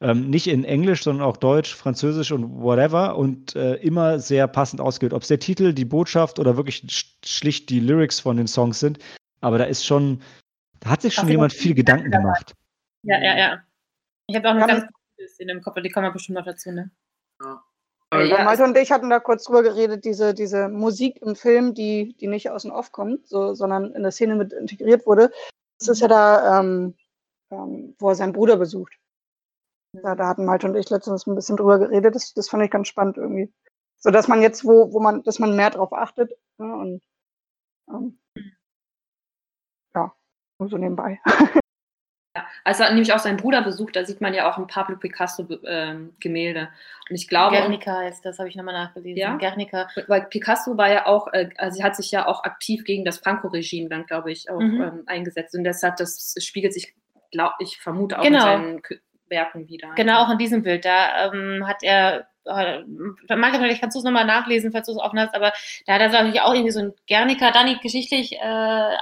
[0.00, 4.80] ähm, nicht in Englisch, sondern auch Deutsch, Französisch und whatever und äh, immer sehr passend
[4.80, 5.14] ausgewählt.
[5.14, 6.84] Ob es der Titel, die Botschaft oder wirklich
[7.24, 8.98] schlicht die Lyrics von den Songs sind.
[9.40, 10.22] Aber da ist schon,
[10.80, 12.52] da hat sich schon Ach, jemand viel Gedanken gemacht.
[13.02, 13.62] Ja, ja, ja.
[14.26, 16.72] Ich habe auch eine ganz gute Szene im Kopf, die kommen wir bestimmt noch dazu,
[16.72, 16.90] ne?
[17.42, 17.62] Ja.
[18.12, 22.16] Ja, Malte und ich hatten da kurz drüber geredet, diese, diese Musik im Film, die,
[22.20, 25.30] die nicht aus dem Off kommt, so, sondern in der Szene mit integriert wurde.
[25.80, 26.94] Das ist ja da, ähm,
[27.50, 28.96] ähm, wo er seinen Bruder besucht.
[30.02, 32.14] Da, da hatten Malte und ich letztens ein bisschen drüber geredet.
[32.14, 33.52] Das, das fand ich ganz spannend irgendwie.
[33.98, 36.32] So dass man jetzt, wo, wo man, dass man mehr drauf achtet.
[36.58, 37.02] Ne, und
[37.90, 38.18] ähm,
[39.94, 40.14] ja,
[40.58, 41.20] nur so nebenbei.
[42.36, 44.98] Ja, also hat nämlich auch seinen Bruder besucht, da sieht man ja auch ein Pablo
[44.98, 46.60] Picasso-Gemälde.
[46.60, 46.68] Ähm,
[47.08, 47.56] und ich glaube.
[47.56, 49.16] Guernica ist das, habe ich nochmal nachgelesen.
[49.16, 49.36] Ja?
[49.38, 49.88] Guernica.
[50.06, 53.20] Weil Picasso war ja auch, äh, also sie hat sich ja auch aktiv gegen das
[53.20, 54.82] Franco-Regime dann, glaube ich, auch mhm.
[54.82, 55.54] ähm, eingesetzt.
[55.54, 56.94] Und deshalb, das spiegelt sich,
[57.30, 58.36] glaube ich, vermute auch genau.
[58.36, 58.82] in seinen
[59.28, 59.94] Werken wieder.
[59.94, 60.84] Genau, auch in diesem Bild.
[60.84, 62.82] Da ähm, hat er, äh,
[63.36, 65.52] Marke, vielleicht kannst du es nochmal nachlesen, falls du es offen hast, aber
[65.86, 68.96] da hat er, glaube ich, auch irgendwie so ein Guernica, Dani, geschichtlich äh,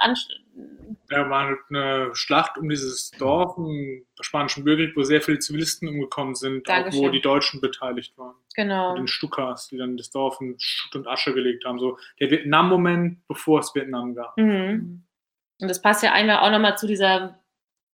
[1.09, 5.87] da war halt eine Schlacht um dieses Dorf im Spanischen Bürgerkrieg, wo sehr viele Zivilisten
[5.87, 8.35] umgekommen sind, auch wo die Deutschen beteiligt waren.
[8.55, 8.93] Genau.
[8.93, 11.79] Mit den Stukas, die dann das Dorf in Schutt und Asche gelegt haben.
[11.79, 14.35] So der Vietnam-Moment, bevor es Vietnam gab.
[14.37, 15.03] Mhm.
[15.61, 17.39] Und das passt ja einmal auch nochmal zu dieser,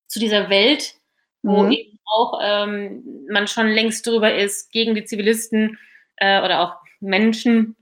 [0.07, 0.95] zu dieser Welt,
[1.41, 1.90] wo mhm.
[2.05, 5.77] Auch ähm, man schon längst drüber ist, gegen die Zivilisten
[6.17, 7.75] äh, oder auch Menschen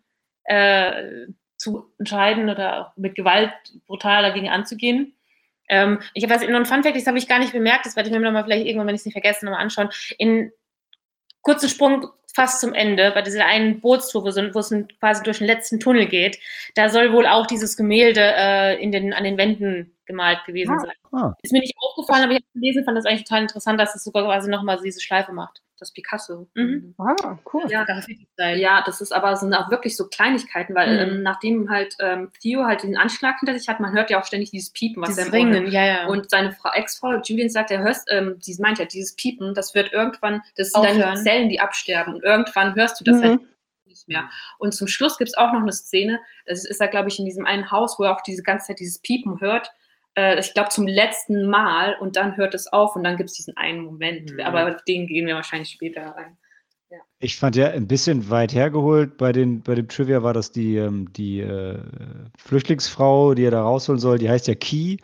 [0.46, 3.52] äh, zu entscheiden oder auch mit Gewalt
[3.86, 5.16] brutal dagegen anzugehen.
[5.68, 8.10] Ähm, ich habe was in einem Funfact, das habe ich gar nicht bemerkt, das werde
[8.10, 9.90] ich mir nochmal vielleicht irgendwann, wenn ich es nicht vergesse, nochmal anschauen.
[10.18, 10.52] In
[11.42, 15.40] kurzen Sprung fast zum Ende, bei dieser einen Bootstour, wo, so, wo es quasi durch
[15.40, 16.40] den letzten Tunnel geht,
[16.76, 20.80] da soll wohl auch dieses Gemälde äh, in den, an den Wänden gemalt gewesen ah,
[20.80, 20.96] sein.
[21.12, 21.34] Ah.
[21.42, 24.04] Ist mir nicht aufgefallen, aber ich habe gelesen, fand das eigentlich total interessant, dass es
[24.04, 25.62] sogar quasi nochmal diese Schleife macht.
[25.80, 26.50] Das Picasso.
[26.56, 26.94] Mhm.
[26.98, 27.64] Ah, cool.
[27.70, 27.86] Ja,
[28.38, 31.14] ja, das ist aber sind auch wirklich so Kleinigkeiten, weil mhm.
[31.14, 34.26] ähm, nachdem halt ähm, Theo halt den Anschlag hinter sich hat, man hört ja auch
[34.26, 36.08] ständig dieses Piepen, was dieses Ringen, ja, ja.
[36.08, 39.94] Und seine Ex-Frau Julian sagt, er hörst, ähm, sie meint ja, dieses Piepen, das wird
[39.94, 41.00] irgendwann, das sind Aufhören.
[41.00, 43.24] deine Zellen, die absterben und irgendwann hörst du das mhm.
[43.24, 43.40] halt
[43.86, 44.30] nicht mehr.
[44.60, 47.26] Und zum Schluss gibt es auch noch eine Szene, das ist da, glaube ich, in
[47.26, 49.72] diesem einen Haus, wo er auch diese ganze Zeit dieses Piepen hört
[50.20, 53.36] äh, ich glaube, zum letzten Mal und dann hört es auf und dann gibt es
[53.36, 54.34] diesen einen Moment.
[54.34, 54.40] Mhm.
[54.42, 56.38] Aber den gehen wir wahrscheinlich später rein.
[56.90, 56.98] Ja.
[57.20, 60.78] Ich fand ja ein bisschen weit hergeholt bei, den, bei dem Trivia war das die,
[60.78, 61.80] ähm, die äh,
[62.38, 64.98] Flüchtlingsfrau, die er da rausholen soll, die heißt ja Key.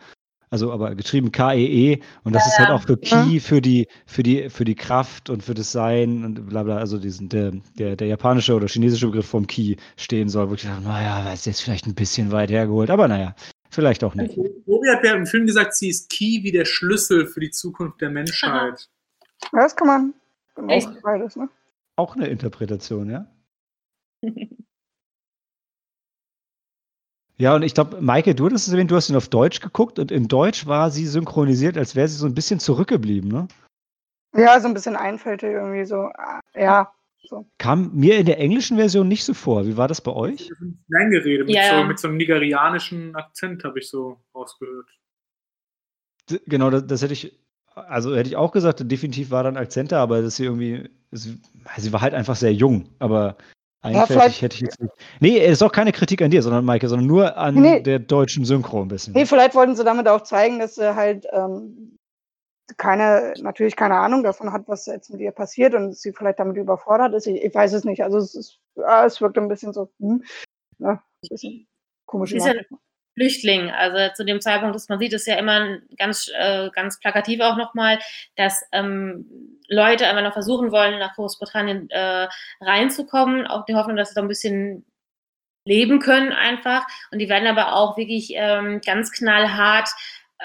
[0.48, 3.88] Also aber geschrieben K-E-E -E, und das ja, ist halt auch für Key, für die,
[4.06, 7.52] für die, für die Kraft und für das Sein und bla bla, also diesen, der,
[7.78, 11.40] der, der japanische oder chinesische Begriff vom Key stehen soll, wo ich dachte, naja, das
[11.40, 13.34] ist jetzt vielleicht ein bisschen weit hergeholt, aber naja,
[13.70, 14.36] Vielleicht auch nicht.
[14.66, 18.00] Robi hat ja im Film gesagt, sie ist Key wie der Schlüssel für die Zukunft
[18.00, 18.88] der Menschheit.
[19.52, 20.14] Ja, das kann man.
[20.68, 20.88] Echt?
[20.88, 21.48] Auch beides, ne?
[21.96, 23.26] Auch eine Interpretation, ja?
[27.38, 29.98] ja, und ich glaube, Maike, du hattest es erwähnt, du hast ihn auf Deutsch geguckt
[29.98, 33.48] und in Deutsch war sie synchronisiert, als wäre sie so ein bisschen zurückgeblieben, ne?
[34.34, 36.10] Ja, so ein bisschen einfältig irgendwie so.
[36.54, 36.92] Ja,
[37.28, 37.46] so.
[37.58, 39.66] Kam mir in der englischen Version nicht so vor.
[39.66, 40.50] Wie war das bei euch?
[40.88, 41.46] Nein, geredet.
[41.46, 41.80] Mit, ja.
[41.80, 44.88] so, mit so einem nigerianischen Akzent habe ich so rausgehört.
[46.46, 47.38] Genau, das, das, hätte ich,
[47.74, 51.40] also hätte ich auch gesagt, definitiv war dann Akzent da, aber dass sie irgendwie, sie,
[51.76, 53.36] sie war halt einfach sehr jung, aber
[53.82, 54.92] einfältig ja, hätte ich jetzt nicht.
[55.20, 57.80] Nee, es ist auch keine Kritik an dir, sondern Maike, sondern nur an nee.
[57.80, 59.12] der deutschen Synchro ein bisschen.
[59.14, 61.98] Nee, vielleicht wollten sie damit auch zeigen, dass sie halt ähm,
[62.76, 66.56] keine, natürlich keine Ahnung davon hat, was jetzt mit ihr passiert und sie vielleicht damit
[66.56, 67.26] überfordert ist.
[67.26, 68.02] Ich, ich weiß es nicht.
[68.02, 70.24] Also es, ist, ja, es wirkt ein bisschen so, hm,
[70.78, 71.66] ja, ein bisschen
[72.06, 72.32] komisch.
[72.32, 72.54] Ist ja
[73.16, 73.70] Flüchtling.
[73.70, 77.56] Also zu dem Zeitpunkt, dass man sieht, ist ja immer ganz, äh, ganz plakativ auch
[77.56, 77.98] nochmal,
[78.36, 79.26] dass ähm,
[79.68, 82.28] Leute einfach noch versuchen wollen, nach Großbritannien äh,
[82.60, 84.84] reinzukommen, auch die Hoffnung, dass sie da ein bisschen
[85.64, 86.86] leben können einfach.
[87.10, 89.88] Und die werden aber auch wirklich ähm, ganz knallhart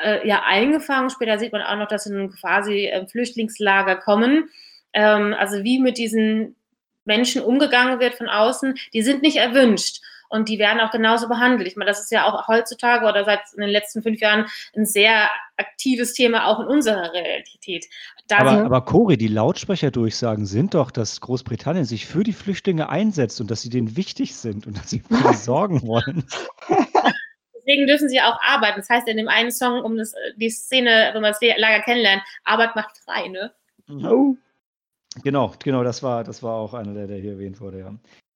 [0.01, 1.09] äh, ja eingefangen.
[1.09, 4.49] Später sieht man auch noch, dass sie in quasi äh, Flüchtlingslager kommen.
[4.93, 6.55] Ähm, also wie mit diesen
[7.03, 10.01] Menschen umgegangen wird von außen, die sind nicht erwünscht.
[10.31, 11.67] Und die werden auch genauso behandelt.
[11.67, 14.85] Ich meine, das ist ja auch heutzutage oder seit in den letzten fünf Jahren ein
[14.85, 17.85] sehr aktives Thema auch in unserer Realität.
[18.27, 23.41] Da aber, aber Cori, die Lautsprecherdurchsagen sind doch, dass Großbritannien sich für die Flüchtlinge einsetzt
[23.41, 26.25] und dass sie denen wichtig sind und dass sie für sie sorgen wollen.
[27.53, 28.79] Deswegen dürfen sie auch arbeiten.
[28.79, 32.23] Das heißt in dem einen Song, um das, die Szene, wenn man das Lager kennenlernt,
[32.45, 33.51] Arbeit macht frei, ne?
[33.87, 34.35] Oh.
[35.23, 37.93] Genau, genau, das war, das war auch einer, der, der hier erwähnt wurde, ja.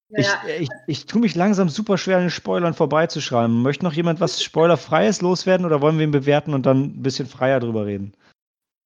[0.10, 0.28] Ich,
[0.60, 3.62] ich, ich tue mich langsam super schwer, an den Spoilern vorbeizuschreiben.
[3.62, 7.28] Möchte noch jemand was Spoilerfreies loswerden oder wollen wir ihn bewerten und dann ein bisschen
[7.28, 8.14] freier drüber reden?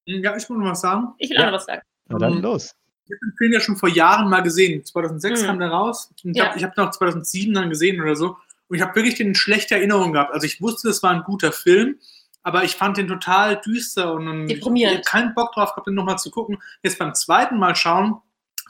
[0.06, 1.08] Ja, ich muss noch was sagen.
[1.18, 1.42] Ich will ja.
[1.42, 1.82] auch noch was sagen.
[2.08, 2.42] Na dann mhm.
[2.42, 2.74] los.
[3.04, 4.84] Ich habe den Film ja schon vor Jahren mal gesehen.
[4.84, 5.46] 2006 mhm.
[5.46, 6.10] kam der raus.
[6.24, 6.54] Und ja.
[6.56, 8.36] ich habe hab noch 2007 dann gesehen oder so.
[8.68, 10.32] Und ich habe wirklich den schlechte Erinnerung gehabt.
[10.32, 11.98] Also ich wusste, es war ein guter Film,
[12.42, 16.18] aber ich fand den total düster und ich habe keinen Bock drauf gehabt, den nochmal
[16.18, 16.58] zu gucken.
[16.82, 18.18] Jetzt beim zweiten Mal schauen,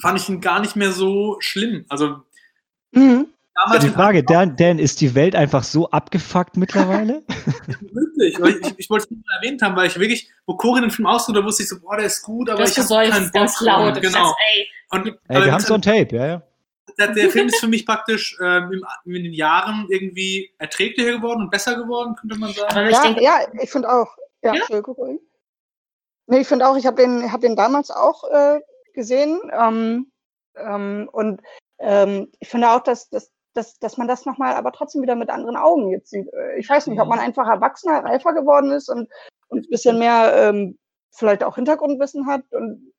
[0.01, 1.85] fand ich ihn gar nicht mehr so schlimm.
[1.89, 2.23] Also
[2.93, 3.27] mhm.
[3.73, 7.23] Ja, die Frage, Dan, Dan, ist die Welt einfach so abgefuckt mittlerweile?
[7.81, 8.39] Wirklich.
[8.39, 11.37] Ich, ich, wollte es nur erwähnt haben, weil ich wirklich, wo Corinne den Film ausgeht,
[11.37, 13.61] da wusste ich so, boah, der ist gut, aber das ich habe keinen Bock.
[13.61, 14.29] Laut, genau.
[14.29, 14.69] Das, ey.
[14.91, 16.43] Und, ey, wir haben so ein Tape, ja, ja
[17.01, 21.43] der, der Film ist für mich praktisch ähm, in, in den Jahren irgendwie erträglicher geworden
[21.43, 22.91] und besser geworden, könnte man sagen.
[22.91, 24.17] Ja, ich, ja, ich finde auch.
[24.43, 24.81] Ja, ja?
[26.27, 28.61] Nee, ich finde auch, ich habe den, hab den damals auch äh,
[28.95, 29.41] gesehen.
[29.53, 30.11] Ähm,
[30.57, 31.41] ähm, und
[31.81, 35.31] ähm, ich finde auch, dass, dass, dass, dass man das nochmal aber trotzdem wieder mit
[35.31, 36.33] anderen Augen jetzt sieht.
[36.33, 39.09] Äh, ich weiß nicht, ob man einfach erwachsener, reifer geworden ist und,
[39.49, 40.79] und ein bisschen mehr ähm,
[41.13, 42.93] vielleicht auch Hintergrundwissen hat und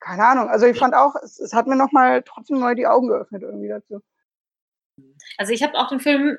[0.00, 0.48] keine Ahnung.
[0.48, 3.68] Also ich fand auch, es, es hat mir nochmal trotzdem neu die Augen geöffnet irgendwie
[3.68, 4.00] dazu.
[5.38, 6.38] Also ich habe auch den Film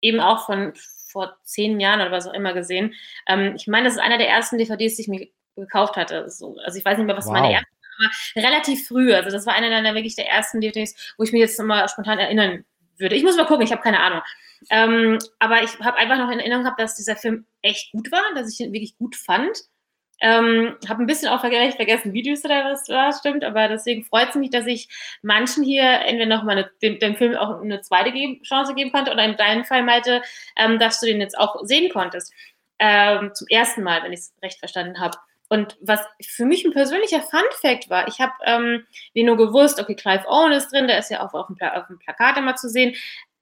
[0.00, 0.72] eben auch von
[1.10, 2.94] vor zehn Jahren oder was auch immer gesehen.
[3.26, 6.28] Ähm, ich meine, das ist einer der ersten DVDs, die ich mir gekauft hatte.
[6.28, 7.32] So, also ich weiß nicht mehr, was wow.
[7.32, 8.42] meine erste war.
[8.42, 9.12] Relativ früh.
[9.12, 12.18] Also das war einer dann wirklich der ersten DVDs, wo ich mich jetzt nochmal spontan
[12.18, 12.64] erinnern
[12.96, 13.16] würde.
[13.16, 14.22] Ich muss mal gucken, ich habe keine Ahnung.
[14.70, 18.22] Ähm, aber ich habe einfach noch in Erinnerung gehabt, dass dieser Film echt gut war,
[18.34, 19.56] dass ich ihn wirklich gut fand.
[20.20, 24.34] Ähm, habe ein bisschen auch vergessen, düster da was war, stimmt, aber deswegen freut es
[24.34, 24.88] mich, dass ich
[25.22, 29.24] manchen hier entweder nochmal dem, dem Film auch eine zweite geben, Chance geben konnte oder
[29.24, 30.22] in deinem Fall, Malte,
[30.56, 32.32] ähm, dass du den jetzt auch sehen konntest.
[32.80, 35.16] Ähm, zum ersten Mal, wenn ich es recht verstanden habe.
[35.48, 39.94] Und was für mich ein persönlicher Fun-Fact war, ich habe ähm, wie nur gewusst, okay,
[39.94, 42.56] Clive Owen ist drin, der ist ja auch auf dem, Pla auf dem Plakat immer
[42.56, 42.94] zu sehen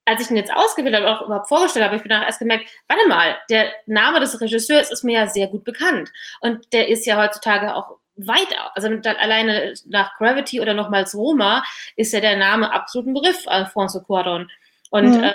[0.07, 2.71] als ich ihn jetzt ausgewählt habe, auch überhaupt vorgestellt habe, ich bin auch erst gemerkt,
[2.87, 6.13] warte mal, der Name des Regisseurs ist mir ja sehr gut bekannt.
[6.41, 11.63] Und der ist ja heutzutage auch weit, also alleine nach Gravity oder nochmals Roma
[11.97, 14.49] ist ja der Name absolut ein Begriff, Alfonso Cuaron.
[14.91, 15.25] Und mhm.
[15.25, 15.35] äh,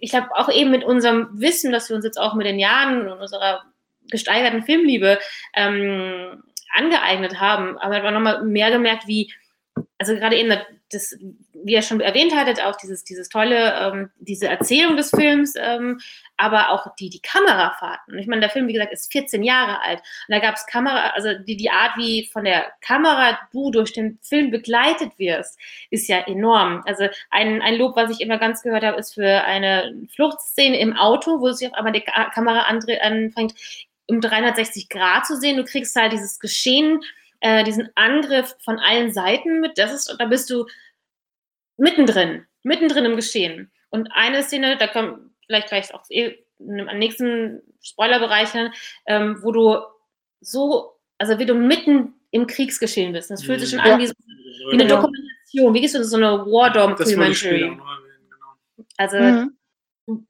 [0.00, 3.08] ich glaube auch eben mit unserem Wissen, dass wir uns jetzt auch mit den Jahren
[3.08, 3.62] und unserer
[4.10, 5.18] gesteigerten Filmliebe
[5.54, 6.42] ähm,
[6.74, 9.32] angeeignet haben, aber man nochmal mehr gemerkt, wie,
[9.98, 10.58] also gerade eben
[10.90, 11.16] das,
[11.64, 16.00] wie ihr schon erwähnt hattet, auch dieses, dieses tolle, ähm, diese Erzählung des Films, ähm,
[16.36, 18.16] aber auch die, die Kamerafahrten.
[18.18, 19.98] Ich meine, der Film, wie gesagt, ist 14 Jahre alt.
[19.98, 23.92] Und da gab es Kamera, also die, die Art, wie von der Kamera du durch
[23.92, 25.58] den Film begleitet wirst,
[25.90, 26.82] ist ja enorm.
[26.86, 30.96] Also ein, ein Lob, was ich immer ganz gehört habe, ist für eine Fluchtszene im
[30.96, 33.54] Auto, wo sich auf einmal die Kamera anfängt,
[34.08, 35.56] um 360 Grad zu sehen.
[35.56, 37.00] Du kriegst halt dieses Geschehen
[37.40, 39.78] äh, diesen Angriff von allen Seiten mit.
[39.78, 40.66] Das ist, da bist du
[41.76, 43.70] mittendrin, mittendrin im Geschehen.
[43.90, 48.48] Und eine Szene, da kommt vielleicht gleich auch eh am nächsten Spoilerbereich,
[49.06, 49.78] ähm, wo du
[50.40, 53.30] so, also wie du mitten im Kriegsgeschehen bist.
[53.30, 53.94] Das fühlt sich schon ja.
[53.94, 54.14] an wie, so,
[54.70, 55.74] wie eine Dokumentation.
[55.74, 57.60] Wie gehst du so eine War Documentary?
[57.60, 57.82] Genau.
[58.96, 59.57] Also mhm.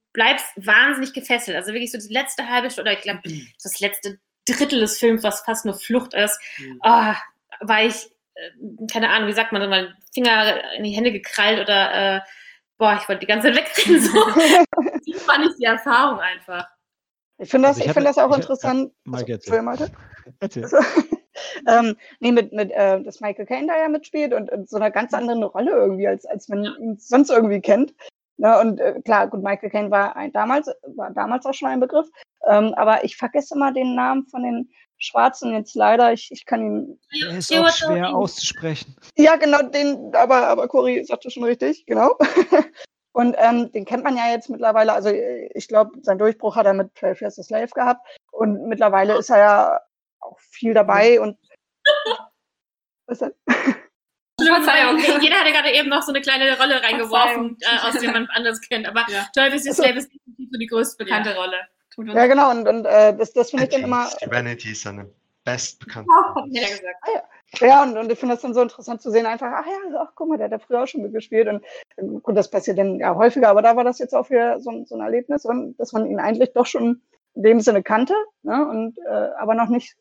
[0.08, 1.56] Du bleibst wahnsinnig gefesselt.
[1.56, 3.20] Also wirklich so die letzte halbe Stunde, oder ich glaube,
[3.62, 6.80] das letzte Drittel des Films, was fast nur Flucht ist, mhm.
[6.82, 7.14] oh,
[7.60, 12.16] war ich, äh, keine Ahnung, wie sagt man, mein Finger in die Hände gekrallt oder,
[12.16, 12.20] äh,
[12.78, 14.00] boah, ich wollte die ganze Zeit wegrennen.
[14.00, 14.12] So.
[15.06, 16.66] die fand ich die Erfahrung einfach.
[17.38, 18.92] Ich finde das, also ich, ich find das auch ich, interessant.
[19.04, 19.92] Mike, also, Malte?
[20.40, 20.76] Also,
[21.68, 24.90] ähm, nee, mit, mit äh, dass Michael Caine da ja mitspielt und, und so einer
[24.90, 27.94] ganz anderen Rolle irgendwie, als, als man ihn sonst irgendwie kennt.
[28.38, 31.80] Ne, und äh, klar, gut, Michael Caine war ein, damals, war damals auch schon ein
[31.80, 32.06] Begriff,
[32.46, 36.12] ähm, aber ich vergesse mal den Namen von den Schwarzen jetzt leider.
[36.12, 37.00] Ich, ich kann ihn.
[37.20, 38.94] Der ist auch schwer auszusprechen.
[39.16, 42.16] Ja, genau, den, aber, aber Cory sagte schon richtig, genau.
[43.12, 46.74] Und ähm, den kennt man ja jetzt mittlerweile, also ich glaube, sein Durchbruch hat er
[46.74, 48.06] mit 12 Years a Slave gehabt.
[48.30, 49.80] Und mittlerweile ist er ja
[50.20, 51.36] auch viel dabei und
[53.06, 53.32] was denn?
[54.48, 58.28] Verzeihung, jeder hatte gerade eben noch so eine kleine Rolle reingeworfen, äh, aus der man
[58.34, 58.86] anders kennt.
[58.86, 59.26] Aber ja.
[59.34, 61.36] Travis also, Slave ist definitiv so die größte bekannte ja.
[61.36, 61.56] Rolle.
[62.14, 64.08] Ja, genau, und, und äh, das, das finde ich dann immer.
[64.26, 65.10] Vanity Sonne.
[65.44, 66.08] bestbekannt.
[66.08, 66.96] Oh, hat er gesagt.
[67.02, 67.10] Ah,
[67.60, 70.00] ja, ja und, und ich finde das dann so interessant zu sehen, einfach, ach ja,
[70.00, 71.48] ach, guck mal, der hat ja früher auch schon mitgespielt.
[71.48, 71.64] Und,
[72.24, 74.96] und das passiert dann ja häufiger, aber da war das jetzt auch wieder so, so
[74.96, 77.02] ein Erlebnis, und, dass man ihn eigentlich doch schon
[77.34, 79.96] in dem Sinne kannte, ne, und äh, aber noch nicht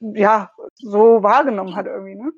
[0.00, 2.32] ja, so wahrgenommen hat irgendwie, ne?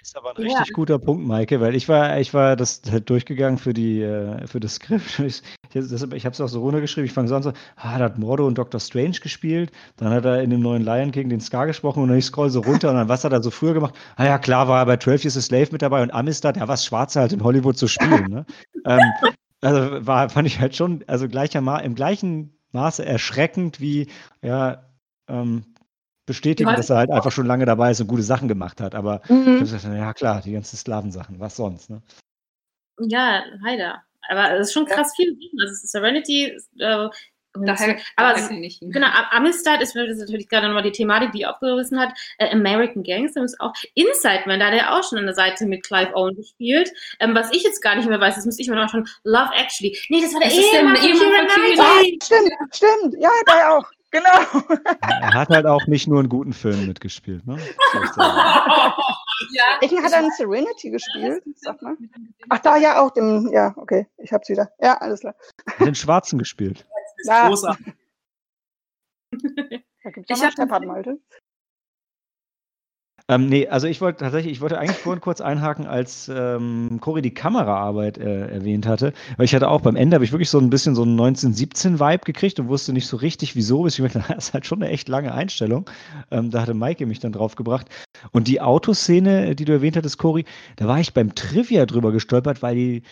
[0.00, 3.58] Ist aber ein richtig guter Punkt, Maike, weil ich war, ich war das halt durchgegangen
[3.58, 5.18] für die, äh, für das Skript.
[5.72, 7.06] Ich, ich, ich habe es auch so runtergeschrieben.
[7.06, 8.80] Ich fange so an so, ah, da hat Mordo und Dr.
[8.80, 9.70] Strange gespielt.
[9.96, 12.50] Dann hat er in dem neuen Lion King den Scar gesprochen und dann ich scroll
[12.50, 13.94] so runter und dann was hat er so früher gemacht?
[14.16, 16.66] Ah ja, klar war er bei 12 Years a Slave mit dabei und Amistad, ja,
[16.66, 18.46] was Schwarze halt in Hollywood zu spielen, ne?
[18.84, 19.00] ähm,
[19.60, 24.08] also war, fand ich halt schon, also gleicher im gleichen Maße erschreckend wie,
[24.42, 24.82] ja,
[25.28, 25.64] ähm,
[26.30, 28.94] bestätigen, dass er halt einfach schon lange dabei ist und gute Sachen gemacht hat.
[28.94, 29.56] Aber mhm.
[29.56, 32.00] ich gesagt, ja klar, die ganzen Sklavensachen, was sonst, ne?
[33.00, 34.02] Ja, leider.
[34.28, 35.24] Aber es ist schon krass ja.
[35.24, 35.38] viel.
[35.60, 37.08] Also Serenity, äh,
[37.52, 38.80] Daher, aber es, nicht.
[38.80, 42.12] Genau, Amistad ist, ist natürlich gerade nochmal die Thematik, die aufgerissen hat.
[42.38, 45.66] Äh, American Gangster ist auch Inside Man, da hat er auch schon an der Seite
[45.66, 46.92] mit Clive Owen gespielt.
[47.18, 49.50] Ähm, was ich jetzt gar nicht mehr weiß, das müsste ich mir noch schon Love
[49.56, 49.98] Actually.
[50.10, 53.16] Nee, das war der Ehemann von Keira Stimmt, stimmt.
[53.20, 53.90] Ja, der auch.
[54.10, 54.64] Genau.
[55.00, 57.46] Er hat halt auch nicht nur einen guten Film mitgespielt.
[57.46, 57.58] Ne?
[59.52, 59.64] ja.
[59.80, 61.44] Welchen hat er in Serenity gespielt?
[61.56, 61.96] Sag mal.
[62.48, 63.10] Ach, da ja auch.
[63.10, 64.70] Dem, ja, okay, ich hab's wieder.
[64.80, 65.34] Ja, alles klar.
[65.78, 66.86] Den Schwarzen gespielt.
[67.24, 67.48] Ja.
[67.48, 67.94] Großartig.
[70.02, 71.20] Da gibt's ich habe Malte.
[73.30, 77.22] Ähm, nee, also ich wollte tatsächlich, ich wollte eigentlich vorhin kurz einhaken, als ähm, Cory
[77.22, 80.58] die Kameraarbeit äh, erwähnt hatte, weil ich hatte auch beim Ende habe ich wirklich so
[80.58, 83.84] ein bisschen so einen 1917-Vibe gekriegt und wusste nicht so richtig, wieso.
[83.84, 85.88] Bis ich mir das ist halt schon eine echt lange Einstellung.
[86.32, 87.86] Ähm, da hatte Maike mich dann drauf gebracht.
[88.32, 90.44] Und die Autoszene, die du erwähnt hattest, Cory,
[90.74, 93.02] da war ich beim Trivia drüber gestolpert, weil die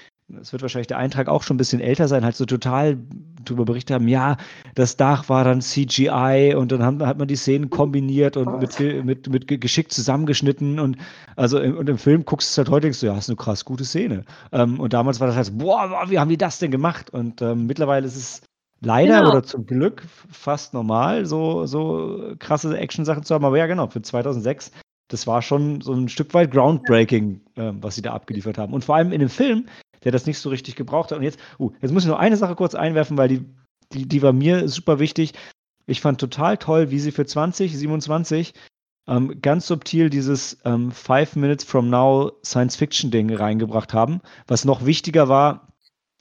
[0.40, 2.98] es wird wahrscheinlich der Eintrag auch schon ein bisschen älter sein, halt so total
[3.44, 4.36] darüber berichtet haben, ja,
[4.74, 8.78] das Dach war dann CGI und dann haben, hat man die Szenen kombiniert und mit,
[9.04, 10.98] mit, mit geschickt zusammengeschnitten und
[11.36, 13.36] also im, und im Film guckst du es halt heute denkst du, ja, ist eine
[13.36, 14.24] krass gute Szene.
[14.52, 17.10] Ähm, und damals war das halt, boah, boah, wie haben die das denn gemacht?
[17.10, 18.42] Und ähm, mittlerweile ist es
[18.80, 19.30] leider genau.
[19.30, 23.44] oder zum Glück fast normal, so, so krasse Action-Sachen zu haben.
[23.44, 24.72] Aber ja, genau, für 2006
[25.08, 28.74] das war schon so ein Stück weit groundbreaking, äh, was sie da abgeliefert haben.
[28.74, 29.66] Und vor allem in dem Film
[30.04, 31.18] der das nicht so richtig gebraucht hat.
[31.18, 33.44] Und jetzt, uh, jetzt muss ich noch eine Sache kurz einwerfen, weil die,
[33.92, 35.32] die, die war mir super wichtig.
[35.86, 38.52] Ich fand total toll, wie sie für 2027
[39.08, 45.28] ähm, ganz subtil dieses ähm, Five Minutes from Now Science-Fiction-Ding reingebracht haben, was noch wichtiger
[45.28, 45.68] war,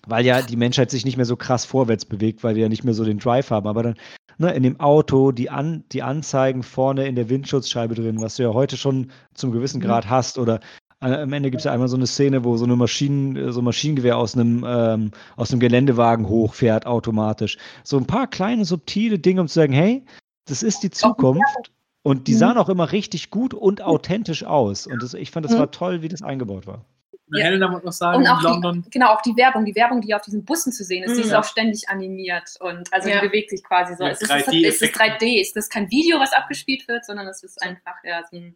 [0.07, 2.85] weil ja die Menschheit sich nicht mehr so krass vorwärts bewegt, weil wir ja nicht
[2.85, 3.67] mehr so den Drive haben.
[3.67, 3.95] Aber dann
[4.37, 8.43] ne, in dem Auto, die, An die Anzeigen vorne in der Windschutzscheibe drin, was du
[8.43, 9.85] ja heute schon zum gewissen mhm.
[9.85, 10.59] Grad hast, oder
[10.99, 13.61] am Ende gibt es ja einmal so eine Szene, wo so eine Maschinen, äh, so
[13.61, 17.57] ein Maschinengewehr aus einem, ähm, aus einem Geländewagen hochfährt automatisch.
[17.83, 20.03] So ein paar kleine, subtile Dinge, um zu sagen, hey,
[20.45, 21.71] das ist die Zukunft.
[22.03, 22.37] Und die mhm.
[22.37, 24.87] sahen auch immer richtig gut und authentisch aus.
[24.87, 25.59] Und das, ich fand, das mhm.
[25.59, 26.85] war toll, wie das eingebaut war.
[27.33, 27.43] Ja.
[27.43, 28.83] Helena muss noch sagen, und auch London.
[28.83, 31.15] Die, genau, auch die Werbung, die Werbung, die auf diesen Bussen zu sehen ist, mhm.
[31.17, 33.19] die ist auch ständig animiert und also ja.
[33.19, 34.05] die bewegt sich quasi so.
[34.05, 37.43] Ja, es, ist, es, ist, 3D, es ist kein Video, was abgespielt wird, sondern es
[37.43, 38.55] ist einfach ja, so ein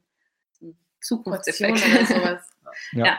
[1.01, 2.49] Zukunftseffekt oder sowas.
[2.93, 3.05] ja.
[3.05, 3.17] ja.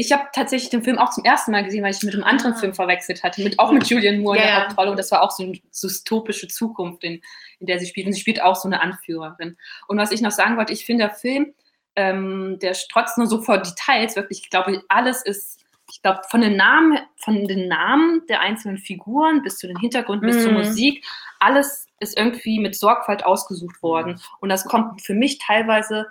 [0.00, 2.52] Ich habe tatsächlich den Film auch zum ersten Mal gesehen, weil ich mit einem anderen
[2.52, 2.56] ah.
[2.56, 4.90] Film verwechselt hatte, mit, auch mit Julian Moore ja, in der Hauptrolle.
[4.92, 7.20] Und das war auch so eine dystopische Zukunft, in,
[7.58, 8.06] in der sie spielt.
[8.06, 9.56] Und sie spielt auch so eine Anführerin.
[9.88, 11.52] Und was ich noch sagen wollte, ich finde, der Film,
[11.96, 16.42] ähm, der strotzt nur so vor Details, wirklich, ich glaube, alles ist, ich glaube, von
[16.42, 20.32] den Namen, von den Namen der einzelnen Figuren bis zu den Hintergründen, mhm.
[20.32, 20.58] bis zur mhm.
[20.58, 21.04] Musik,
[21.40, 24.20] alles ist irgendwie mit Sorgfalt ausgesucht worden.
[24.40, 26.06] Und das kommt für mich teilweise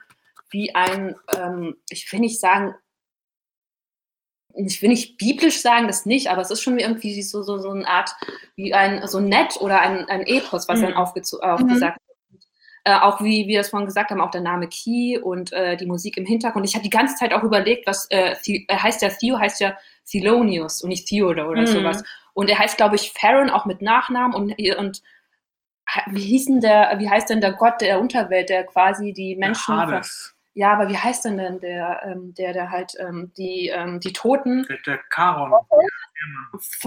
[0.50, 2.74] wie ein, ähm, ich will nicht sagen,
[4.66, 7.70] ich will nicht biblisch sagen, das nicht, aber es ist schon irgendwie so, so, so
[7.70, 8.12] eine Art,
[8.56, 10.84] wie ein, so nett oder ein, ein Epos, was mhm.
[10.84, 11.82] dann aufgesagt mhm.
[11.82, 12.46] wird.
[12.84, 15.86] Äh, auch wie wir es vorhin gesagt haben, auch der Name Key und äh, die
[15.86, 16.66] Musik im Hintergrund.
[16.66, 19.78] Ich habe die ganze Zeit auch überlegt, was äh, äh heißt der Theo, heißt ja
[20.10, 21.68] Thelonious und nicht Theodore oder mhm.
[21.68, 22.04] sowas.
[22.34, 25.02] Und er heißt, glaube ich, Farron auch mit Nachnamen und, und
[26.08, 29.76] wie hieß denn der, wie heißt denn der Gott der Unterwelt, der quasi die Menschen.
[29.76, 34.00] Hades ja, aber wie heißt denn denn der, ähm, der, der halt ähm, die, ähm,
[34.00, 34.66] die Toten.
[34.68, 35.54] Der, der Charon.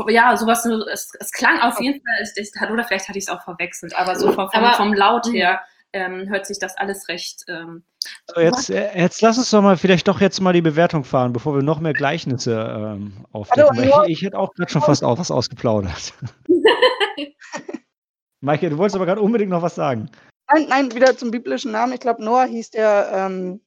[0.08, 3.30] Ja, sowas, es, es klang auf jeden Fall, ich, ich, oder vielleicht hatte ich es
[3.30, 5.34] auch verwechselt, aber so vom, aber, vom Laut mhm.
[5.34, 5.60] her
[5.92, 7.44] ähm, hört sich das alles recht.
[7.46, 7.84] Ähm,
[8.26, 11.32] so, jetzt, äh, jetzt lass uns doch mal vielleicht doch jetzt mal die Bewertung fahren,
[11.32, 13.78] bevor wir noch mehr Gleichnisse ähm, aufdecken.
[13.78, 16.12] Also, ich, ich hätte auch gerade schon fast auch was ausgeplaudert.
[18.40, 20.10] Maike, du wolltest aber gerade unbedingt noch was sagen.
[20.52, 21.92] Nein, nein, wieder zum biblischen Namen.
[21.92, 23.60] Ich glaube, Noah hieß der, ähm,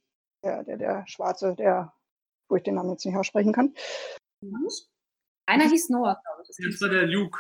[0.44, 1.94] der, der, der Schwarze, der,
[2.50, 3.74] wo ich den Namen jetzt nicht aussprechen kann.
[5.46, 6.66] Einer hieß Noah, glaube ich.
[6.66, 7.38] Das war der Luke.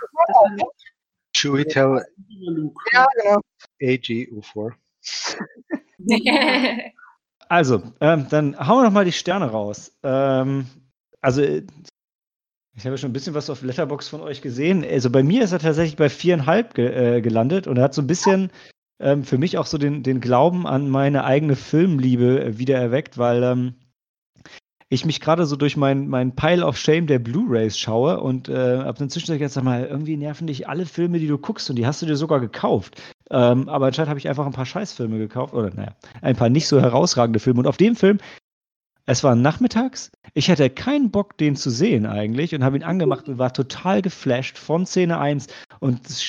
[1.35, 2.81] Should we tell Luke.
[2.93, 3.41] Ja, genau.
[3.81, 4.73] AG U4?
[7.49, 9.95] Also, ähm, dann hauen wir noch mal die Sterne raus.
[10.01, 10.65] Ähm,
[11.21, 14.83] also, ich habe schon ein bisschen was auf Letterbox von euch gesehen.
[14.83, 18.01] Also bei mir ist er tatsächlich bei viereinhalb ge äh, gelandet und er hat so
[18.01, 18.49] ein bisschen
[18.99, 23.17] ähm, für mich auch so den, den Glauben an meine eigene Filmliebe äh, wieder erweckt,
[23.17, 23.75] weil ähm,
[24.93, 28.75] ich mich gerade so durch meinen mein Pile of Shame der Blu-Rays schaue und äh,
[28.75, 31.87] ab dann zwischendurch jetzt mal, irgendwie nerven dich alle Filme, die du guckst und die
[31.87, 33.01] hast du dir sogar gekauft.
[33.31, 36.67] Ähm, aber anscheinend habe ich einfach ein paar Scheißfilme gekauft oder naja, ein paar nicht
[36.67, 37.59] so herausragende Filme.
[37.59, 38.19] Und auf dem Film,
[39.05, 43.27] es war nachmittags, ich hatte keinen Bock, den zu sehen eigentlich und habe ihn angemacht
[43.27, 45.47] und war total geflasht von Szene 1
[45.79, 46.23] und das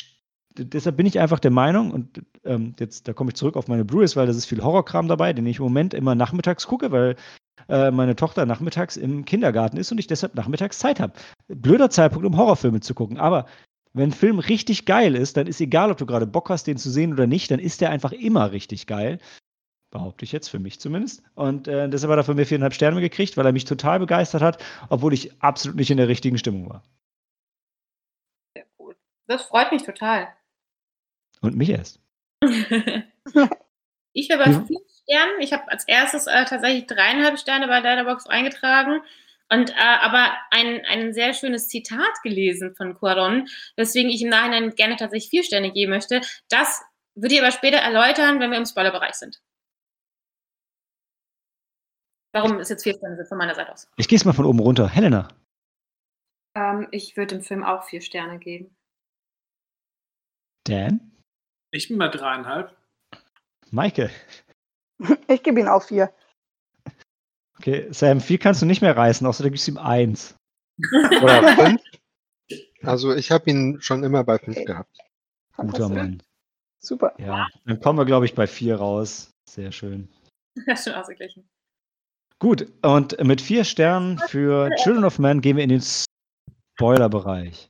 [0.57, 3.85] deshalb bin ich einfach der Meinung, und ähm, jetzt da komme ich zurück auf meine
[3.85, 7.17] Blu-rays, weil das ist viel Horrorkram dabei, den ich im Moment immer nachmittags gucke, weil
[7.69, 11.15] äh, meine Tochter nachmittags im Kindergarten ist und ich deshalb nachmittags Zeit habe.
[11.49, 13.19] Blöder Zeitpunkt, um Horrorfilme zu gucken.
[13.19, 13.47] Aber
[13.93, 16.77] wenn ein Film richtig geil ist, dann ist egal, ob du gerade Bock hast, den
[16.77, 19.19] zu sehen oder nicht, dann ist der einfach immer richtig geil.
[19.91, 21.23] Behaupte ich jetzt, für mich zumindest.
[21.35, 24.43] Und äh, deshalb hat er von mir viereinhalb Sterne gekriegt, weil er mich total begeistert
[24.43, 26.83] hat, obwohl ich absolut nicht in der richtigen Stimmung war.
[28.57, 28.97] Sehr gut.
[29.29, 30.29] Das freut mich total.
[31.45, 32.01] Und mich erst.
[34.13, 34.65] ich bei ja.
[34.67, 35.41] vier Sternen.
[35.41, 39.03] Ich habe als erstes äh, tatsächlich dreieinhalb Sterne bei Letterboxd eingetragen.
[39.51, 43.47] Und äh, aber ein, ein sehr schönes Zitat gelesen von Cuaron,
[43.77, 46.23] weswegen ich im Nachhinein gerne tatsächlich vier Sterne geben möchte.
[46.49, 46.83] Das
[47.15, 49.41] würde ich aber später erläutern, wenn wir im Spoilerbereich sind.
[52.33, 53.89] Warum ist jetzt vier Sterne von meiner Seite aus?
[53.97, 54.89] Ich gehe es mal von oben runter.
[54.89, 55.29] Helena.
[56.57, 58.77] Ähm, ich würde dem Film auch vier Sterne geben.
[60.65, 61.14] Dan?
[61.75, 62.75] Ich bin bei dreieinhalb.
[63.71, 64.11] Maike.
[65.29, 66.15] Ich gebe ihm auch vier.
[67.59, 70.37] Okay, Sam, vier kannst du nicht mehr reißen, außer du gibst ihm eins.
[71.21, 71.83] Oder fünf.
[72.83, 74.97] Also ich habe ihn schon immer bei fünf gehabt.
[75.57, 76.23] Guter Mann.
[76.79, 77.13] Super.
[77.19, 79.31] Ja, dann kommen wir, glaube ich, bei vier raus.
[79.49, 80.09] Sehr schön.
[80.67, 81.49] Ja, schon ausgeglichen.
[82.39, 85.83] Gut, und mit vier Sternen für Children of Man gehen wir in den
[86.79, 87.67] Spoiler-Bereich.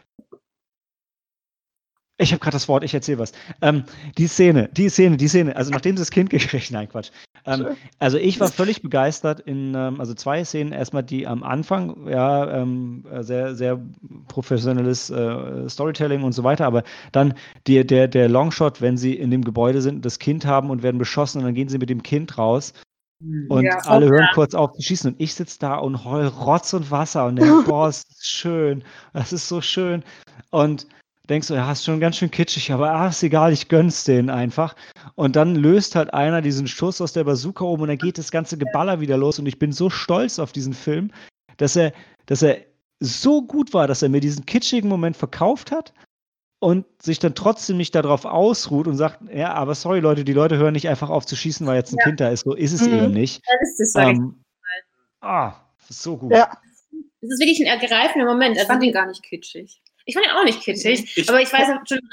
[2.16, 3.32] Ich habe gerade das Wort, ich erzähle was.
[3.60, 3.84] Ähm,
[4.16, 7.10] die Szene, die Szene, die Szene, also nachdem sie das Kind gekriegt, nein, Quatsch.
[7.44, 12.08] Ähm, also ich war völlig begeistert in, ähm, also zwei Szenen, erstmal die am Anfang,
[12.08, 13.80] ja, ähm, sehr, sehr
[14.28, 17.34] professionelles äh, Storytelling und so weiter, aber dann
[17.66, 20.98] die, der, der Longshot, wenn sie in dem Gebäude sind, das Kind haben und werden
[20.98, 22.74] beschossen und dann gehen sie mit dem Kind raus
[23.48, 25.12] und ja, alle hören kurz auf zu schießen.
[25.12, 29.32] Und ich sitze da und heul Rotz und Wasser und denke, boah, ist schön, das
[29.32, 30.02] ist so schön.
[30.50, 30.86] Und
[31.28, 34.30] denkst du, ja, ist schon ganz schön kitschig, aber ach, ist egal, ich gönn's denen
[34.30, 34.74] einfach.
[35.14, 38.30] Und dann löst halt einer diesen Schuss aus der Bazooka um und dann geht das
[38.30, 39.38] ganze Geballer wieder los.
[39.38, 41.10] Und ich bin so stolz auf diesen Film,
[41.56, 41.92] dass er,
[42.26, 42.58] dass er
[43.00, 45.92] so gut war, dass er mir diesen kitschigen Moment verkauft hat
[46.60, 50.56] und sich dann trotzdem nicht darauf ausruht und sagt, ja, aber sorry Leute, die Leute
[50.56, 52.04] hören nicht einfach auf zu schießen, weil jetzt ein ja.
[52.04, 52.44] Kind da ist.
[52.44, 52.94] So ist es mhm.
[52.94, 53.42] eben nicht.
[53.46, 54.42] Das ist es, ähm,
[55.20, 55.54] ah,
[55.88, 56.32] so gut.
[56.32, 56.50] Ja.
[57.20, 58.56] Das ist wirklich ein ergreifender Moment.
[58.56, 59.82] Ich also, fand ihn gar nicht kitschig.
[60.06, 62.10] Ich fand ihn auch nicht kitschig, ich, aber ich weiß, Entschuldigung,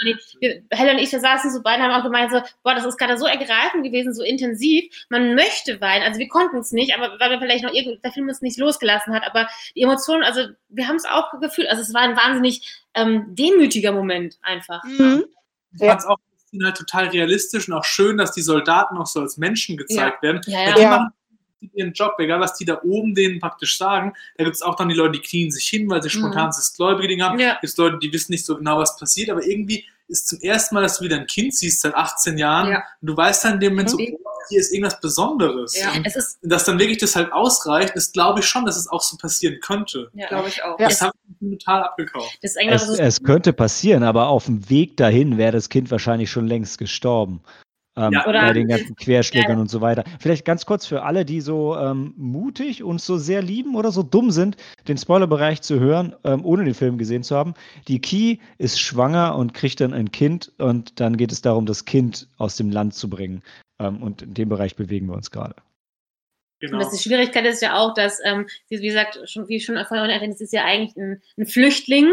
[0.72, 3.18] Helen und ich, wir saßen so beide, haben auch gemeint, so, boah, das ist gerade
[3.18, 4.86] so ergreifend gewesen, so intensiv.
[5.10, 8.14] Man möchte weinen, also wir konnten es nicht, aber weil wir vielleicht noch irgendwie, der
[8.14, 11.82] Film uns nicht losgelassen hat, aber die Emotionen, also wir haben es auch gefühlt, also
[11.82, 14.84] es war ein wahnsinnig ähm, demütiger Moment einfach.
[14.86, 15.26] Mhm.
[15.74, 16.18] Ich fand es auch
[16.64, 20.22] halt total realistisch und auch schön, dass die Soldaten auch so als Menschen gezeigt ja.
[20.22, 20.42] werden.
[20.46, 21.14] Ja, ja.
[21.62, 24.14] Die ihren Job, egal was die da oben denen praktisch sagen.
[24.38, 26.22] Da gibt es auch dann die Leute, die knien sich hin, weil sie mhm.
[26.22, 27.40] spontan das gläubige haben.
[27.40, 27.58] Ja.
[27.62, 30.82] Gibt Leute, die wissen nicht so genau, was passiert, aber irgendwie ist zum ersten Mal,
[30.82, 32.84] dass du wieder ein Kind siehst seit 18 Jahren ja.
[33.02, 35.78] und du weißt dann in dem Moment so, oh, hier ist irgendwas Besonderes.
[35.78, 35.94] Ja.
[35.94, 38.88] Und es ist, dass dann wirklich das halt ausreicht, das glaube ich schon, dass es
[38.88, 40.10] auch so passieren könnte.
[40.14, 40.78] Ja, glaube ich auch.
[40.78, 42.38] Das habe ich total abgekauft.
[42.42, 46.78] Es, es, könnte passieren, aber auf dem Weg dahin wäre das Kind wahrscheinlich schon längst
[46.78, 47.42] gestorben.
[47.98, 49.60] Ähm, ja, bei den ganzen Querschlägern ja.
[49.60, 50.06] und so weiter.
[50.20, 54.02] Vielleicht ganz kurz für alle, die so ähm, mutig und so sehr lieben oder so
[54.02, 54.56] dumm sind,
[54.88, 57.54] den Spoilerbereich zu hören, ähm, ohne den Film gesehen zu haben.
[57.90, 61.84] Die Key ist schwanger und kriegt dann ein Kind und dann geht es darum, das
[61.84, 63.42] Kind aus dem Land zu bringen.
[63.80, 65.56] Ähm, und in dem Bereich bewegen wir uns gerade.
[66.62, 66.78] Genau.
[66.78, 70.12] Und das, die Schwierigkeit ist ja auch, dass, ähm, wie gesagt, schon, wie schon vorhin
[70.12, 72.08] erwähnt, es ist ja eigentlich ein, ein Flüchtling,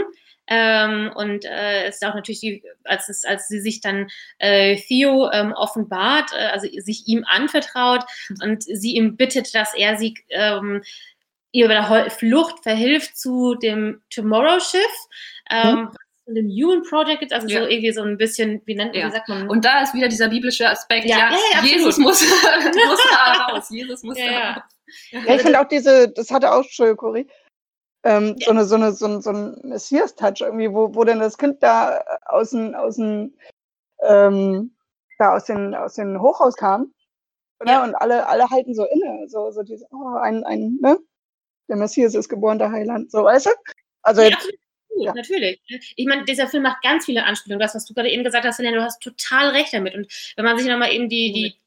[0.49, 4.09] ähm, und äh, ist auch natürlich, die, als, es, als sie sich dann
[4.39, 8.05] äh, Theo ähm, offenbart, äh, also sich ihm anvertraut
[8.43, 10.83] und sie ihm bittet, dass er sie ähm,
[11.53, 14.83] ihr bei der Flucht verhilft zu dem Tomorrow-Schiff.
[15.51, 15.91] Ähm,
[16.27, 16.35] hm.
[16.35, 17.63] dem Human Project gibt, also ja.
[17.63, 19.07] so irgendwie so ein bisschen, wie nennt ja.
[19.07, 19.49] wie sagt man?
[19.49, 24.03] Und da ist wieder dieser biblische Aspekt, ja, ja, Jesus muss, muss da raus, Jesus
[24.03, 24.63] muss da raus.
[25.11, 27.27] Ja, ich finde auch diese, das hatte auch, Entschuldigung, Cory,
[28.05, 28.47] ähm, ja.
[28.47, 31.63] so, eine, so, eine, so, ein, so ein Messias-Touch irgendwie, wo, wo dann das Kind
[31.63, 33.35] da aus dem, aus dem
[34.03, 34.73] ähm,
[35.19, 36.93] da aus den, aus den Hochhaus kam.
[37.65, 37.73] Ne?
[37.73, 37.85] Ja.
[37.85, 40.99] Und alle, alle halten so inne, so, so diese, oh, ein, ein, ne?
[41.69, 43.51] Der Messias ist geboren, der Heiland, so, weißt du?
[44.03, 44.49] Also ja, jetzt,
[44.97, 45.13] ja.
[45.13, 45.61] natürlich.
[45.97, 47.61] Ich meine, dieser Film macht ganz viele Anspielungen.
[47.61, 49.95] Das, was du gerade eben gesagt hast, Helena, du hast total recht damit.
[49.95, 50.07] Und
[50.37, 51.61] wenn man sich nochmal eben die, die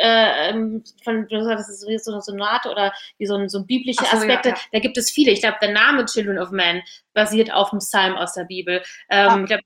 [0.00, 3.64] äh, ähm, von, du sagst, das ist so eine Sonate oder wie so, ein, so
[3.64, 4.60] biblische so, Aspekte, ja, ja.
[4.72, 5.30] da gibt es viele.
[5.30, 6.82] Ich glaube, der Name Children of Men
[7.12, 8.82] basiert auf einem Psalm aus der Bibel.
[9.10, 9.40] Ähm, ah.
[9.40, 9.62] Ich glaube,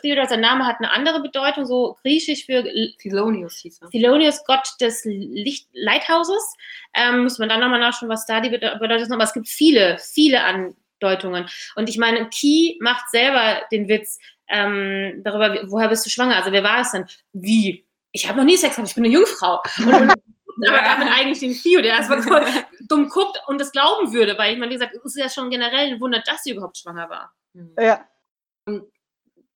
[0.00, 2.64] Theodor, sein Name hat eine andere Bedeutung, so griechisch für
[3.02, 3.90] Thelonius hieß er.
[3.90, 6.54] Thelonius, Gott des Licht Lighthouses.
[6.94, 9.10] Ähm, muss man dann nochmal nachschauen, was da die Bedeutung ist.
[9.10, 11.46] Aber es gibt viele, viele Andeutungen.
[11.74, 16.36] Und ich meine, Key macht selber den Witz ähm, darüber, woher bist du schwanger?
[16.36, 17.06] Also wer war es denn?
[17.32, 17.84] Wie?
[18.12, 19.62] Ich habe noch nie Sex gehabt, ich bin eine Jungfrau.
[19.78, 20.10] Und, und,
[20.68, 22.30] aber damit eigentlich den Theo, der erstmal so
[22.88, 25.50] dumm guckt und das glauben würde, weil ich meine, wie gesagt, es ist ja schon
[25.50, 27.32] generell ein Wunder, dass sie überhaupt schwanger war.
[27.78, 28.04] Ja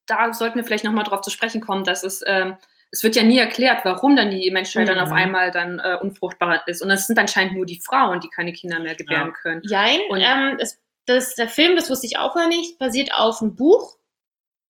[0.07, 2.57] da sollten wir vielleicht nochmal drauf zu sprechen kommen, dass es, ähm,
[2.91, 4.89] es wird ja nie erklärt, warum dann die Menschheit mhm.
[4.89, 5.17] dann auf mhm.
[5.17, 6.83] einmal dann äh, unfruchtbar ist.
[6.83, 9.35] Und es sind anscheinend nur die Frauen, die keine Kinder mehr gebären ja.
[9.35, 9.63] können.
[9.65, 13.41] Nein, und ähm, es, das, der Film, das wusste ich auch noch nicht, basiert auf
[13.41, 13.97] einem Buch.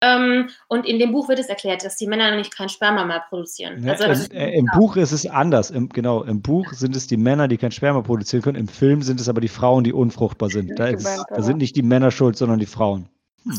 [0.04, 3.24] Ähm, und in dem Buch wird es erklärt, dass die Männer nicht kein Sperma mehr
[3.28, 3.82] produzieren.
[3.84, 5.70] Ja, also, im, äh, Im Buch ist es anders.
[5.70, 8.58] Im, genau, im Buch sind es die Männer, die kein Sperma produzieren können.
[8.58, 10.78] Im Film sind es aber die Frauen, die unfruchtbar sind.
[10.78, 13.08] Da, ist, da sind nicht die Männer schuld, sondern die Frauen.
[13.44, 13.58] Hm.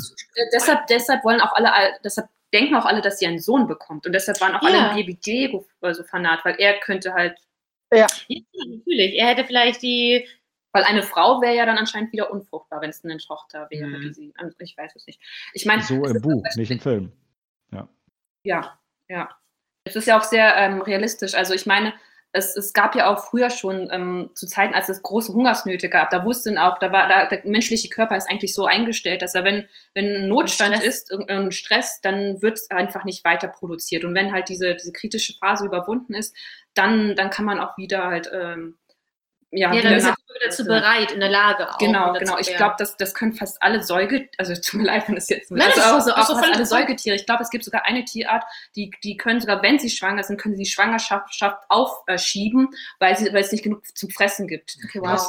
[0.53, 1.69] Deshalb, deshalb wollen auch alle,
[2.03, 4.05] deshalb denken auch alle, dass sie einen Sohn bekommt.
[4.05, 4.87] Und deshalb waren auch ja.
[4.87, 7.37] alle Baby Diego so fanat, weil er könnte halt.
[7.91, 8.07] Ja.
[8.27, 9.15] ja, natürlich.
[9.15, 10.27] Er hätte vielleicht die.
[10.75, 13.87] Weil eine Frau wäre ja dann anscheinend wieder unfruchtbar, wenn es eine Tochter wäre.
[13.87, 14.13] Mhm.
[14.13, 15.21] Sie, ich weiß es nicht.
[15.53, 17.13] Ich meine, so im Buch, nicht im Film.
[17.71, 17.87] Ja.
[18.43, 19.29] Ja, ja.
[19.85, 21.33] Es ist ja auch sehr ähm, realistisch.
[21.33, 21.93] Also ich meine,
[22.33, 26.09] es, es gab ja auch früher schon ähm, zu Zeiten, als es große Hungersnöte gab,
[26.09, 29.45] da wussten auch, da war da, der menschliche Körper ist eigentlich so eingestellt, dass er,
[29.45, 31.09] wenn, wenn ein Notstand Stress.
[31.09, 34.03] ist, ein Stress, dann wird es einfach nicht weiter produziert.
[34.03, 36.35] Und wenn halt diese, diese kritische Phase überwunden ist,
[36.73, 38.77] dann, dann kann man auch wieder halt ähm,
[39.55, 40.15] ja, ja dann ist er
[40.45, 41.77] dazu bereit, in der Lage auch.
[41.77, 42.37] Genau, genau.
[42.37, 45.51] Ich glaube, das, das können fast alle Säugetiere, also tut mir leid, wenn das jetzt
[45.51, 47.15] Nein, also auch, so, auch, auch fast alle Säugetiere.
[47.15, 48.43] Ich glaube, es gibt sogar eine Tierart,
[48.75, 52.69] die, die können sogar, wenn sie schwanger sind, können sie die Schwangerschaft aufschieben,
[52.99, 54.77] weil, sie, weil es nicht genug zum Fressen gibt.
[54.83, 55.27] Okay, wow.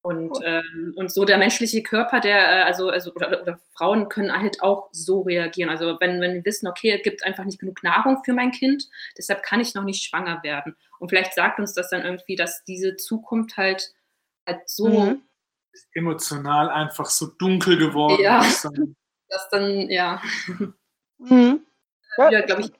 [0.00, 4.32] Und, ähm, und so der menschliche Körper, der, äh, also, also oder, oder, Frauen können
[4.32, 5.70] halt auch so reagieren.
[5.70, 8.88] Also wenn, wenn wir wissen, okay, es gibt einfach nicht genug Nahrung für mein Kind,
[9.16, 10.76] deshalb kann ich noch nicht schwanger werden.
[11.00, 13.92] Und vielleicht sagt uns das dann irgendwie, dass diese Zukunft halt,
[14.46, 15.22] halt so mhm.
[15.94, 18.40] emotional einfach so dunkel geworden ja.
[18.40, 18.64] ist.
[18.64, 18.94] Dann.
[19.30, 20.22] Das dann, ja.
[21.18, 21.66] Mhm.
[22.16, 22.72] Ja, ja glaube ich.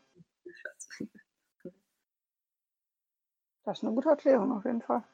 [3.67, 5.05] Das ist eine gute Erklärung auf jeden Fall.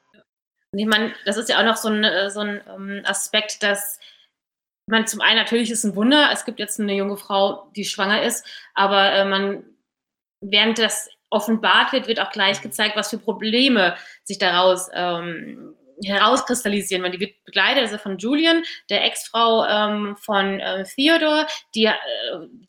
[0.77, 3.99] Ich meine, das ist ja auch noch so ein, äh, so ein ähm, Aspekt, dass
[4.87, 8.21] man zum einen natürlich ist ein Wunder, es gibt jetzt eine junge Frau, die schwanger
[8.21, 9.63] ist, aber äh, man,
[10.41, 17.03] während das offenbart wird, wird auch gleich gezeigt, was für Probleme sich daraus ähm, herauskristallisieren,
[17.03, 21.93] weil die wird begleitet also von Julian, der Ex-Frau ähm, von äh, Theodore, die äh,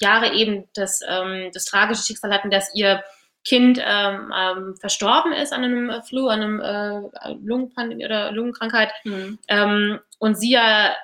[0.01, 3.03] Jahre eben das, ähm, das tragische Schicksal hatten, dass ihr
[3.47, 8.91] Kind ähm, ähm, verstorben ist an einem äh, Flu, an einem äh, Lungenpandemie oder Lungenkrankheit
[9.05, 9.39] mhm.
[9.47, 10.97] ähm, und sie ja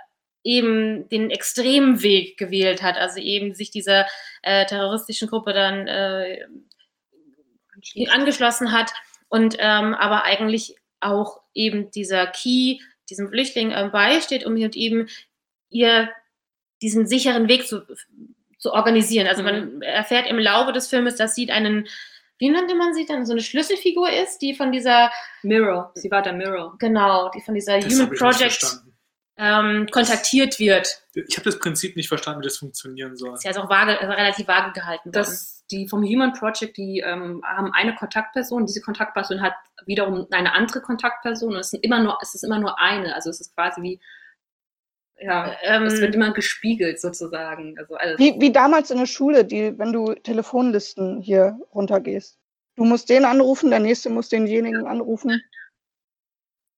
[0.43, 4.07] eben den extremen Weg gewählt hat, also eben sich dieser
[4.43, 6.45] äh, terroristischen Gruppe dann äh,
[8.11, 8.93] angeschlossen hat
[9.29, 15.09] und ähm, aber eigentlich auch eben dieser Key diesem Flüchtling äh, beisteht, um eben
[15.71, 16.11] ihr
[16.81, 17.83] diesen sicheren Weg zu,
[18.59, 19.29] zu organisieren.
[19.29, 19.83] Also man mhm.
[19.83, 21.87] erfährt im Laufe des Filmes, dass sie einen
[22.39, 25.11] wie nannte man sie dann, so eine Schlüsselfigur ist, die von dieser
[25.43, 26.77] Mirror, sie war der Mirror.
[26.79, 28.83] Genau, die von dieser das Human Project
[29.37, 31.03] ähm, kontaktiert wird.
[31.15, 33.35] Ich habe das Prinzip nicht verstanden, wie das funktionieren soll.
[33.35, 35.11] Ist ja also auch vage, also relativ vage gehalten.
[35.11, 38.67] Das, die vom Human Project, die ähm, haben eine Kontaktperson.
[38.67, 39.55] Diese Kontaktperson hat
[39.87, 41.55] wiederum eine andere Kontaktperson.
[41.55, 43.15] Und es, sind immer nur, es ist immer nur eine.
[43.15, 44.01] Also es ist quasi wie
[45.23, 47.77] ja, ähm, es wird immer gespiegelt sozusagen.
[47.79, 52.39] Also wie, wie damals in der Schule, die, wenn du Telefonlisten hier runtergehst.
[52.77, 55.43] Du musst den anrufen, der nächste muss denjenigen anrufen.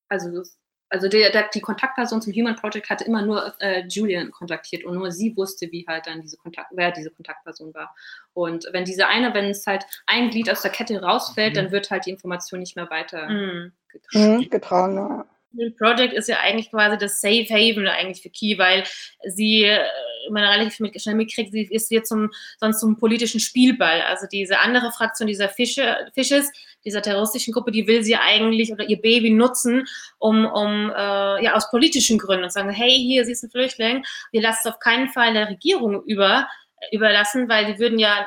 [0.09, 0.43] Also,
[0.89, 4.97] also der, der, die Kontaktperson zum Human Project hatte immer nur äh, Julian kontaktiert und
[4.97, 7.95] nur sie wusste, wie halt dann diese Kontakt, wer diese Kontaktperson war.
[8.33, 11.57] Und wenn diese eine, wenn es halt ein Glied aus der Kette rausfällt, mhm.
[11.57, 13.73] dann wird halt die Information nicht mehr weiter mhm.
[13.89, 14.37] getragen.
[14.37, 15.25] Mhm,
[15.57, 15.69] ja.
[15.79, 18.85] Project ist ja eigentlich quasi das Safe Haven eigentlich für Key, weil
[19.25, 19.85] sie äh,
[20.27, 24.03] immer relativ mit, schnell mitkriegt, sie ist jetzt zum, sonst zum politischen Spielball.
[24.03, 26.51] Also diese andere Fraktion dieser Fische, Fisches,
[26.85, 29.87] dieser terroristischen Gruppe, die will sie eigentlich oder ihr Baby nutzen,
[30.19, 34.05] um, um äh, ja aus politischen Gründen und sagen, hey, hier, sie ist ein Flüchtling,
[34.33, 36.49] wir lassen es auf keinen Fall der Regierung über,
[36.93, 38.27] überlassen, weil die würden ja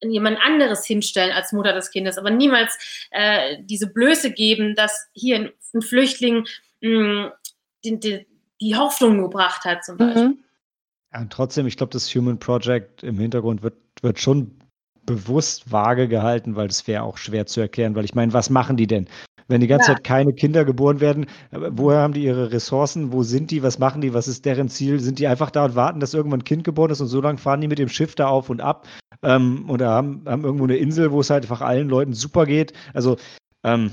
[0.00, 2.78] jemand anderes hinstellen als Mutter des Kindes, aber niemals
[3.10, 6.46] äh, diese Blöße geben, dass hier ein, ein Flüchtling
[6.80, 7.32] mh, hm,
[7.84, 8.26] die, die,
[8.60, 10.28] die, Hoffnung gebracht hat, zum Beispiel.
[10.28, 10.38] Mhm.
[11.12, 14.58] Ja, und trotzdem, ich glaube, das Human Project im Hintergrund wird, wird schon
[15.06, 18.76] bewusst vage gehalten, weil es wäre auch schwer zu erklären, weil ich meine, was machen
[18.76, 19.08] die denn?
[19.48, 19.94] Wenn die ganze ja.
[19.94, 23.12] Zeit keine Kinder geboren werden, woher haben die ihre Ressourcen?
[23.12, 23.62] Wo sind die?
[23.62, 24.12] Was machen die?
[24.12, 25.00] Was ist deren Ziel?
[25.00, 27.38] Sind die einfach da und warten, dass irgendwann ein Kind geboren ist und so lange
[27.38, 28.86] fahren die mit dem Schiff da auf und ab?
[29.22, 32.74] Ähm, oder haben, haben irgendwo eine Insel, wo es halt einfach allen Leuten super geht?
[32.92, 33.16] Also,
[33.64, 33.92] ähm,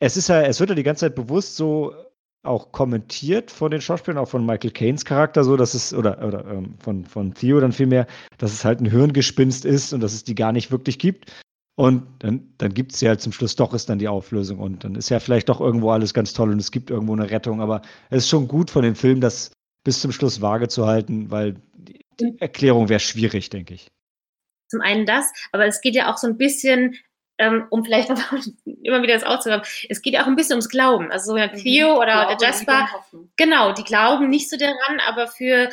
[0.00, 1.94] es ist ja, es wird ja die ganze Zeit bewusst so
[2.42, 6.46] auch kommentiert von den Schauspielern, auch von Michael Caines Charakter, so dass es, oder, oder
[6.46, 8.06] ähm, von, von Theo dann vielmehr,
[8.38, 11.32] dass es halt ein Hirngespinst ist und dass es die gar nicht wirklich gibt.
[11.76, 14.58] Und dann, dann gibt es ja halt zum Schluss doch ist dann die Auflösung.
[14.58, 17.30] Und dann ist ja vielleicht doch irgendwo alles ganz toll und es gibt irgendwo eine
[17.30, 17.60] Rettung.
[17.60, 19.52] Aber es ist schon gut von dem Film, das
[19.84, 23.88] bis zum Schluss vage zu halten, weil die, die Erklärung wäre schwierig, denke ich.
[24.68, 26.96] Zum einen das, aber es geht ja auch so ein bisschen
[27.38, 28.32] ähm, um vielleicht noch
[28.82, 31.10] immer wieder das aufzuhören, es geht ja auch ein bisschen ums Glauben.
[31.10, 31.52] Also so der.
[31.52, 31.98] Theo mhm.
[31.98, 32.88] oder Glaube, der Jasper,
[33.36, 35.70] genau, die glauben nicht so daran, aber für,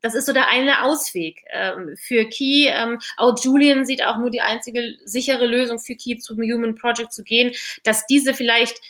[0.00, 1.44] das ist so der eine Ausweg.
[1.50, 6.18] Ähm, für Key, ähm, auch Julian sieht auch nur die einzige sichere Lösung für Key
[6.18, 7.52] zum Human Project zu gehen,
[7.84, 8.80] dass diese vielleicht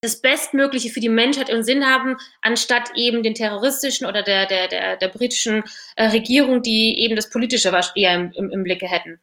[0.00, 4.68] das Bestmögliche für die Menschheit im Sinn haben, anstatt eben den terroristischen oder der, der,
[4.68, 5.64] der, der britischen
[5.96, 9.18] äh, Regierung, die eben das Politische eher im, im, im Blicke hätten.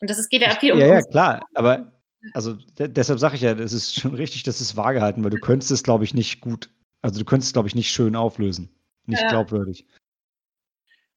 [0.00, 0.78] Und das ist, geht ja viel um.
[0.78, 1.46] Ja, ja, klar.
[1.54, 1.92] Aber
[2.32, 5.38] also deshalb sage ich ja, es ist schon richtig, dass es vage halten, weil du
[5.38, 6.70] könntest es, glaube ich, nicht gut,
[7.02, 8.70] also du könntest es, glaube ich, nicht schön auflösen.
[9.06, 9.28] Nicht ja.
[9.28, 9.86] glaubwürdig.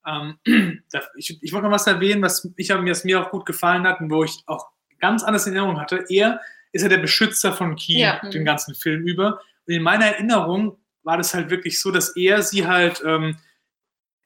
[0.05, 0.37] Ähm,
[1.17, 4.09] ich, ich wollte noch was erwähnen, was ich, was mir auch gut gefallen hat und
[4.09, 4.67] wo ich auch
[4.99, 6.05] ganz anders in Erinnerung hatte.
[6.09, 6.41] Er
[6.71, 8.19] ist ja der Beschützer von Key ja.
[8.29, 9.39] den ganzen Film über.
[9.65, 13.37] Und in meiner Erinnerung war das halt wirklich so, dass er sie halt ähm,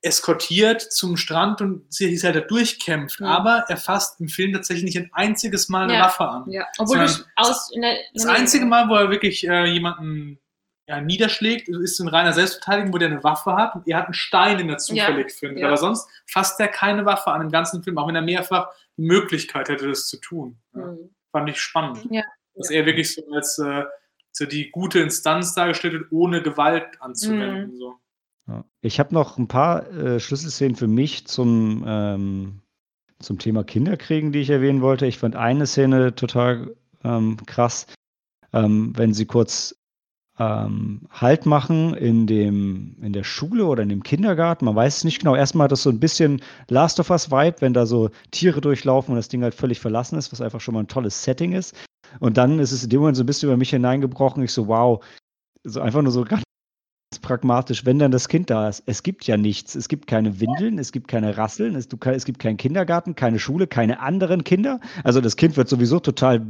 [0.01, 3.19] eskortiert zum Strand und sich halt da durchkämpft.
[3.19, 3.27] Ja.
[3.27, 6.05] Aber er fasst im Film tatsächlich nicht ein einziges Mal eine ja.
[6.05, 6.51] Waffe an.
[6.51, 6.67] Ja.
[6.79, 10.39] Obwohl du aus in der, in das einzige Mal, wo er wirklich äh, jemanden
[10.87, 14.13] ja, niederschlägt, ist in reiner Selbstverteidigung, wo der eine Waffe hat und er hat einen
[14.13, 15.35] Stein, den er zufällig ja.
[15.37, 15.63] findet.
[15.63, 19.03] Aber sonst fasst er keine Waffe an im ganzen Film, auch wenn er mehrfach die
[19.03, 20.57] Möglichkeit hätte, das zu tun.
[20.73, 21.13] Mhm.
[21.31, 22.09] Fand ich spannend.
[22.55, 23.83] Dass er wirklich so als äh,
[24.33, 27.73] so die gute Instanz dargestellt wird, ohne Gewalt anzuwenden.
[27.73, 27.77] Mhm.
[27.77, 28.00] So.
[28.81, 32.59] Ich habe noch ein paar äh, Schlüsselszenen für mich zum, ähm,
[33.19, 35.05] zum Thema Kinderkriegen, die ich erwähnen wollte.
[35.05, 37.87] Ich fand eine Szene total ähm, krass,
[38.53, 39.75] ähm, wenn sie kurz
[40.39, 44.65] ähm, Halt machen in, dem, in der Schule oder in dem Kindergarten.
[44.65, 45.35] Man weiß es nicht genau.
[45.35, 49.17] Erstmal hat das so ein bisschen Last of Us-Vibe, wenn da so Tiere durchlaufen und
[49.17, 51.75] das Ding halt völlig verlassen ist, was einfach schon mal ein tolles Setting ist.
[52.19, 54.43] Und dann ist es in dem Moment so ein bisschen über mich hineingebrochen.
[54.43, 55.03] Ich so, wow,
[55.63, 56.43] so einfach nur so ganz
[57.19, 58.83] pragmatisch, wenn dann das Kind da ist.
[58.85, 59.75] Es gibt ja nichts.
[59.75, 63.67] Es gibt keine Windeln, es gibt keine Rasseln, es, es gibt keinen Kindergarten, keine Schule,
[63.67, 64.79] keine anderen Kinder.
[65.03, 66.41] Also das Kind wird sowieso total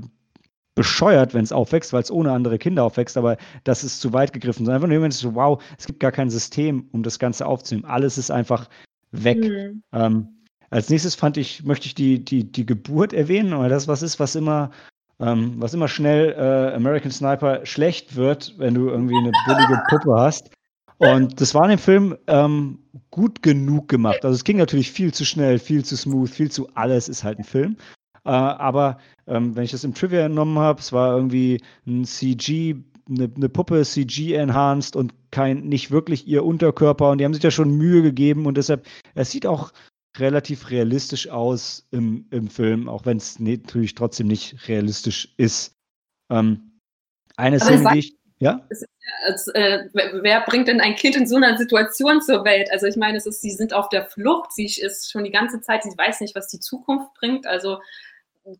[0.76, 4.34] bescheuert, wenn es aufwächst, weil es ohne andere Kinder aufwächst, aber das ist zu weit
[4.34, 4.70] gegriffen.
[4.70, 7.86] Einfach nur so, wow, es gibt gar kein System, um das Ganze aufzunehmen.
[7.86, 8.70] Alles ist einfach
[9.12, 9.40] weg.
[9.40, 9.84] Mhm.
[9.92, 10.28] Ähm,
[10.70, 14.20] als nächstes fand ich, möchte ich die, die, die Geburt erwähnen, weil das was ist,
[14.20, 14.72] was immer
[15.22, 20.16] ähm, was immer schnell äh, American Sniper schlecht wird, wenn du irgendwie eine billige Puppe
[20.20, 20.50] hast.
[20.98, 22.80] Und das war in dem Film ähm,
[23.10, 24.24] gut genug gemacht.
[24.24, 27.40] Also es ging natürlich viel zu schnell, viel zu smooth, viel zu alles ist halt
[27.40, 27.78] ein Film.
[28.24, 32.76] Äh, aber ähm, wenn ich das im Trivia entnommen habe, es war irgendwie ein CG,
[33.10, 37.10] eine, eine Puppe CG-enhanced und kein, nicht wirklich ihr Unterkörper.
[37.10, 38.86] Und die haben sich da schon Mühe gegeben und deshalb,
[39.16, 39.72] es sieht auch
[40.18, 45.76] relativ realistisch aus im, im Film, auch wenn es natürlich trotzdem nicht realistisch ist.
[46.30, 46.80] Ähm,
[47.38, 48.18] eine Aber Szene, die ich.
[48.40, 48.68] Ja?
[49.26, 52.72] Als, äh, wer bringt denn ein Kind in so einer Situation zur Welt?
[52.72, 55.62] Also ich meine, es ist, sie sind auf der Flucht, sie ist schon die ganze
[55.62, 57.46] Zeit, sie weiß nicht, was die Zukunft bringt.
[57.46, 57.78] Also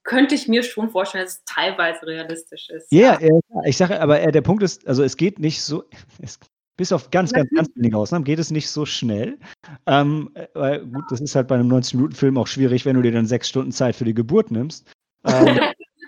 [0.04, 2.92] könnte ich mir schon vorstellen, dass es teilweise realistisch ist.
[2.92, 5.84] Yeah, ja, ich sage, aber der Punkt ist, also es geht nicht so,
[6.22, 6.40] es
[6.78, 9.38] bis auf ganz, ganz, ganz wenige Ausnahmen geht es nicht so schnell.
[9.86, 13.12] Ähm, äh, weil, gut, das ist halt bei einem 90-Minuten-Film auch schwierig, wenn du dir
[13.12, 14.92] dann sechs Stunden Zeit für die Geburt nimmst.
[15.26, 15.60] Ähm,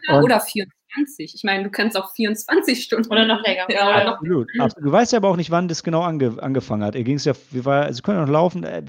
[0.23, 1.35] oder 24.
[1.35, 3.11] Ich meine, du kannst auch 24 Stunden.
[3.11, 3.65] Oder noch länger.
[3.69, 4.87] Ja, oder noch absolut, absolut.
[4.87, 6.95] Du weißt ja aber auch nicht, wann das genau ange angefangen hat.
[6.95, 8.63] Er ging es ja, wie war, sie können noch laufen.
[8.63, 8.81] Äh,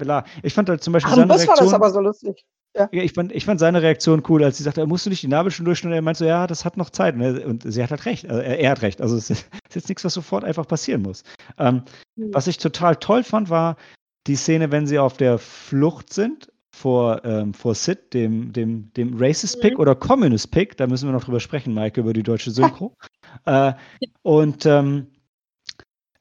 [0.43, 1.55] ich fand halt zum Beispiel Ach, seine Reaktion.
[1.55, 2.45] Das war das aber so lustig.
[2.77, 2.89] Ja.
[2.91, 5.65] ich, fand, ich fand seine Reaktion cool, als sie sagte, musst du nicht die Nabelschnur
[5.65, 5.95] durchschneiden?
[5.95, 7.15] Er meinte so, ja, das hat noch Zeit.
[7.15, 8.29] Und, er, und sie hat halt recht.
[8.29, 9.01] Also er, er, hat recht.
[9.01, 11.23] Also es ist, ist, jetzt nichts, was sofort einfach passieren muss.
[11.57, 11.83] Ähm,
[12.15, 12.33] mhm.
[12.33, 13.77] Was ich total toll fand, war
[14.27, 19.15] die Szene, wenn sie auf der Flucht sind vor, ähm, vor Sid, dem, dem, dem
[19.17, 19.79] Racist Pick mhm.
[19.79, 20.75] oder Communist Pick.
[20.75, 22.93] Da müssen wir noch drüber sprechen, Maike, über die deutsche Synchro.
[23.45, 23.71] äh,
[24.21, 25.07] und ähm,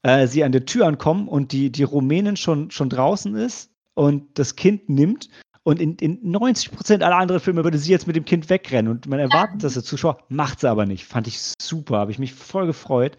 [0.02, 4.38] äh, sie an der Tür ankommen und die, die Rumänin schon, schon draußen ist und
[4.38, 5.28] das Kind nimmt
[5.64, 8.90] Und in, in 90 Prozent aller anderen Filme würde sie jetzt mit dem Kind wegrennen.
[8.90, 11.04] Und man erwartet das als Zuschauer, macht sie aber nicht.
[11.04, 13.16] Fand ich super, habe ich mich voll gefreut.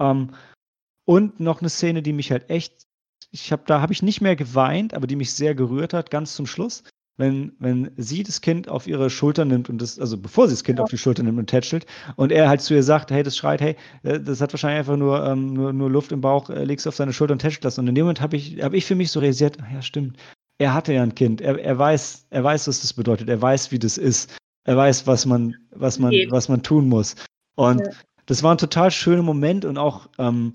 [0.00, 0.30] Ähm,
[1.04, 2.86] und noch eine Szene, die mich halt echt,
[3.30, 6.34] ich habe da habe ich nicht mehr geweint, aber die mich sehr gerührt hat, ganz
[6.34, 6.84] zum Schluss
[7.16, 10.64] wenn, wenn sie das Kind auf ihre Schulter nimmt und das, also bevor sie das
[10.64, 10.82] Kind ja.
[10.82, 11.86] auf die Schulter nimmt und tätschelt
[12.16, 14.96] und er halt zu ihr sagt, hey, das schreit, hey, äh, das hat wahrscheinlich einfach
[14.96, 17.78] nur, ähm, nur, nur Luft im Bauch, äh, legst auf seine Schulter und tätschelt das.
[17.78, 20.16] Und in dem Moment habe ich, hab ich für mich so realisiert, ja, stimmt,
[20.58, 23.72] er hatte ja ein Kind, er, er weiß, er weiß, was das bedeutet, er weiß,
[23.72, 27.16] wie das ist, er weiß, was man, was man, was man tun muss.
[27.56, 27.92] Und ja.
[28.26, 30.54] das war ein total schöner Moment und auch ähm,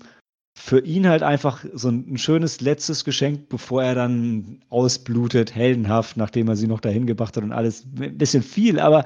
[0.58, 6.16] für ihn halt einfach so ein, ein, schönes letztes Geschenk, bevor er dann ausblutet, heldenhaft,
[6.16, 7.86] nachdem er sie noch dahin gebracht hat und alles.
[7.98, 9.04] Ein bisschen viel, aber,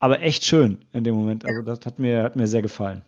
[0.00, 1.44] aber echt schön in dem Moment.
[1.44, 3.02] Also das hat mir, hat mir sehr gefallen.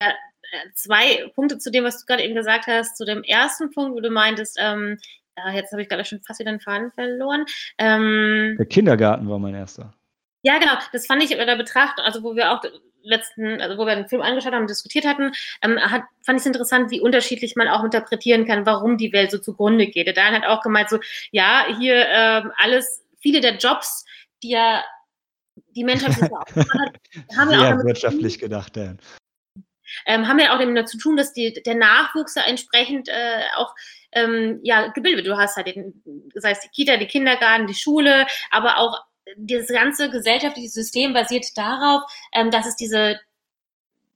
[0.00, 2.96] Ja, äh, zwei Punkte zu dem, was du gerade eben gesagt hast.
[2.96, 4.98] Zu dem ersten Punkt, wo du meintest, ähm,
[5.36, 7.44] ja, jetzt habe ich gerade schon fast wieder einen Faden verloren.
[7.78, 9.92] Ähm, Der Kindergarten war mein erster.
[10.42, 10.74] Ja, genau.
[10.92, 12.62] Das fand ich in der Betrachtung, also wo wir auch
[13.02, 15.32] letzten, also wo wir den Film angeschaut haben und diskutiert hatten,
[15.62, 19.30] ähm, hat, fand ich es interessant, wie unterschiedlich man auch interpretieren kann, warum die Welt
[19.30, 20.06] so zugrunde geht.
[20.06, 20.98] Der Dan hat auch gemeint, so,
[21.30, 24.04] ja, hier ähm, alles, viele der Jobs,
[24.42, 24.84] die ja
[25.74, 26.32] die Menschheit hat,
[27.36, 28.98] haben ja auch wirtschaftlich gedacht, Dan.
[30.04, 33.72] Ähm, haben ja auch damit zu tun, dass die, der Nachwuchs da entsprechend äh, auch
[34.16, 35.26] ähm, ja, gebildet.
[35.26, 36.02] Du hast halt den,
[36.34, 38.98] sei es die Kita, die Kindergarten, die Schule, aber auch
[39.36, 42.02] das ganze gesellschaftliche System basiert darauf,
[42.32, 43.20] ähm, dass es diese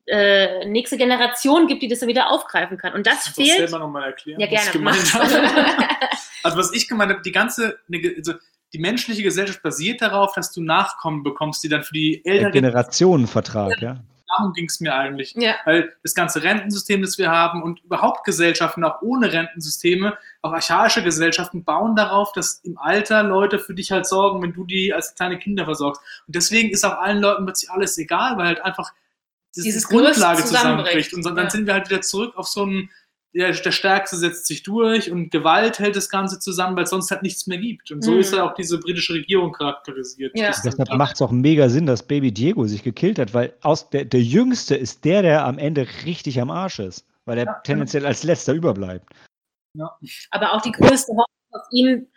[0.07, 2.95] äh, nächste Generation gibt, die das dann wieder aufgreifen kann.
[2.95, 3.59] Und das, das fehlt.
[3.59, 4.71] selber nochmal erklären, ja, gerne.
[4.85, 5.15] Was
[6.43, 7.79] also was ich gemeint habe, die ganze,
[8.17, 8.35] also
[8.73, 13.83] die menschliche Gesellschaft basiert darauf, dass du Nachkommen bekommst, die dann für die ältere Generationenvertrag,
[13.83, 14.01] ja
[14.31, 15.35] darum ging es mir eigentlich.
[15.37, 15.57] Ja.
[15.65, 21.03] Weil das ganze Rentensystem, das wir haben und überhaupt Gesellschaften, auch ohne Rentensysteme, auch archaische
[21.03, 25.15] Gesellschaften bauen darauf, dass im Alter Leute für dich halt sorgen, wenn du die als
[25.15, 26.03] kleine Kinder versorgst.
[26.27, 28.93] Und deswegen ist auch allen Leuten plötzlich alles egal, weil halt einfach
[29.57, 31.13] diese Grundlage zusammenbricht.
[31.15, 31.51] Und dann ja.
[31.51, 32.91] sind wir halt wieder zurück auf so einen
[33.33, 37.11] der, der Stärkste setzt sich durch und Gewalt hält das Ganze zusammen, weil es sonst
[37.11, 37.91] halt nichts mehr gibt.
[37.91, 38.21] Und so mhm.
[38.21, 40.37] ist ja auch diese britische Regierung charakterisiert.
[40.37, 40.49] Ja.
[40.65, 44.05] Deshalb macht es auch mega Sinn, dass Baby Diego sich gekillt hat, weil aus der,
[44.05, 47.61] der Jüngste ist der, der am Ende richtig am Arsch ist, weil er ja.
[47.65, 49.09] tendenziell als letzter überbleibt.
[49.75, 49.97] Ja.
[50.31, 52.09] Aber auch die größte Hoffnung auf ihm,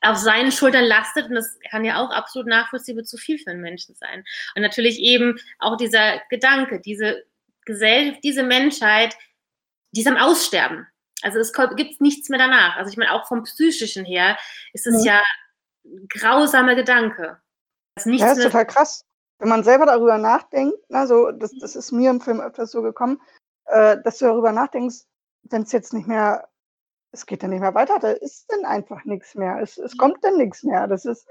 [0.00, 3.60] auf seinen Schultern lastet und das kann ja auch absolut nachvollziehbar zu viel für einen
[3.60, 4.24] Menschen sein.
[4.54, 7.24] Und natürlich eben auch dieser Gedanke, diese
[7.64, 9.16] Gesellschaft, diese Menschheit,
[9.92, 10.86] die ist am Aussterben.
[11.22, 12.76] Also es gibt nichts mehr danach.
[12.76, 14.36] Also ich meine, auch vom psychischen her
[14.72, 15.22] ist es ja, ja
[15.84, 17.40] ein grausamer Gedanke.
[17.94, 19.04] Das ja, ist total krass.
[19.38, 23.20] Wenn man selber darüber nachdenkt, also das, das ist mir im Film öfters so gekommen,
[23.66, 25.04] äh, dass du darüber nachdenkst,
[25.44, 26.48] wenn es jetzt nicht mehr,
[27.12, 29.58] es geht dann nicht mehr weiter, da ist dann einfach nichts mehr.
[29.60, 30.86] Es, es kommt dann nichts mehr.
[30.86, 31.26] Das ist,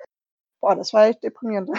[0.62, 1.70] boah, das war echt deprimierend.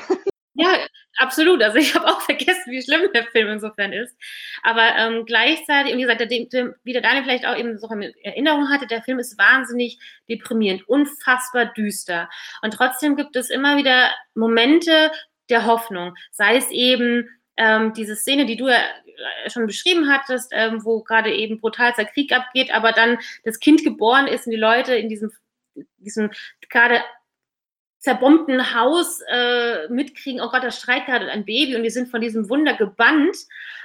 [0.54, 0.86] Ja,
[1.16, 1.62] absolut.
[1.62, 4.16] Also ich habe auch vergessen, wie schlimm der Film insofern ist.
[4.62, 7.89] Aber ähm, gleichzeitig, und wie gesagt, der, der, wie der Daniel vielleicht auch eben so
[7.89, 9.98] in Erinnerung hatte, der Film ist wahnsinnig
[10.28, 12.28] deprimierend, unfassbar düster.
[12.62, 15.10] Und trotzdem gibt es immer wieder Momente
[15.48, 16.14] der Hoffnung.
[16.30, 21.02] Sei es eben ähm, diese Szene, die du ja äh, schon beschrieben hattest, ähm, wo
[21.02, 25.09] gerade eben brutalster Krieg abgeht, aber dann das Kind geboren ist und die Leute in
[25.09, 25.30] diesem,
[25.98, 26.30] diesem
[26.68, 27.02] gerade
[28.03, 32.20] zerbombten Haus äh, mitkriegen, oh Gott, da schreit gerade ein Baby und wir sind von
[32.20, 33.37] diesem Wunder gebannt.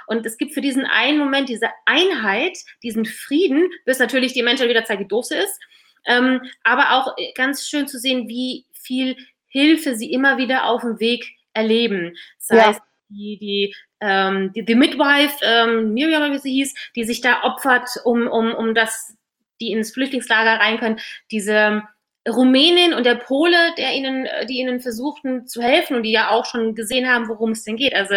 [0.08, 4.68] Und es gibt für diesen einen Moment diese Einheit, diesen Frieden, bis natürlich die Menschheit
[4.68, 5.60] wieder zeigt, wie doof sie ist.
[6.04, 9.16] Ähm, aber auch ganz schön zu sehen, wie viel
[9.46, 12.16] Hilfe sie immer wieder auf dem Weg erleben.
[12.38, 12.70] Sei ja.
[12.72, 12.78] es
[13.10, 17.88] die, die, ähm, die, die Midwife, ähm, Miriam, wie sie hieß, die sich da opfert,
[18.04, 19.16] um, um, um das,
[19.60, 20.98] die ins Flüchtlingslager rein können,
[21.30, 21.84] diese
[22.26, 26.44] Rumänin und der Pole, der ihnen, die ihnen versuchten zu helfen und die ja auch
[26.44, 27.94] schon gesehen haben, worum es denn geht.
[27.94, 28.16] Also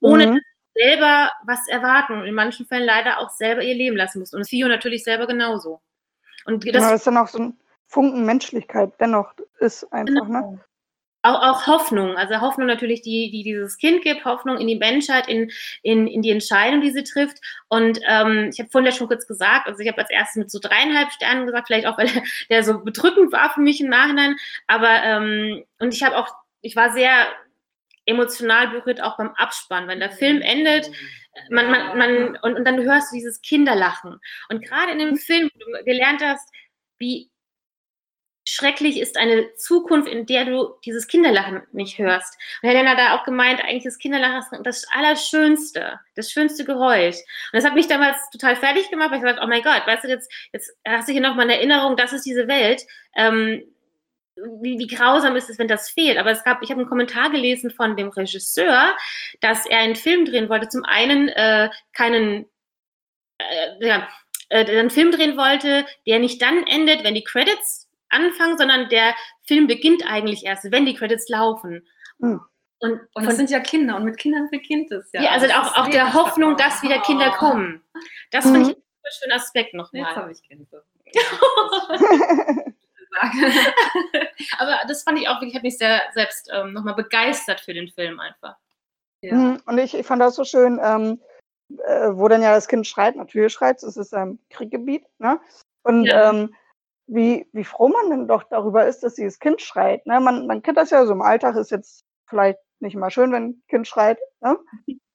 [0.00, 0.40] ohne mhm.
[0.74, 4.36] selber was erwarten und in manchen Fällen leider auch selber ihr Leben lassen mussten.
[4.36, 5.80] Und Fio natürlich selber genauso.
[6.44, 10.40] Und das, ja, ist dann auch so ein Funken Menschlichkeit dennoch ist einfach, ne?
[10.40, 10.50] genau.
[10.52, 10.64] ne?
[11.22, 15.28] Auch, auch Hoffnung, also Hoffnung natürlich, die, die dieses Kind gibt, Hoffnung in die Menschheit,
[15.28, 15.50] in,
[15.82, 17.38] in, in die Entscheidung, die sie trifft.
[17.68, 20.50] Und ähm, ich habe vorhin ja schon kurz gesagt, also ich habe als erstes mit
[20.50, 22.10] so dreieinhalb Sternen gesagt, vielleicht auch, weil
[22.50, 24.36] der so bedrückend war für mich im Nachhinein.
[24.66, 26.28] Aber ähm, und ich habe auch,
[26.60, 27.26] ich war sehr
[28.06, 30.90] emotional berührt, auch beim Abspann, wenn der Film endet.
[31.50, 34.18] Man, man, man, und, und dann hörst du dieses Kinderlachen.
[34.48, 36.48] Und gerade in dem Film, wo du gelernt hast,
[36.98, 37.30] wie
[38.48, 42.34] schrecklich ist eine Zukunft, in der du dieses Kinderlachen nicht hörst.
[42.62, 47.16] Und Herr Lenner da auch gemeint, eigentlich ist Kinderlachen das Allerschönste, das schönste Geräusch.
[47.16, 50.04] Und das hat mich damals total fertig gemacht, weil ich gesagt oh mein Gott, weißt
[50.04, 52.82] du, jetzt, jetzt hast du hier nochmal eine Erinnerung, das ist diese Welt.
[53.14, 53.64] Ähm,
[54.36, 56.16] wie, wie, grausam ist es, wenn das fehlt.
[56.16, 58.96] Aber es gab, ich habe einen Kommentar gelesen von dem Regisseur,
[59.40, 60.68] dass er einen Film drehen wollte.
[60.68, 62.46] Zum einen äh, keinen,
[63.38, 64.08] äh, ja,
[64.48, 69.14] äh, einen Film drehen wollte, der nicht dann endet, wenn die Credits anfangen, sondern der
[69.46, 71.86] Film beginnt eigentlich erst, wenn die Credits laufen.
[72.18, 72.40] Mhm.
[72.80, 75.22] Und, und das sind ja Kinder und mit Kindern beginnt es ja.
[75.22, 77.82] Ja, also auch, auch der Hoffnung, dass wieder Kinder kommen.
[78.30, 78.50] Das mhm.
[78.50, 78.82] fand ich einen
[79.20, 80.02] schönen Aspekt nochmal.
[80.02, 80.84] Jetzt habe ich Kinder.
[84.58, 87.74] Aber das fand ich auch wirklich, ich habe mich sehr selbst ähm, nochmal begeistert für
[87.74, 88.56] den Film einfach.
[89.22, 89.34] Ja.
[89.34, 91.20] Mhm, und ich, ich fand das so schön, ähm,
[91.86, 95.40] äh, wo dann ja das Kind schreit, natürlich schreit es, ist ein ähm, Krieggebiet, ne?
[95.82, 96.30] Und ja.
[96.30, 96.54] ähm,
[97.08, 100.06] wie, wie froh man denn doch darüber ist, dass dieses Kind schreit.
[100.06, 100.20] Ne?
[100.20, 103.44] Man, man kennt das ja so im Alltag, ist jetzt vielleicht nicht immer schön, wenn
[103.44, 104.18] ein Kind schreit.
[104.40, 104.58] Ne?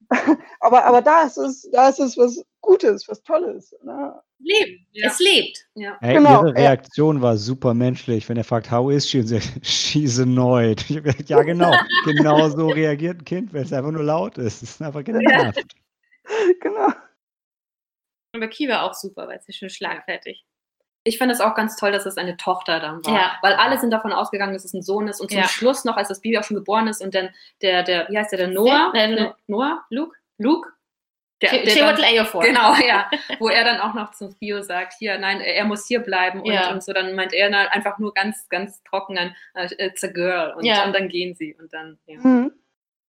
[0.60, 3.76] aber, aber da ist es, da ist es was Gutes, was Tolles.
[3.84, 4.20] Ne?
[4.40, 4.86] Leben.
[4.92, 5.08] Ja.
[5.08, 5.68] Es lebt.
[5.76, 5.98] Ja.
[6.02, 6.46] Hey, genau.
[6.46, 9.20] Ihre Reaktion war super menschlich, wenn er fragt, how is she?
[9.20, 10.84] Und sagt, she's annoyed.
[11.28, 11.72] ja, genau.
[12.06, 14.64] genau so reagiert ein Kind, wenn es einfach nur laut ist.
[14.64, 15.58] Es ist einfach genervt.
[15.58, 16.54] Ja.
[16.62, 16.88] genau.
[18.34, 20.44] Und bei Kiva auch super, weil es ist schon schlagfertig.
[21.06, 23.14] Ich finde es auch ganz toll, dass es eine Tochter dann war.
[23.14, 23.32] Ja.
[23.42, 25.20] Weil alle sind davon ausgegangen, dass es ein Sohn ist.
[25.20, 25.48] Und zum ja.
[25.48, 27.30] Schluss noch, als das Baby auch schon geboren ist und dann
[27.62, 28.94] der, der wie heißt der, der Noah?
[28.96, 29.84] Äh, Noah?
[29.90, 30.16] Luke?
[30.38, 30.70] Luke?
[31.42, 32.42] Der, der dann, vor.
[32.42, 33.10] Genau, ja.
[33.40, 36.40] Wo er dann auch noch zum Theo sagt, hier, nein, er muss hier bleiben.
[36.40, 36.72] Und, ja.
[36.72, 40.08] und so dann meint er dann einfach nur ganz, ganz trocken dann, uh, it's a
[40.08, 40.54] girl.
[40.56, 40.86] Und, ja.
[40.86, 41.54] und, dann gehen sie.
[41.56, 42.20] Und dann, ja.
[42.20, 42.54] Mhm.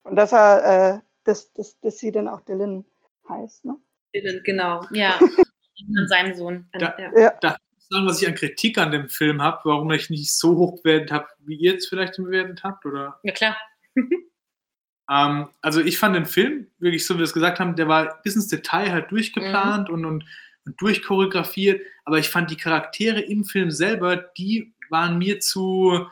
[0.03, 2.85] Und dass er, äh, dass, dass, dass sie dann auch Dylan
[3.29, 3.77] heißt, ne?
[4.15, 4.85] Dylan, genau.
[4.91, 5.19] Ja.
[5.99, 6.69] An seinem Sohn.
[6.73, 7.35] Da, ja.
[7.41, 7.57] da
[7.89, 11.13] sagen, was ich an Kritik an dem Film habe, warum ich nicht so hoch bewertet
[11.13, 12.85] habe, wie ihr jetzt vielleicht bewertet habt?
[12.87, 13.19] Oder?
[13.23, 13.57] Ja, klar.
[15.11, 18.21] ähm, also ich fand den Film, wirklich so wie wir es gesagt haben, der war
[18.23, 19.95] bis ins Detail halt durchgeplant mhm.
[19.95, 20.25] und, und,
[20.67, 26.07] und durchchoreografiert, aber ich fand die Charaktere im Film selber, die waren mir zu,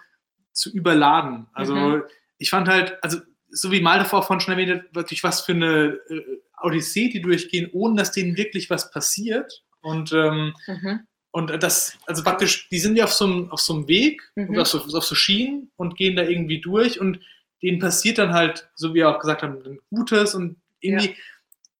[0.53, 1.47] zu überladen.
[1.53, 2.03] Also mhm.
[2.39, 3.19] ich fand halt, also
[3.53, 7.69] so wie Malte vorhin schon erwähnt hat, durch was für eine äh, Odyssee die durchgehen,
[7.73, 9.65] ohne dass denen wirklich was passiert.
[9.81, 11.07] Und ähm, mhm.
[11.33, 14.59] Und das, also praktisch, die sind ja auf so einem, auf so einem Weg, mhm.
[14.59, 17.21] auf, so, auf so Schienen und gehen da irgendwie durch und
[17.63, 21.15] denen passiert dann halt, so wie wir auch gesagt haben, Gutes und irgendwie, ja.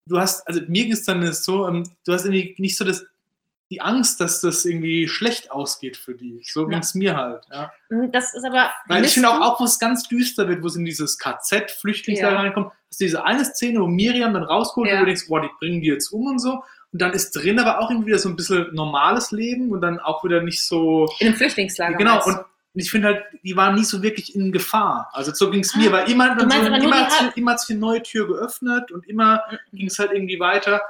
[0.07, 3.05] du hast, also mir ging es dann so, ähm, du hast irgendwie nicht so das,
[3.71, 6.43] die Angst, dass das irgendwie schlecht ausgeht für die.
[6.45, 7.45] So ging es mir halt.
[7.51, 7.73] Ja.
[7.89, 8.71] Mhm, das ist aber.
[8.87, 12.35] Weil ich finde auch, auch, wo es ganz düster wird, wo es in dieses KZ-Flüchtlingslager
[12.35, 12.41] ja.
[12.41, 14.97] reinkommt, ist diese eine Szene, wo Miriam dann rausholt ja.
[14.97, 16.63] und du denkst, boah, die bringen die jetzt um und so.
[16.93, 19.99] Und dann ist drin aber auch irgendwie wieder so ein bisschen normales Leben und dann
[19.99, 21.11] auch wieder nicht so.
[21.21, 21.97] In einem Flüchtlingslager.
[21.97, 22.39] Genau, und
[22.75, 25.11] ich finde halt, die waren nie so wirklich in Gefahr.
[25.13, 28.27] Also so ging es mir, weil immer, so, immer, hat immer sich eine neue Tür
[28.27, 29.79] geöffnet und immer mhm.
[29.79, 30.83] ging es halt irgendwie weiter.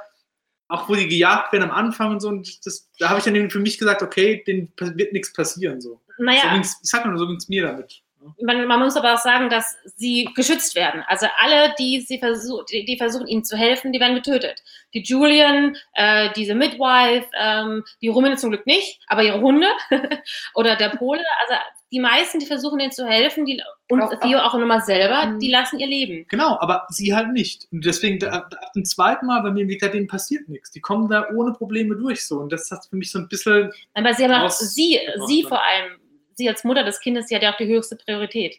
[0.69, 2.29] Auch wo die gejagt werden am Anfang und so.
[2.29, 5.81] Und das, da habe ich dann für mich gesagt, okay, denen wird nichts passieren.
[5.81, 6.01] So.
[6.17, 6.41] Naja.
[6.53, 8.01] So ich sag mal, so ging es mir damit.
[8.41, 11.03] Man, man, muss aber auch sagen, dass sie geschützt werden.
[11.07, 14.63] Also alle, die, sie versuch, die, die versuchen, ihnen zu helfen, die werden getötet.
[14.93, 19.67] Die Julian, äh, diese Midwife, ähm, die Rumäne zum Glück nicht, aber ihre Hunde
[20.55, 21.23] oder der Pole.
[21.41, 21.55] Also
[21.91, 25.39] die meisten, die versuchen ihnen zu helfen, die, und auch, Theo auch nochmal selber, mhm.
[25.39, 26.25] die lassen ihr Leben.
[26.29, 27.67] Genau, aber sie halt nicht.
[27.71, 30.71] Und deswegen, ab dem zweiten Mal, bei mir liegt denen passiert nichts.
[30.71, 32.39] Die kommen da ohne Probleme durch so.
[32.39, 33.71] Und das hat für mich so ein bisschen.
[33.93, 35.99] Aber sie haben auch, sie, sie vor allem
[36.35, 38.57] sie als Mutter des Kindes, sie hat ja auch die höchste Priorität.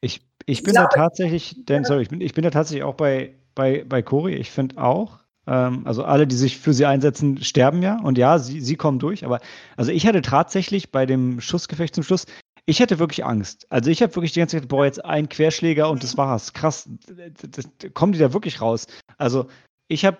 [0.00, 0.82] Ich, ich bin ja.
[0.82, 4.34] da tatsächlich, denn, sorry, ich bin, ich bin da tatsächlich auch bei, bei, bei Cori.
[4.34, 8.00] Ich finde auch, also alle, die sich für sie einsetzen, sterben ja.
[8.00, 9.24] Und ja, sie, sie kommen durch.
[9.24, 9.40] Aber
[9.76, 12.26] also ich hatte tatsächlich bei dem Schussgefecht zum Schluss,
[12.66, 13.66] ich hätte wirklich Angst.
[13.70, 16.54] Also ich habe wirklich die ganze Zeit, boah, jetzt ein Querschläger und das war's.
[16.54, 18.86] Krass, das, das, kommen die da wirklich raus?
[19.18, 19.48] Also
[19.88, 20.18] ich habe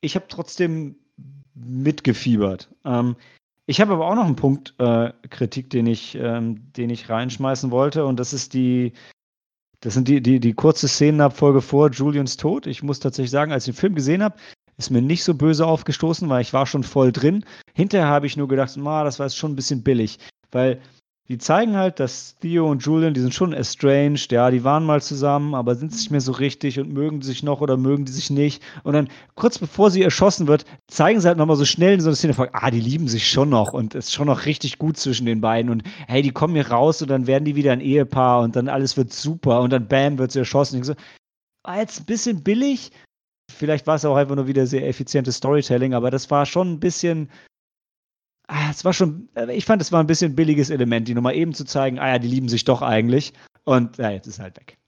[0.00, 0.96] ich hab trotzdem
[1.54, 2.74] mitgefiebert.
[2.84, 3.16] Ähm,
[3.66, 7.70] ich habe aber auch noch einen Punkt äh, Kritik, den ich, ähm, den ich reinschmeißen
[7.70, 8.94] wollte, und das ist die,
[9.80, 12.66] das sind die, die, die kurze Szenenabfolge vor Julians Tod.
[12.66, 14.36] Ich muss tatsächlich sagen, als ich den Film gesehen habe,
[14.76, 17.44] ist mir nicht so böse aufgestoßen, weil ich war schon voll drin.
[17.74, 20.18] Hinterher habe ich nur gedacht, ma, das war jetzt schon ein bisschen billig,
[20.50, 20.80] weil
[21.30, 25.00] die zeigen halt, dass Theo und Julian, die sind schon estranged, ja, die waren mal
[25.00, 28.30] zusammen, aber sind sich mehr so richtig und mögen sich noch oder mögen die sich
[28.30, 28.60] nicht.
[28.82, 32.08] Und dann kurz bevor sie erschossen wird, zeigen sie halt nochmal so schnell in so
[32.08, 34.96] eine Szene, ah, die lieben sich schon noch und es ist schon noch richtig gut
[34.96, 37.80] zwischen den beiden und hey, die kommen hier raus und dann werden die wieder ein
[37.80, 40.80] Ehepaar und dann alles wird super und dann bam, wird sie erschossen.
[40.80, 40.94] Ich so,
[41.64, 42.90] war jetzt ein bisschen billig.
[43.52, 46.80] Vielleicht war es auch einfach nur wieder sehr effizientes Storytelling, aber das war schon ein
[46.80, 47.49] bisschen ah,
[48.70, 51.32] es war schon, äh, ich fand, es war ein bisschen ein billiges Element, die Nummer
[51.34, 53.32] eben zu zeigen, ah ja, die lieben sich doch eigentlich.
[53.64, 54.78] Und ja, jetzt ist halt weg.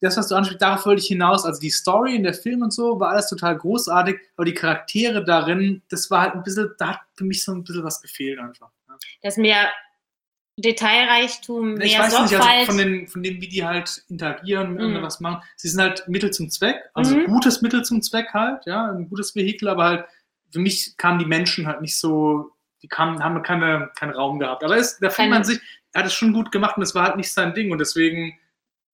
[0.00, 1.44] Das, was du ansprichst, darauf wollte ich hinaus.
[1.44, 5.24] Also die Story in der Film und so war alles total großartig, aber die Charaktere
[5.24, 8.38] darin, das war halt ein bisschen, da hat für mich so ein bisschen was gefehlt
[8.38, 8.70] einfach.
[9.22, 9.68] Das ist mehr
[10.58, 12.30] Detailreichtum, mehr ich weiß Sorgfalt.
[12.32, 15.02] nicht, also von, den, von dem, wie die halt interagieren, Mhm.
[15.02, 15.40] was machen.
[15.56, 17.26] Sie sind halt Mittel zum Zweck, also Mhm.
[17.26, 20.04] gutes Mittel zum Zweck halt, ja, ein gutes Vehikel, aber halt
[20.50, 22.50] für mich kamen die Menschen halt nicht so,
[22.88, 24.64] die kamen, haben keine, keinen Raum gehabt.
[24.64, 25.60] Aber es, der Film an sich,
[25.92, 28.38] er hat es schon gut gemacht und es war halt nicht sein Ding und deswegen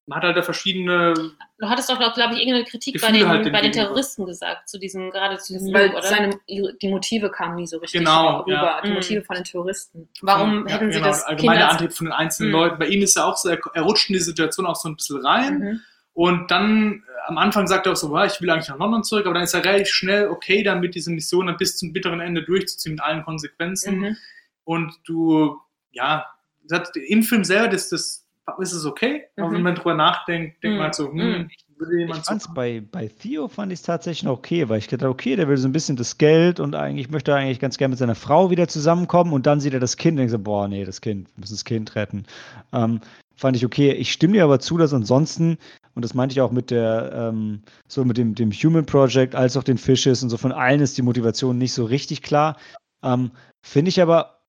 [0.07, 1.15] man hat halt da verschiedene
[1.59, 3.73] Du hattest doch, glaube ich, irgendeine Kritik bei Gefühle den, halt bei den.
[3.73, 6.03] Terroristen gesagt, zu diesem, gerade zu diesem Weil Look, oder?
[6.03, 8.53] seine, die Motive kamen nie so richtig Genau, rüber.
[8.53, 8.81] ja.
[8.83, 8.95] Die Mhm.
[8.97, 10.09] Motive von den Terroristen.
[10.21, 12.57] Warum Ja, hätten sie genau, das allgemeine Kinder- Antrieb von den einzelnen Mhm.
[12.57, 12.79] Leuten.
[12.79, 14.97] Bei ihm ist ja auch so, er, er rutscht in die Situation auch so ein
[14.97, 15.59] bisschen rein.
[15.59, 15.81] Mhm.
[16.15, 19.03] Und dann äh, am Anfang sagt er auch so, "Boah, ich will eigentlich nach London
[19.05, 22.21] zurück, aber dann ist er relativ schnell okay damit, diese Mission dann bis zum bitteren
[22.21, 23.99] Ende durchzuziehen mit allen Konsequenzen.
[23.99, 24.17] Mhm.
[24.65, 25.59] Und du,
[25.93, 26.25] ja,
[26.69, 28.27] das, im Film selber das, das,
[28.61, 29.55] ist es okay, aber Mhm.
[29.55, 30.79] wenn man drüber nachdenkt, denkt Mhm.
[30.79, 31.49] man halt so, hm, Mhm.
[31.79, 34.87] würde Ich jemand fand's bei, bei Theo fand ich es tatsächlich noch okay, weil ich
[34.89, 37.79] gedacht, okay, der will so ein bisschen das Geld und eigentlich möchte er eigentlich ganz
[37.79, 40.39] gerne mit seiner Frau wieder zusammenkommen und dann sieht er das Kind und denkt so,
[40.39, 42.25] boah, nee, das Kind, wir müssen das Kind retten.
[42.73, 43.01] Ähm,
[43.37, 43.93] fand ich okay.
[43.93, 45.59] Ich stimme dir aber zu, dass ansonsten,
[45.95, 49.57] und das meinte ich auch mit der, ähm, so mit dem, dem Human Project, als
[49.57, 52.57] auch den Fishes und so von allen ist die Motivation nicht so richtig klar.
[53.03, 53.31] Ähm,
[53.65, 54.41] Finde ich aber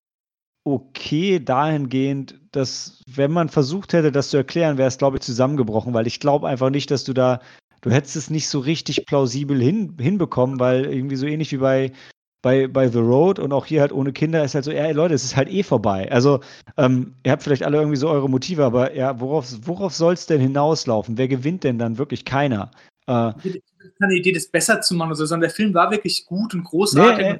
[0.64, 5.94] okay dahingehend, dass wenn man versucht hätte, das zu erklären, wäre es, glaube ich, zusammengebrochen,
[5.94, 7.40] weil ich glaube einfach nicht, dass du da,
[7.82, 11.92] du hättest es nicht so richtig plausibel hin, hinbekommen, weil irgendwie so ähnlich wie bei,
[12.42, 15.14] bei, bei The Road und auch hier halt ohne Kinder ist halt so, ey Leute,
[15.14, 16.10] es ist halt eh vorbei.
[16.10, 16.40] Also,
[16.76, 20.26] ähm, ihr habt vielleicht alle irgendwie so eure Motive, aber ja, worauf, worauf soll es
[20.26, 21.18] denn hinauslaufen?
[21.18, 22.70] Wer gewinnt denn dann wirklich keiner?
[23.06, 23.32] Äh,
[23.98, 26.64] keine Idee, das besser zu machen, oder so, sondern der Film war wirklich gut und
[26.64, 27.26] großartig.
[27.26, 27.38] Nee,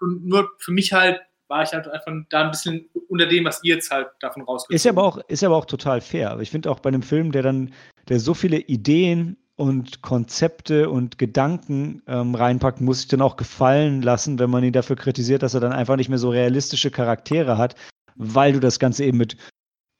[0.00, 3.62] und nur für mich halt war ich halt einfach da ein bisschen unter dem, was
[3.64, 6.30] ihr jetzt halt davon rausgezogen Ist ja aber auch, ist aber auch total fair.
[6.30, 7.72] Aber ich finde auch bei einem Film, der dann,
[8.08, 14.02] der so viele Ideen und Konzepte und Gedanken ähm, reinpackt, muss ich dann auch gefallen
[14.02, 17.58] lassen, wenn man ihn dafür kritisiert, dass er dann einfach nicht mehr so realistische Charaktere
[17.58, 17.74] hat,
[18.14, 19.36] weil du das Ganze eben mit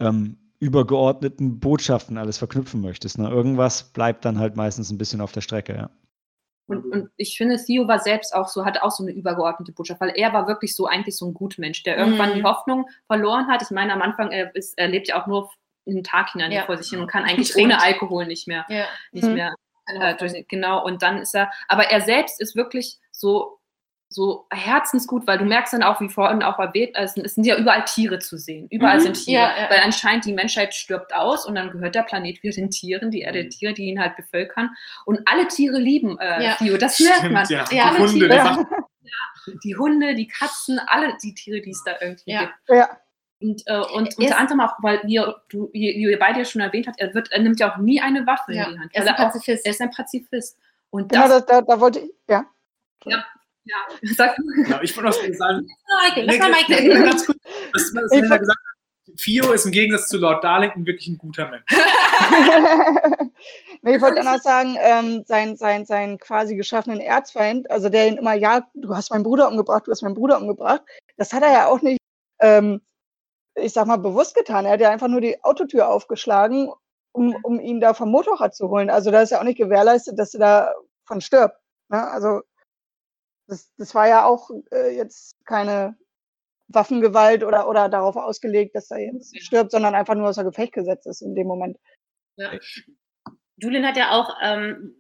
[0.01, 3.19] ähm, übergeordneten Botschaften alles verknüpfen möchtest.
[3.19, 3.29] Ne?
[3.29, 5.91] Irgendwas bleibt dann halt meistens ein bisschen auf der Strecke, ja.
[6.69, 10.01] Und, und ich finde, Theo war selbst auch so, hatte auch so eine übergeordnete Botschaft,
[10.01, 12.35] weil er war wirklich so eigentlich so ein Gutmensch, der irgendwann Mhm.
[12.35, 13.63] die Hoffnung verloren hat.
[13.63, 15.51] Ich meine, am Anfang, er, ist, er lebt ja auch nur
[15.95, 16.65] den Tag hinein Ja.
[16.67, 17.73] vor sich hin und kann eigentlich Trinkt.
[17.73, 18.65] ohne Alkohol nicht mehr.
[18.69, 18.85] ja.
[19.13, 19.35] Nicht Mhm.
[19.35, 19.55] mehr
[19.87, 23.59] äh, durch, genau, und dann ist er, aber er selbst ist wirklich so,
[24.11, 27.45] so herzensgut, weil du merkst dann auch, wie vorhin auch erwähnt, es sind, es sind
[27.45, 28.67] ja überall Tiere zu sehen.
[28.71, 29.03] Überall Mhm.
[29.03, 29.71] sind Tiere, Ja, ja.
[29.71, 33.21] weil anscheinend die Menschheit stirbt aus und dann gehört der Planet wieder den Tieren, die
[33.23, 33.51] Erde Mhm.
[33.51, 34.71] Tiere, die ihn halt bevölkern.
[35.07, 36.55] Und alle Tiere lieben äh, Ja.
[36.57, 37.47] Theo, das merkt man.
[37.49, 37.65] ja.
[37.71, 38.29] Ja, die Hunde, Tiere.
[38.31, 38.45] die Ja.
[38.45, 38.67] machen
[39.65, 42.41] Die Hunde, die Katzen, alle die Tiere, die es da irgendwie Ja.
[42.41, 42.55] gibt.
[42.69, 42.91] Ja,
[43.41, 46.61] Und, äh, und Er unter anderem auch, weil wie, ihr- du, wie, ihr beide schon
[46.61, 48.65] erwähnt habt, er, wird, er nimmt ja auch nie eine Waffe Ja.
[48.67, 48.91] in die Hand.
[48.95, 49.65] Er ist ein er, auch, Pazifist.
[49.67, 50.59] er ist ein Pazifist.
[50.91, 52.45] Und genau, das, da, da wollte ich, ja.
[53.05, 53.25] ja,
[54.03, 54.37] sag,
[54.69, 55.67] Ja, ich wollte noch sagen,
[56.05, 57.03] Michael, lass mal Michael.
[57.05, 57.39] ganz kurz,
[57.75, 58.75] was, was Ich Linda wollt- gesagt hat,
[59.21, 61.65] Fio ist im Gegensatz zu Lord Darlington wirklich ein guter Mensch.
[63.83, 68.17] nee, ich wollte noch sagen, ähm, sein, sein, sein quasi geschaffenen Erzfeind, also der ihn
[68.17, 70.83] immer, ja, du hast meinen Bruder umgebracht, du hast meinen Bruder umgebracht,
[71.17, 71.99] das hat er ja auch nicht,
[72.41, 72.81] ähm,
[73.61, 74.65] ich sag mal, bewusst getan.
[74.65, 76.71] Er hat ja einfach nur die Autotür aufgeschlagen,
[77.13, 78.91] um, um ihn da vom Motorrad zu holen.
[78.91, 80.75] Also da ist ja auch nicht gewährleistet, dass er da
[81.05, 81.57] von stirbt.
[81.89, 82.09] Ne?
[82.11, 82.43] Also
[83.47, 85.97] das, das war ja auch äh, jetzt keine
[86.69, 91.07] Waffengewalt oder, oder darauf ausgelegt, dass er jetzt stirbt, sondern einfach nur außer Gefecht gesetzt
[91.07, 91.79] ist in dem Moment.
[93.57, 94.95] Julian hat ja auch, ähm,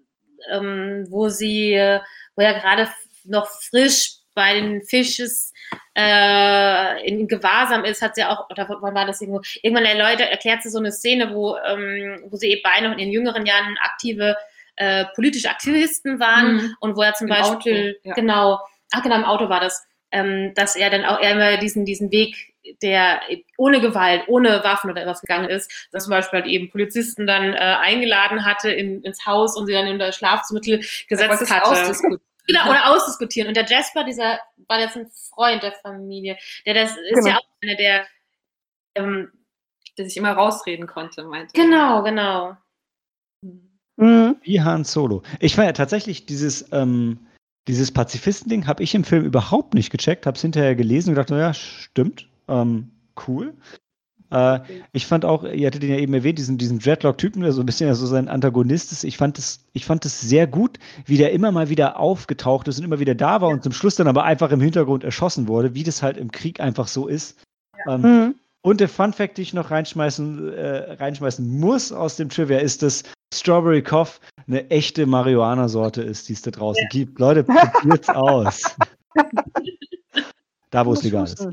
[0.50, 1.74] ähm, wo sie,
[2.34, 2.88] wo er gerade
[3.24, 5.52] noch frisch bei den Fisches
[5.96, 10.62] äh, in Gewahrsam ist, hat sie auch, oder wann war das irgendwo, irgendwann erläutert, erklärt
[10.62, 13.76] sie so eine Szene, wo, ähm, wo sie eben beide noch in ihren jüngeren Jahren
[13.82, 14.36] aktive
[14.76, 16.76] äh, politische Aktivisten waren Mhm.
[16.78, 18.14] und wo er zum Im Beispiel, Auto, ja.
[18.14, 18.60] genau,
[18.92, 22.54] ach genau, im Auto war das, ähm, dass er dann auch immer diesen, diesen Weg,
[22.80, 23.20] der
[23.56, 27.54] ohne Gewalt, ohne Waffen oder etwas gegangen ist, dass zum Beispiel halt eben Polizisten dann
[27.54, 30.78] äh, eingeladen hatte in, ins Haus und sie dann in das Schlafmittel
[31.08, 32.18] gesetzt es hatte.
[32.48, 33.48] Genau, oder ausdiskutieren.
[33.48, 37.26] Und der Jasper, dieser, war jetzt ein Freund der Familie, der das ist Genau.
[37.28, 38.06] ja auch einer der,
[38.96, 39.30] ähm,
[39.98, 41.64] der sich immer rausreden konnte, meinte er.
[41.64, 42.56] genau, genau.
[43.96, 44.36] Mhm.
[44.42, 45.22] Wie Han Solo.
[45.40, 47.26] Ich fand ja tatsächlich dieses, ähm,
[47.66, 51.30] dieses Pazifisten-Ding habe ich im Film überhaupt nicht gecheckt, habe es hinterher gelesen und gedacht,
[51.30, 52.92] naja, stimmt, ähm,
[53.26, 53.54] cool.
[54.30, 54.60] Äh,
[54.92, 57.66] ich fand auch, ihr hattet ihn ja eben erwähnt, diesen, diesen Dreadlock-Typen, der so ein
[57.66, 59.04] bisschen ja so sein Antagonist ist.
[59.04, 62.78] Ich fand es, ich fand es sehr gut, wie der immer mal wieder aufgetaucht ist
[62.78, 65.74] und immer wieder da war und zum Schluss dann aber einfach im Hintergrund erschossen wurde,
[65.74, 67.38] wie das halt im Krieg einfach so ist.
[67.88, 68.34] Ähm, Mhm.
[68.62, 72.82] und der Fun Fact, den ich noch reinschmeißen, äh, reinschmeißen muss aus dem Trivia, ist,
[72.82, 77.18] dass Strawberry Cough eine echte Marihuana-Sorte ist, die es da draußen gibt.
[77.18, 78.62] Leute, probiert's aus.
[80.70, 81.46] da, wo es legal ist.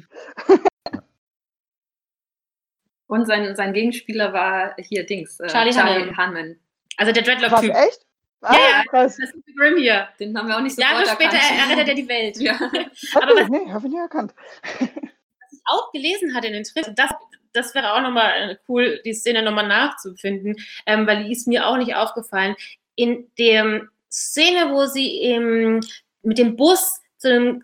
[3.08, 5.40] Und sein, sein Gegenspieler war hier Dings.
[5.40, 6.60] Äh, Charlie, Charlie Hanman.
[6.98, 7.74] Also der Dreadlock-Typ.
[7.74, 8.06] echt?
[8.42, 9.18] Ah, ja, ja, krass.
[9.20, 10.08] Das ist Grimm hier.
[10.20, 12.38] Den haben wir auch nicht so Jahre später errettet er die Welt.
[12.38, 12.54] Ja.
[13.16, 14.34] Aber was, nee, habe ich nie erkannt.
[14.80, 17.12] Was ich auch gelesen hatte in den Tritt, das,
[17.54, 20.56] das wäre auch nochmal cool, die Szene nochmal nachzufinden,
[20.86, 22.56] ähm, weil die ist mir auch nicht aufgefallen.
[22.96, 25.82] In der Szene, wo sie im,
[26.22, 27.64] mit dem Bus zu dem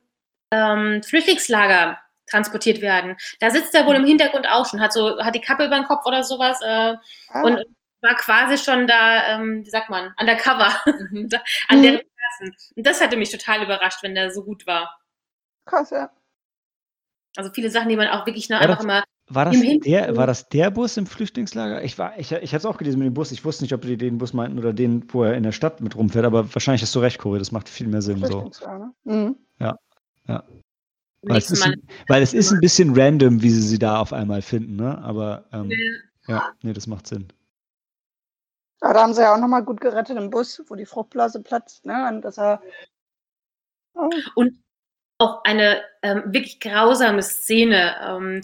[0.52, 1.98] ähm, Flüchtlingslager
[2.32, 3.18] transportiert werden.
[3.40, 5.86] Da sitzt er wohl im Hintergrund auch schon, hat so, hat die Kappe über den
[5.86, 6.96] Kopf oder sowas äh,
[7.30, 7.42] ah.
[7.44, 7.64] und
[8.02, 10.74] war quasi schon da, ähm, wie sagt man, undercover,
[11.12, 11.30] mhm.
[11.68, 11.84] an mhm.
[11.84, 12.56] deren Klassen.
[12.76, 15.00] Und das hatte mich total überrascht, wenn der so gut war.
[15.66, 16.10] Krass, ja.
[17.38, 19.04] Also viele Sachen, die man auch wirklich nur einfach das, immer.
[19.30, 21.82] War das, der, war das der Bus im Flüchtlingslager?
[21.84, 23.32] Ich, war, ich, ich hatte es auch gelesen mit dem Bus.
[23.32, 25.80] Ich wusste nicht, ob die den Bus meinten oder den, wo er in der Stadt
[25.80, 27.40] mit rumfährt, aber wahrscheinlich hast du recht, Cory.
[27.40, 28.26] Das macht viel mehr Sinn.
[28.26, 28.52] So.
[29.06, 29.38] Mhm.
[29.60, 29.78] Ja,
[30.28, 30.44] ja.
[31.24, 31.68] Weil es, ist,
[32.08, 34.98] weil es, ist, ein bisschen random, wie sie sie da auf einmal finden, ne?
[35.04, 35.70] Aber ähm,
[36.28, 36.36] ja.
[36.36, 37.28] ja, nee, das macht Sinn.
[38.82, 41.86] Ja, da haben sie ja auch nochmal gut gerettet im Bus, wo die Fruchtblase platzt,
[41.86, 42.10] ne?
[42.10, 42.62] Und dass er.
[43.94, 44.10] Oh.
[44.34, 44.64] Und
[45.20, 47.96] auch eine ähm, wirklich grausame Szene.
[48.04, 48.42] Ähm,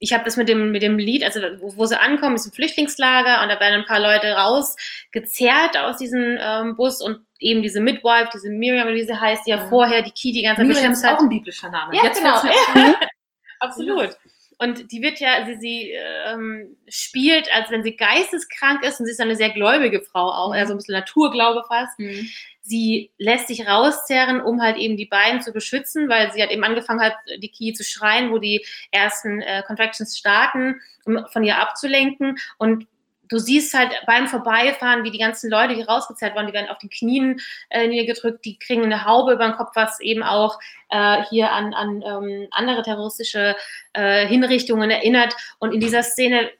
[0.00, 2.52] ich habe das mit dem, mit dem Lied, also wo, wo sie ankommen, ist ein
[2.52, 7.80] Flüchtlingslager und da werden ein paar Leute rausgezerrt aus diesem ähm, Bus und eben diese
[7.80, 9.68] Midwife, diese Miriam, wie sie heißt, die ja, ja.
[9.68, 11.96] vorher die Key die ganze Zeit Miriam ist auch ein biblischer Name.
[11.96, 12.36] Ja, Jetzt genau.
[12.36, 12.94] Ja.
[13.60, 14.16] Absolut.
[14.58, 15.92] Und die wird ja, sie, sie
[16.26, 20.52] ähm, spielt, als wenn sie geisteskrank ist und sie ist eine sehr gläubige Frau auch,
[20.52, 21.96] also ein bisschen Naturglaube fast.
[21.98, 22.28] Mhm.
[22.60, 26.64] Sie lässt sich rauszerren, um halt eben die beiden zu beschützen, weil sie hat eben
[26.64, 31.58] angefangen hat, die Key zu schreien, wo die ersten äh, Contractions starten, um von ihr
[31.58, 32.36] abzulenken.
[32.58, 32.86] Und
[33.28, 36.78] du siehst halt beim Vorbeifahren, wie die ganzen Leute, die rausgezerrt wurden, die werden auf
[36.78, 37.40] den Knien
[37.70, 40.58] äh, niedergedrückt, die kriegen eine Haube über den Kopf, was eben auch
[40.90, 43.56] äh, hier an, an ähm, andere terroristische
[43.92, 45.34] äh, Hinrichtungen erinnert.
[45.58, 46.50] Und in dieser Szene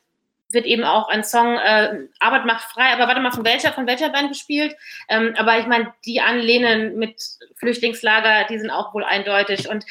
[0.50, 3.86] wird eben auch ein Song äh, Arbeit macht frei, aber warte mal, von welcher, von
[3.86, 4.74] welcher Band gespielt?
[5.08, 7.22] Ähm, aber ich meine, die anlehnen mit
[7.56, 9.68] Flüchtlingslager, die sind auch wohl eindeutig.
[9.68, 9.84] Und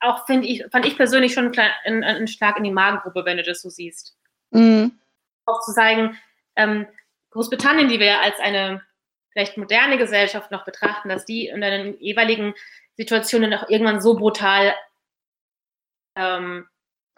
[0.00, 1.52] auch ich, fand ich persönlich schon
[1.84, 4.14] einen, einen Schlag in die Magengruppe, wenn du das so siehst.
[4.50, 4.98] Mhm
[5.46, 6.18] auch zu sagen,
[6.56, 6.86] ähm,
[7.30, 8.82] Großbritannien, die wir ja als eine
[9.32, 12.54] vielleicht moderne Gesellschaft noch betrachten, dass die in den jeweiligen
[12.96, 14.74] Situationen auch irgendwann so brutal,
[16.16, 16.66] ähm,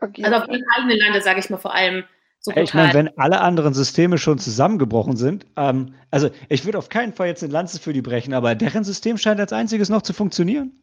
[0.00, 0.24] okay.
[0.24, 2.04] also auf ihrem eigenen Lande, sage ich mal vor allem,
[2.38, 2.64] so brutal.
[2.64, 7.12] Ich meine, wenn alle anderen Systeme schon zusammengebrochen sind, ähm, also ich würde auf keinen
[7.12, 10.12] Fall jetzt eine Lanze für die brechen, aber deren System scheint als einziges noch zu
[10.12, 10.80] funktionieren.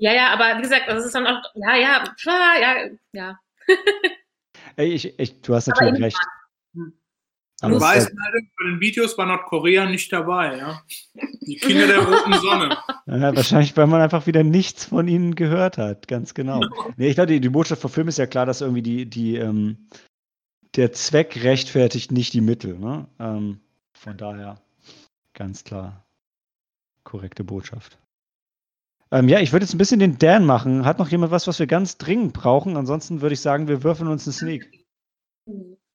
[0.00, 2.04] Ja, ja, aber wie gesagt, das ist dann auch, ja, ja,
[2.60, 3.38] ja, ja.
[4.76, 6.18] Ey, ich, ich, du hast natürlich recht.
[7.60, 10.82] Aber du weißt, leider, bei den Videos war Nordkorea nicht dabei, ja.
[11.40, 12.76] Die Kinder der roten Sonne.
[13.10, 16.60] Ja, wahrscheinlich, weil man einfach wieder nichts von ihnen gehört hat, ganz genau.
[16.98, 19.36] Nee, ich glaube, die, die Botschaft vom Film ist ja klar, dass irgendwie die, die,
[19.36, 19.88] ähm,
[20.76, 22.78] der Zweck rechtfertigt nicht die Mittel.
[22.78, 23.08] Ne?
[23.18, 23.60] Ähm,
[23.94, 24.60] von daher
[25.32, 26.04] ganz klar
[27.04, 27.98] korrekte Botschaft.
[29.10, 30.84] Ähm, ja, ich würde jetzt ein bisschen den Dan machen.
[30.84, 32.76] Hat noch jemand was, was wir ganz dringend brauchen?
[32.76, 34.86] Ansonsten würde ich sagen, wir würfeln uns einen Sneak.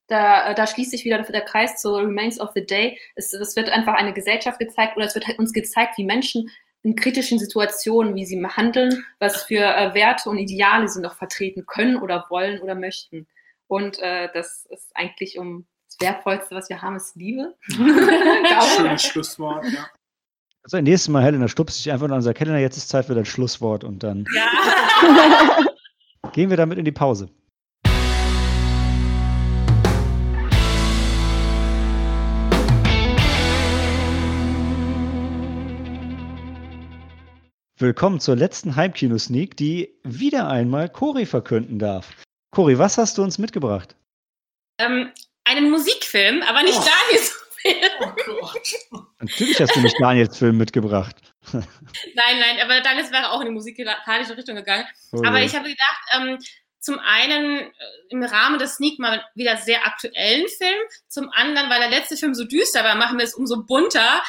[0.07, 2.97] Da, äh, da schließt sich wieder der Kreis zu Remains of the Day.
[3.15, 6.49] Es, es wird einfach eine Gesellschaft gezeigt oder es wird halt uns gezeigt, wie Menschen
[6.83, 11.65] in kritischen Situationen, wie sie handeln, was für äh, Werte und Ideale sie noch vertreten
[11.65, 13.25] können oder wollen oder möchten.
[13.67, 17.55] Und äh, das ist eigentlich um das Wertvollste, was wir haben, ist Liebe.
[17.67, 19.87] Schönes Schlusswort, ja.
[20.63, 22.57] Also nächstes Mal, Helena, stupst dich einfach an unser Kellner.
[22.57, 25.65] Jetzt ist Zeit für dein Schlusswort und dann ja.
[26.31, 27.29] gehen wir damit in die Pause.
[37.83, 42.15] Willkommen zur letzten Heimkino-Sneak, die wieder einmal Cori verkünden darf.
[42.51, 43.97] Cori, was hast du uns mitgebracht?
[44.77, 45.11] Ähm,
[45.43, 46.85] einen Musikfilm, aber nicht oh.
[46.85, 47.75] Daniels Film.
[48.79, 51.17] Oh Natürlich hast du nicht Daniels Film mitgebracht.
[51.51, 51.61] nein,
[52.15, 54.85] nein, aber Daniels wäre auch in die musikalische Richtung gegangen.
[55.11, 56.39] Oh, aber ich habe gedacht, ähm,
[56.79, 57.71] zum einen äh,
[58.11, 60.79] im Rahmen des Sneak mal wieder sehr aktuellen Film,
[61.09, 64.23] zum anderen, weil der letzte Film so düster war, machen wir es umso bunter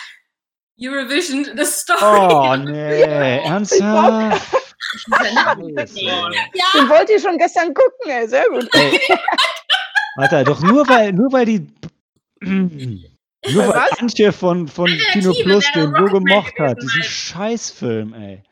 [0.79, 2.01] Eurovision, the Story.
[2.03, 4.43] Oh, nee, ernsthaft?
[5.35, 5.55] ja.
[5.55, 8.69] Den wollte ich schon gestern gucken, ey, sehr gut.
[8.75, 9.01] Ey.
[10.17, 11.67] Warte, doch nur weil, nur weil die.
[13.53, 16.81] Nur weil Antje von, von Kino Plus den so gemocht hat.
[16.81, 18.43] Diesen Scheißfilm, ey.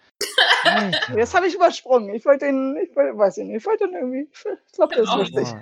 [0.65, 1.17] Alter.
[1.17, 2.15] Das habe ich übersprungen.
[2.15, 5.09] Ich wollte den, ich wollte, weiß ich nicht, ich wollte den irgendwie, ich glaube, das
[5.09, 5.55] ist lustig.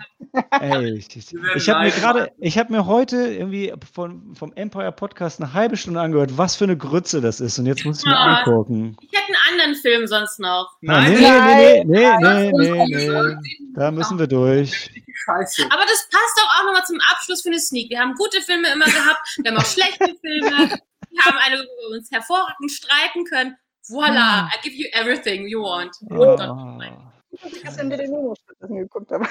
[0.60, 4.92] Ey, ich, ich, ich habe mir gerade, ich habe mir heute irgendwie von, vom Empire
[4.92, 8.06] Podcast eine halbe Stunde angehört, was für eine Grütze das ist und jetzt muss ich
[8.06, 8.96] mir ja, angucken.
[9.00, 10.76] Ich hätte einen anderen Film sonst noch.
[10.80, 13.36] Nein, nee, nee, nee, nee, nee, nee, nee,
[13.74, 14.90] Da müssen wir durch.
[15.24, 15.64] scheiße.
[15.70, 17.90] Aber das passt doch auch nochmal zum Abschluss für eine Sneak.
[17.90, 20.78] Wir haben gute Filme immer gehabt, wir haben auch schlechte Filme,
[21.10, 23.56] wir haben eine, uns hervorragend streiten können.
[23.90, 25.94] Voila, I give you everything you want.
[26.10, 27.12] Ah.
[27.32, 29.26] Ich habe den Nemo geguckt, aber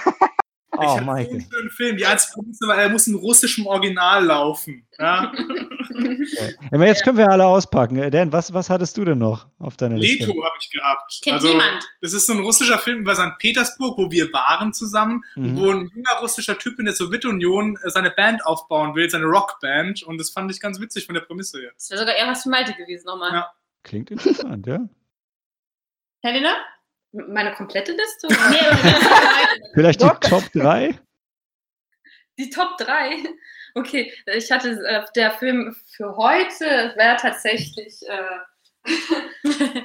[0.78, 1.30] Oh, ich so Michael.
[1.32, 1.98] einen schönen Film.
[1.98, 4.86] Die einzige Prämisse war, er muss in russischem Original laufen.
[5.00, 5.32] Ja?
[6.72, 7.98] Aber jetzt können wir alle auspacken.
[7.98, 10.26] Äh, Dan, was, was hattest du denn noch auf deiner Liste?
[10.26, 11.20] Leto habe ich gehabt.
[11.24, 11.88] Kennt also, niemand.
[12.02, 13.38] Das ist so ein russischer Film über St.
[13.40, 15.58] Petersburg, wo wir waren zusammen, Mhm.
[15.58, 20.04] wo ein junger russischer Typ in der Sowjetunion äh, seine Band aufbauen will, seine Rockband.
[20.04, 21.72] Und das fand ich ganz witzig von der Prämisse her.
[21.76, 23.32] Das wäre sogar eher was für Malte gewesen nochmal.
[23.32, 23.52] Ja.
[23.84, 24.80] Klingt interessant, ja.
[26.24, 26.56] Helena?
[27.12, 28.28] Meine komplette Liste?
[28.50, 28.58] Nee,
[29.74, 30.20] Vielleicht die Doch.
[30.20, 31.00] Top 3?
[32.38, 33.24] Die Top 3.
[33.76, 38.40] Okay, ich hatte äh, der Film für heute wäre tatsächlich äh,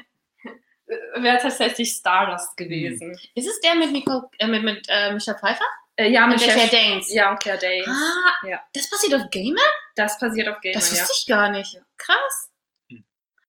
[1.17, 3.13] wäre tatsächlich Stardust gewesen.
[3.35, 5.65] ist es der mit, Nicole, äh, mit, mit äh, Michelle Pfeiffer?
[5.97, 7.13] Äh, ja, mit Claire Danes.
[7.13, 7.87] Ja, und Claire Danes.
[7.89, 8.61] Ah, Ja.
[8.73, 9.61] das passiert auf Gamer?
[9.97, 11.01] Das passiert auf Gamer, Das ja.
[11.03, 11.81] wusste ich gar nicht.
[11.97, 12.51] Krass.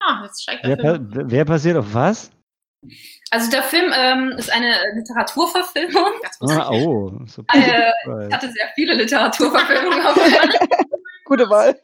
[0.08, 0.18] Hm.
[0.18, 1.10] Ah, jetzt steigt der Wer, pa Film.
[1.32, 2.32] wer basiert auf was?
[3.32, 6.12] Also der Film ähm, ist eine Literaturverfilmung.
[6.42, 7.12] Ah, oh.
[7.26, 7.92] So Äh.
[8.28, 10.00] Ich hatte sehr viele Literaturverfilmungen
[11.26, 11.76] gute Wahl.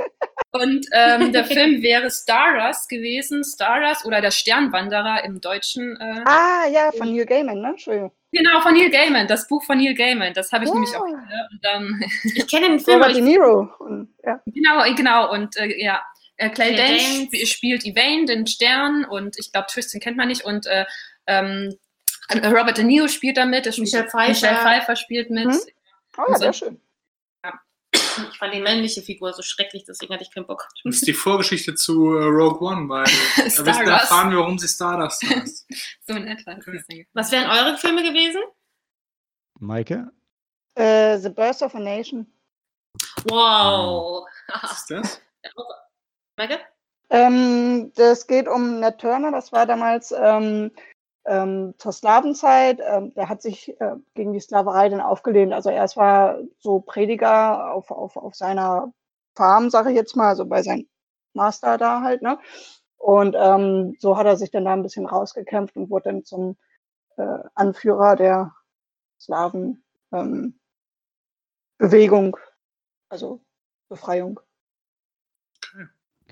[0.51, 5.97] Und ähm, der Film wäre Stardust gewesen, Stardust oder der Sternwanderer im Deutschen.
[5.99, 7.69] Äh, Ah, ja, von Neil Gaiman, ne?
[7.69, 8.11] Entschuldigung.
[8.31, 10.73] genau, von Neil Gaiman, das Buch von Neil Gaiman, das habe ich Ja.
[10.75, 11.15] nämlich auch hier.
[11.51, 12.03] Und dann,
[12.35, 13.69] Ich kenne den Film, aber Robert De Niro.
[13.79, 14.39] Und, ja.
[14.45, 16.01] genau, genau, und äh, ja.
[16.41, 17.29] Äh, Clay Claire Danes Danes.
[17.29, 20.43] sp spielt Yvain, den Stern, und ich glaube, Tristan kennt man nicht.
[20.43, 20.85] Und äh,
[21.27, 21.77] ähm,
[22.29, 23.67] äh, Robert De Niro spielt da mit.
[23.67, 24.29] es spielt- Michelle Pfeiffer.
[24.29, 25.45] Michelle Pfeiffer spielt mit.
[25.45, 25.59] Mhm.
[26.17, 26.81] Oh ja, Und so- sehr schön.
[27.93, 30.67] ich fand die männliche Figur so schrecklich, deswegen hatte ich keinen Bock.
[30.83, 33.03] Das ist die Vorgeschichte zu äh, Rogue One, weil
[33.37, 35.67] da wissen- erfahren wir, warum sie Stardust heißt.
[36.07, 36.51] So in etwa.
[36.53, 37.07] ist Okay.
[37.13, 38.41] Was wären eure Filme gewesen?
[39.59, 40.11] Maike?
[40.75, 42.25] Äh, The Birth of a Nation.
[43.25, 44.25] Wow.
[44.47, 45.21] Was ist das?
[46.41, 46.59] Michael?
[47.11, 50.71] Ähm, das geht um Ned Turner, das war damals ähm,
[51.25, 52.79] ähm, zur Sklavenzeit.
[52.83, 55.53] Ähm, der hat sich äh, gegen die Sklaverei dann aufgelehnt.
[55.53, 58.91] Also erst war so Prediger auf, auf, auf seiner
[59.35, 60.87] Farm, sage ich jetzt mal, also bei seinem
[61.33, 62.39] Master da halt, ne?
[62.97, 66.57] Und ähm, so hat er sich dann da ein bisschen rausgekämpft und wurde dann zum
[67.17, 68.55] äh, Anführer der
[69.19, 70.59] Slaven ähm,
[73.09, 73.41] also
[73.89, 74.39] Befreiung.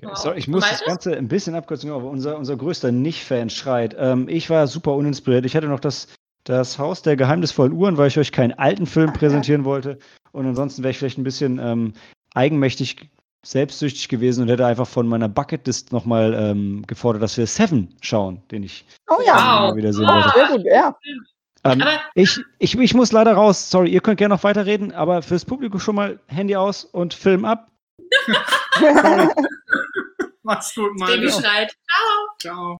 [0.02, 0.08] Okay.
[0.10, 0.16] Wow.
[0.16, 0.82] So, ich muss das?
[0.84, 3.94] Ganze ein bisschen abkürzen, aber unser, unser größter Nicht-Fan schreit.
[3.98, 5.44] Ähm, ich war super uninspiriert.
[5.44, 6.08] Ich hatte noch das,
[6.44, 9.98] das Haus der geheimnisvollen Uhren, weil ich euch keinen alten Film präsentieren wollte.
[10.32, 11.92] Und ansonsten wäre ich vielleicht ein bisschen ähm,
[12.34, 13.10] eigenmächtig,
[13.44, 18.42] selbstsüchtig gewesen und hätte einfach von meiner Bucketlist nochmal ähm, gefordert, dass wir Seven schauen,
[18.50, 19.76] den ich Oh ja, Wow.
[19.76, 20.30] wieder sehen wollte.
[20.34, 20.96] sehr gut, ja.
[21.64, 21.82] Ähm,
[22.14, 23.70] ich, ich, ich muss leider raus.
[23.70, 27.44] Sorry, ihr könnt gerne noch weiterreden, aber fürs Publikum schon mal Handy aus und Film
[27.44, 27.70] ab.
[30.50, 31.30] Mach's gut, Baby meine.
[31.30, 31.76] schreit.
[32.42, 32.76] Ciao.